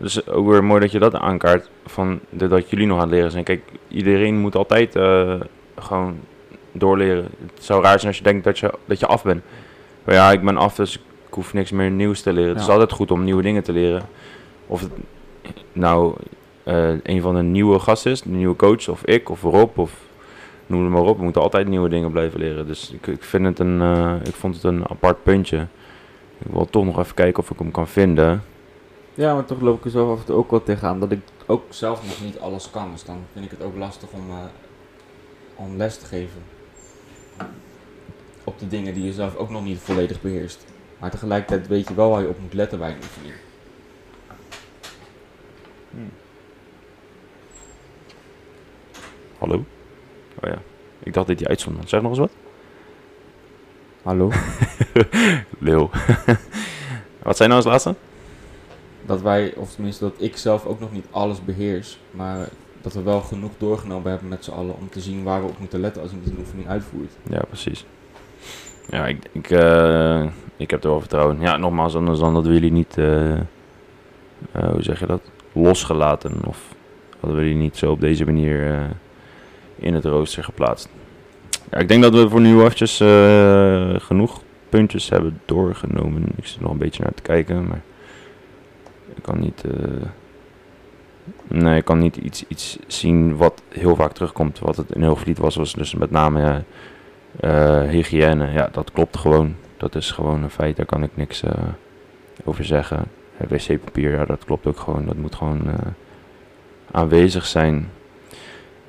dus 0.00 0.26
ook 0.26 0.46
weer 0.48 0.64
mooi 0.64 0.80
dat 0.80 0.90
je 0.92 0.98
dat 0.98 1.14
aankaart, 1.14 1.70
van 1.86 2.20
de, 2.30 2.48
dat 2.48 2.70
jullie 2.70 2.86
nog 2.86 2.96
aan 2.96 3.02
het 3.02 3.12
leren 3.12 3.30
zijn. 3.30 3.44
Kijk, 3.44 3.62
iedereen 3.88 4.38
moet 4.38 4.54
altijd 4.56 4.96
eh, 4.96 5.40
gewoon 5.78 6.18
doorleren. 6.72 7.24
Het 7.54 7.64
zou 7.64 7.82
raar 7.82 7.94
zijn 7.98 8.06
als 8.06 8.16
je 8.16 8.22
denkt 8.22 8.44
dat 8.44 8.58
je, 8.58 8.72
dat 8.84 8.98
je 9.00 9.06
af 9.06 9.22
bent. 9.22 9.42
Maar 10.04 10.14
ja, 10.14 10.32
ik 10.32 10.44
ben 10.44 10.56
af, 10.56 10.74
dus 10.74 10.94
ik 11.28 11.34
hoef 11.34 11.52
niks 11.52 11.70
meer 11.70 11.90
nieuws 11.90 12.20
te 12.20 12.32
leren. 12.32 12.52
Het 12.52 12.60
is 12.60 12.68
altijd 12.68 12.92
goed 12.92 13.10
om 13.10 13.24
nieuwe 13.24 13.42
dingen 13.42 13.62
te 13.62 13.72
leren. 13.72 14.02
Of 14.66 14.80
het 14.80 14.90
nou 15.72 16.14
eh, 16.68 16.94
een 17.02 17.20
van 17.20 17.34
de 17.34 17.42
nieuwe 17.42 17.78
gasten 17.78 18.10
is, 18.10 18.22
de 18.22 18.28
nieuwe 18.28 18.56
coach, 18.56 18.88
of 18.88 19.04
ik, 19.04 19.28
of 19.28 19.42
Rob, 19.42 19.78
of 19.78 20.00
noem 20.66 20.82
het 20.82 20.92
maar 20.92 21.02
op. 21.02 21.16
We 21.16 21.22
moeten 21.22 21.42
altijd 21.42 21.68
nieuwe 21.68 21.88
dingen 21.88 22.10
blijven 22.10 22.40
leren. 22.40 22.66
Dus 22.66 22.90
ik, 22.92 23.06
ik, 23.06 23.22
vind 23.22 23.44
het 23.44 23.58
een, 23.58 23.80
eh, 23.80 24.14
ik 24.24 24.34
vond 24.34 24.54
het 24.54 24.64
een 24.64 24.88
apart 24.88 25.22
puntje. 25.22 25.66
Ik 26.38 26.52
wil 26.52 26.64
toch 26.70 26.84
nog 26.84 26.98
even 26.98 27.14
kijken 27.14 27.42
of 27.42 27.50
ik 27.50 27.58
hem 27.58 27.70
kan 27.70 27.88
vinden. 27.88 28.42
Ja, 29.14 29.34
maar 29.34 29.44
toch 29.44 29.60
loop 29.60 29.78
ik 29.78 29.84
er 29.84 29.90
zo 29.90 30.12
af 30.12 30.18
en 30.18 30.24
toe 30.24 30.36
ook 30.36 30.50
wel 30.50 30.62
tegenaan 30.62 31.00
dat 31.00 31.12
ik 31.12 31.20
ook 31.46 31.62
zelf 31.68 32.02
nog 32.06 32.24
niet 32.24 32.38
alles 32.38 32.70
kan. 32.70 32.90
Dus 32.92 33.04
dan 33.04 33.16
vind 33.32 33.44
ik 33.44 33.50
het 33.50 33.62
ook 33.62 33.76
lastig 33.76 34.08
om, 34.12 34.30
eh, 34.30 34.36
om 35.54 35.76
les 35.76 35.98
te 35.98 36.06
geven. 36.06 36.42
Op 38.44 38.58
de 38.58 38.68
dingen 38.68 38.94
die 38.94 39.04
je 39.04 39.12
zelf 39.12 39.36
ook 39.36 39.50
nog 39.50 39.64
niet 39.64 39.78
volledig 39.78 40.20
beheerst. 40.20 40.64
Maar 40.98 41.10
tegelijkertijd 41.10 41.68
weet 41.68 41.88
je 41.88 41.94
wel 41.94 42.10
waar 42.10 42.22
je 42.22 42.28
op 42.28 42.40
moet 42.40 42.54
letten 42.54 42.78
bij 42.78 42.90
een 42.90 42.96
oefening. 42.96 43.34
Hallo? 49.38 49.64
Oh 50.42 50.50
ja. 50.50 50.58
Ik 51.02 51.14
dacht 51.14 51.26
dat 51.26 51.38
je 51.38 51.48
uitzond. 51.48 51.88
Zeg 51.88 52.00
nog 52.02 52.10
eens 52.10 52.20
wat? 52.20 52.32
Hallo? 54.02 54.30
Leeuw. 55.58 55.90
wat 57.22 57.36
zijn 57.36 57.48
nou 57.48 57.62
als 57.62 57.70
laatste? 57.70 57.94
dat 59.08 59.22
wij, 59.22 59.54
of 59.56 59.74
tenminste 59.74 60.04
dat 60.04 60.14
ik 60.16 60.36
zelf 60.36 60.66
ook 60.66 60.80
nog 60.80 60.92
niet 60.92 61.06
alles 61.10 61.44
beheers, 61.44 61.98
maar 62.10 62.48
dat 62.80 62.92
we 62.92 63.02
wel 63.02 63.20
genoeg 63.20 63.52
doorgenomen 63.58 64.10
hebben 64.10 64.28
met 64.28 64.44
z'n 64.44 64.50
allen 64.50 64.76
om 64.76 64.88
te 64.90 65.00
zien 65.00 65.22
waar 65.22 65.42
we 65.42 65.48
op 65.48 65.58
moeten 65.58 65.80
letten 65.80 66.02
als 66.02 66.10
iemand 66.10 66.30
een 66.30 66.38
oefening 66.38 66.68
uitvoert. 66.68 67.12
Ja, 67.30 67.42
precies. 67.48 67.86
Ja, 68.90 69.06
ik, 69.06 69.28
ik, 69.32 69.50
eh, 69.50 70.26
ik 70.56 70.70
heb 70.70 70.84
er 70.84 70.90
wel 70.90 71.00
vertrouwen. 71.00 71.36
in. 71.36 71.42
Ja, 71.42 71.56
nogmaals, 71.56 71.94
anders 71.94 72.18
dan 72.18 72.34
dat 72.34 72.46
we 72.46 72.52
jullie 72.52 72.72
niet, 72.72 72.98
eh, 72.98 73.32
eh, 73.32 73.42
hoe 74.52 74.82
zeg 74.82 75.00
je 75.00 75.06
dat, 75.06 75.22
losgelaten. 75.52 76.32
Of 76.46 76.74
hadden 77.20 77.38
we 77.38 77.44
jullie 77.44 77.62
niet 77.62 77.76
zo 77.76 77.90
op 77.90 78.00
deze 78.00 78.24
manier 78.24 78.88
in 79.78 79.94
het 79.94 80.04
rooster 80.04 80.44
geplaatst. 80.44 80.88
Ja, 81.70 81.78
ik 81.78 81.88
denk 81.88 82.02
dat 82.02 82.12
we 82.12 82.28
voor 82.28 82.40
nu 82.40 82.60
eventjes 82.60 83.00
eh, 83.00 83.94
genoeg 83.98 84.42
puntjes 84.68 85.08
hebben 85.08 85.40
doorgenomen. 85.44 86.22
Ik 86.36 86.46
zit 86.46 86.60
nog 86.60 86.70
een 86.70 86.78
beetje 86.78 87.02
naar 87.02 87.14
te 87.14 87.22
kijken, 87.22 87.66
maar 87.66 87.80
ik 89.14 89.22
kan 89.22 89.40
niet... 89.40 89.64
eh, 89.64 90.06
Nee, 91.48 91.76
ik 91.78 91.84
kan 91.84 91.98
niet 91.98 92.16
iets, 92.16 92.44
iets 92.48 92.78
zien 92.86 93.36
wat 93.36 93.62
heel 93.68 93.96
vaak 93.96 94.12
terugkomt. 94.12 94.58
Wat 94.58 94.76
het 94.76 94.92
in 94.92 95.02
Hoogvliet 95.02 95.38
was, 95.38 95.56
was 95.56 95.72
dus 95.72 95.94
met 95.94 96.10
name 96.10 96.62
eh, 97.40 97.82
hygiëne. 97.82 98.50
Ja, 98.52 98.68
dat 98.72 98.92
klopt 98.92 99.16
gewoon. 99.16 99.54
Dat 99.76 99.94
is 99.94 100.10
gewoon 100.10 100.42
een 100.42 100.50
feit. 100.50 100.76
Daar 100.76 100.86
kan 100.86 101.02
ik 101.02 101.10
niks 101.14 101.42
over 102.44 102.64
zeggen. 102.64 103.04
Wc-papier, 103.48 104.10
ja, 104.10 104.24
dat 104.24 104.44
klopt 104.44 104.66
ook 104.66 104.78
gewoon. 104.78 105.06
Dat 105.06 105.16
moet 105.16 105.34
gewoon 105.34 105.62
aanwezig 106.90 107.46
zijn. 107.46 107.90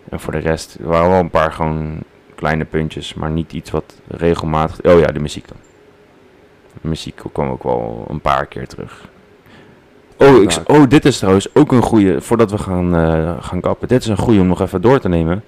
En 0.10 0.20
voor 0.20 0.34
de 0.34 0.40
rest 0.40 0.78
waren 0.82 1.10
wel 1.10 1.20
een 1.20 1.30
paar 1.30 1.52
gewoon 1.52 2.00
kleine 2.36 2.66
puntjes, 2.66 3.14
maar 3.14 3.32
niet 3.32 3.54
iets 3.54 3.72
wat 3.72 3.96
regelmatig. 4.08 4.82
Oh 4.82 5.00
ja, 5.00 5.08
de 5.08 5.20
muziek 5.20 5.48
dan. 5.48 5.58
De 6.82 6.88
muziek 6.88 7.22
kwam 7.34 7.50
ook 7.50 7.64
wel 7.64 8.06
een 8.10 8.22
paar 8.22 8.46
keer 8.46 8.68
terug. 8.68 9.08
Oh, 10.18 10.42
ik, 10.42 10.60
oh, 10.66 10.88
dit 10.88 11.06
is 11.06 11.18
trouwens 11.18 11.56
ook 11.56 11.72
een 11.72 11.82
goede. 11.82 12.22
Voordat 12.22 12.52
we 12.52 12.58
gaan, 12.58 12.96
eh, 12.96 13.44
gaan 13.44 13.62
kappen. 13.62 13.88
Dit 13.88 14.02
is 14.02 14.08
een 14.08 14.18
goede 14.18 14.40
om 14.40 14.48
nog 14.48 14.62
even 14.62 14.82
door 14.82 15.00
te 15.00 15.10
nemen. 15.10 15.44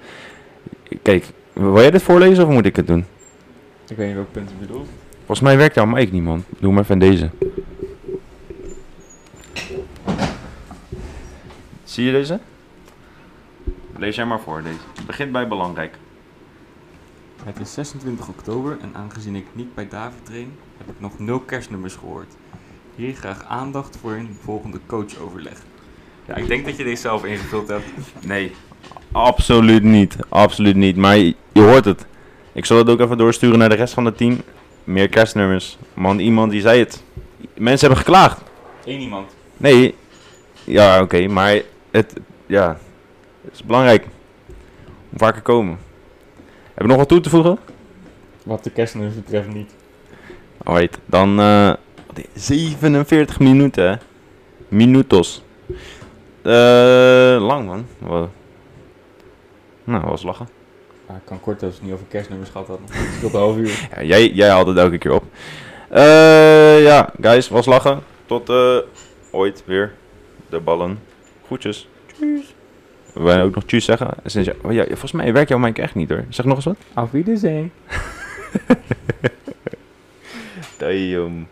Kijk, 1.01 1.25
wil 1.53 1.79
jij 1.79 1.91
dit 1.91 2.01
voorlezen 2.01 2.47
of 2.47 2.53
moet 2.53 2.65
ik 2.65 2.75
het 2.75 2.87
doen? 2.87 3.05
Ik 3.87 3.97
weet 3.97 4.07
niet 4.07 4.15
welk 4.15 4.31
punt 4.31 4.49
je 4.49 4.55
bedoelt. 4.65 4.87
Volgens 5.17 5.39
mij 5.39 5.57
werkt 5.57 5.75
jouw 5.75 5.85
mic 5.85 6.11
niet, 6.11 6.23
man. 6.23 6.43
Doe 6.59 6.73
maar 6.73 6.83
even 6.83 6.99
deze. 6.99 7.29
Zie 11.83 12.05
je 12.05 12.11
deze? 12.11 12.39
Lees 14.01 14.15
jij 14.15 14.25
maar 14.25 14.39
voor, 14.39 14.63
deze. 14.63 14.75
Het 14.95 15.05
begint 15.05 15.31
bij 15.31 15.47
belangrijk. 15.47 15.95
Het 17.43 17.59
is 17.59 17.73
26 17.73 18.27
oktober 18.27 18.77
en 18.81 18.91
aangezien 18.93 19.35
ik 19.35 19.45
niet 19.53 19.75
bij 19.75 19.87
David 19.87 20.25
train, 20.25 20.53
heb 20.77 20.89
ik 20.89 20.99
nog 20.99 21.19
nul 21.19 21.39
kerstnummers 21.39 21.95
gehoord. 21.95 22.33
Hier 22.95 23.13
graag 23.15 23.45
aandacht 23.45 23.97
voor 24.01 24.11
een 24.11 24.37
volgende 24.43 24.79
coachoverleg. 24.85 25.57
Ja, 26.27 26.35
ik 26.35 26.47
denk 26.47 26.65
dat 26.65 26.77
je 26.77 26.83
deze 26.83 27.01
zelf 27.01 27.25
ingevuld 27.25 27.67
hebt. 27.67 27.85
Nee, 28.25 28.51
absoluut 29.11 29.83
niet. 29.83 30.15
Absoluut 30.29 30.75
niet. 30.75 30.95
Maar 30.95 31.17
je, 31.17 31.35
je 31.51 31.61
hoort 31.61 31.85
het. 31.85 32.05
Ik 32.51 32.65
zal 32.65 32.77
het 32.77 32.89
ook 32.89 32.99
even 32.99 33.17
doorsturen 33.17 33.59
naar 33.59 33.69
de 33.69 33.75
rest 33.75 33.93
van 33.93 34.05
het 34.05 34.17
team. 34.17 34.41
Meer 34.83 35.09
kerstnummers. 35.09 35.77
Man, 35.93 36.19
iemand 36.19 36.51
die 36.51 36.61
zei 36.61 36.79
het. 36.79 37.03
Mensen 37.53 37.87
hebben 37.87 38.05
geklaagd. 38.05 38.41
Eén 38.85 38.99
iemand. 38.99 39.35
Nee, 39.57 39.95
ja, 40.63 41.01
oké, 41.01 41.27
maar 41.27 41.61
het, 41.91 42.13
ja, 42.45 42.79
het 43.41 43.53
is 43.53 43.63
belangrijk. 43.63 44.07
Om 45.11 45.17
vaker 45.17 45.41
komen. 45.41 45.77
Heb 46.73 46.81
je 46.83 46.87
nog 46.87 46.97
wat 46.97 47.07
toe 47.07 47.19
te 47.19 47.29
voegen? 47.29 47.57
Wat 48.43 48.63
de 48.63 48.69
kerstnummers 48.71 49.15
betreft 49.15 49.47
niet. 49.47 49.75
Alright, 50.63 50.99
dan 51.05 51.39
eh 51.39 51.73
47 52.33 53.39
minuten. 53.39 53.99
Minutos. 54.67 55.43
Eh, 56.41 57.37
lang 57.39 57.65
man. 57.65 57.85
Nou, 59.83 60.03
was 60.05 60.23
lachen. 60.23 60.47
Ik 61.07 61.25
kan 61.25 61.39
kort 61.39 61.63
als 61.63 61.71
we 61.71 61.77
het 61.77 61.85
niet 61.85 61.93
over 61.93 62.05
kerstnummers 62.05 62.49
gehad 62.49 62.67
hadden. 62.67 62.85
Het 62.89 63.13
scheelt 63.15 63.33
een 63.33 63.39
half 63.39 63.57
uur. 63.57 63.87
Ja, 63.95 64.03
jij, 64.03 64.29
jij 64.29 64.49
haalt 64.49 64.67
het 64.67 64.77
elke 64.77 64.97
keer 64.97 65.13
op. 65.13 65.23
Eh, 65.89 66.83
ja, 66.83 67.09
guys, 67.21 67.49
was 67.49 67.65
lachen. 67.65 67.99
Tot 68.25 68.49
ooit 69.31 69.63
weer. 69.65 69.93
De 70.49 70.59
ballen. 70.59 70.99
Groetjes. 71.45 71.87
Tjus. 72.17 72.53
Wil 73.13 73.25
jij 73.27 73.43
ook 73.43 73.55
nog 73.55 73.63
tjus 73.65 73.85
zeggen? 73.85 74.13
Sinds 74.25 74.47
je- 74.47 74.55
oh 74.63 74.73
ja, 74.73 74.85
volgens 74.85 75.11
mij 75.11 75.33
werkt 75.33 75.49
jouw 75.49 75.59
mic 75.59 75.77
echt 75.77 75.95
niet 75.95 76.09
hoor. 76.09 76.23
Zeg 76.29 76.45
nog 76.45 76.55
eens 76.55 76.65
wat. 76.65 76.77
Auf 76.93 77.11
Wiedersehen. 77.11 77.71
Damn. 80.77 81.47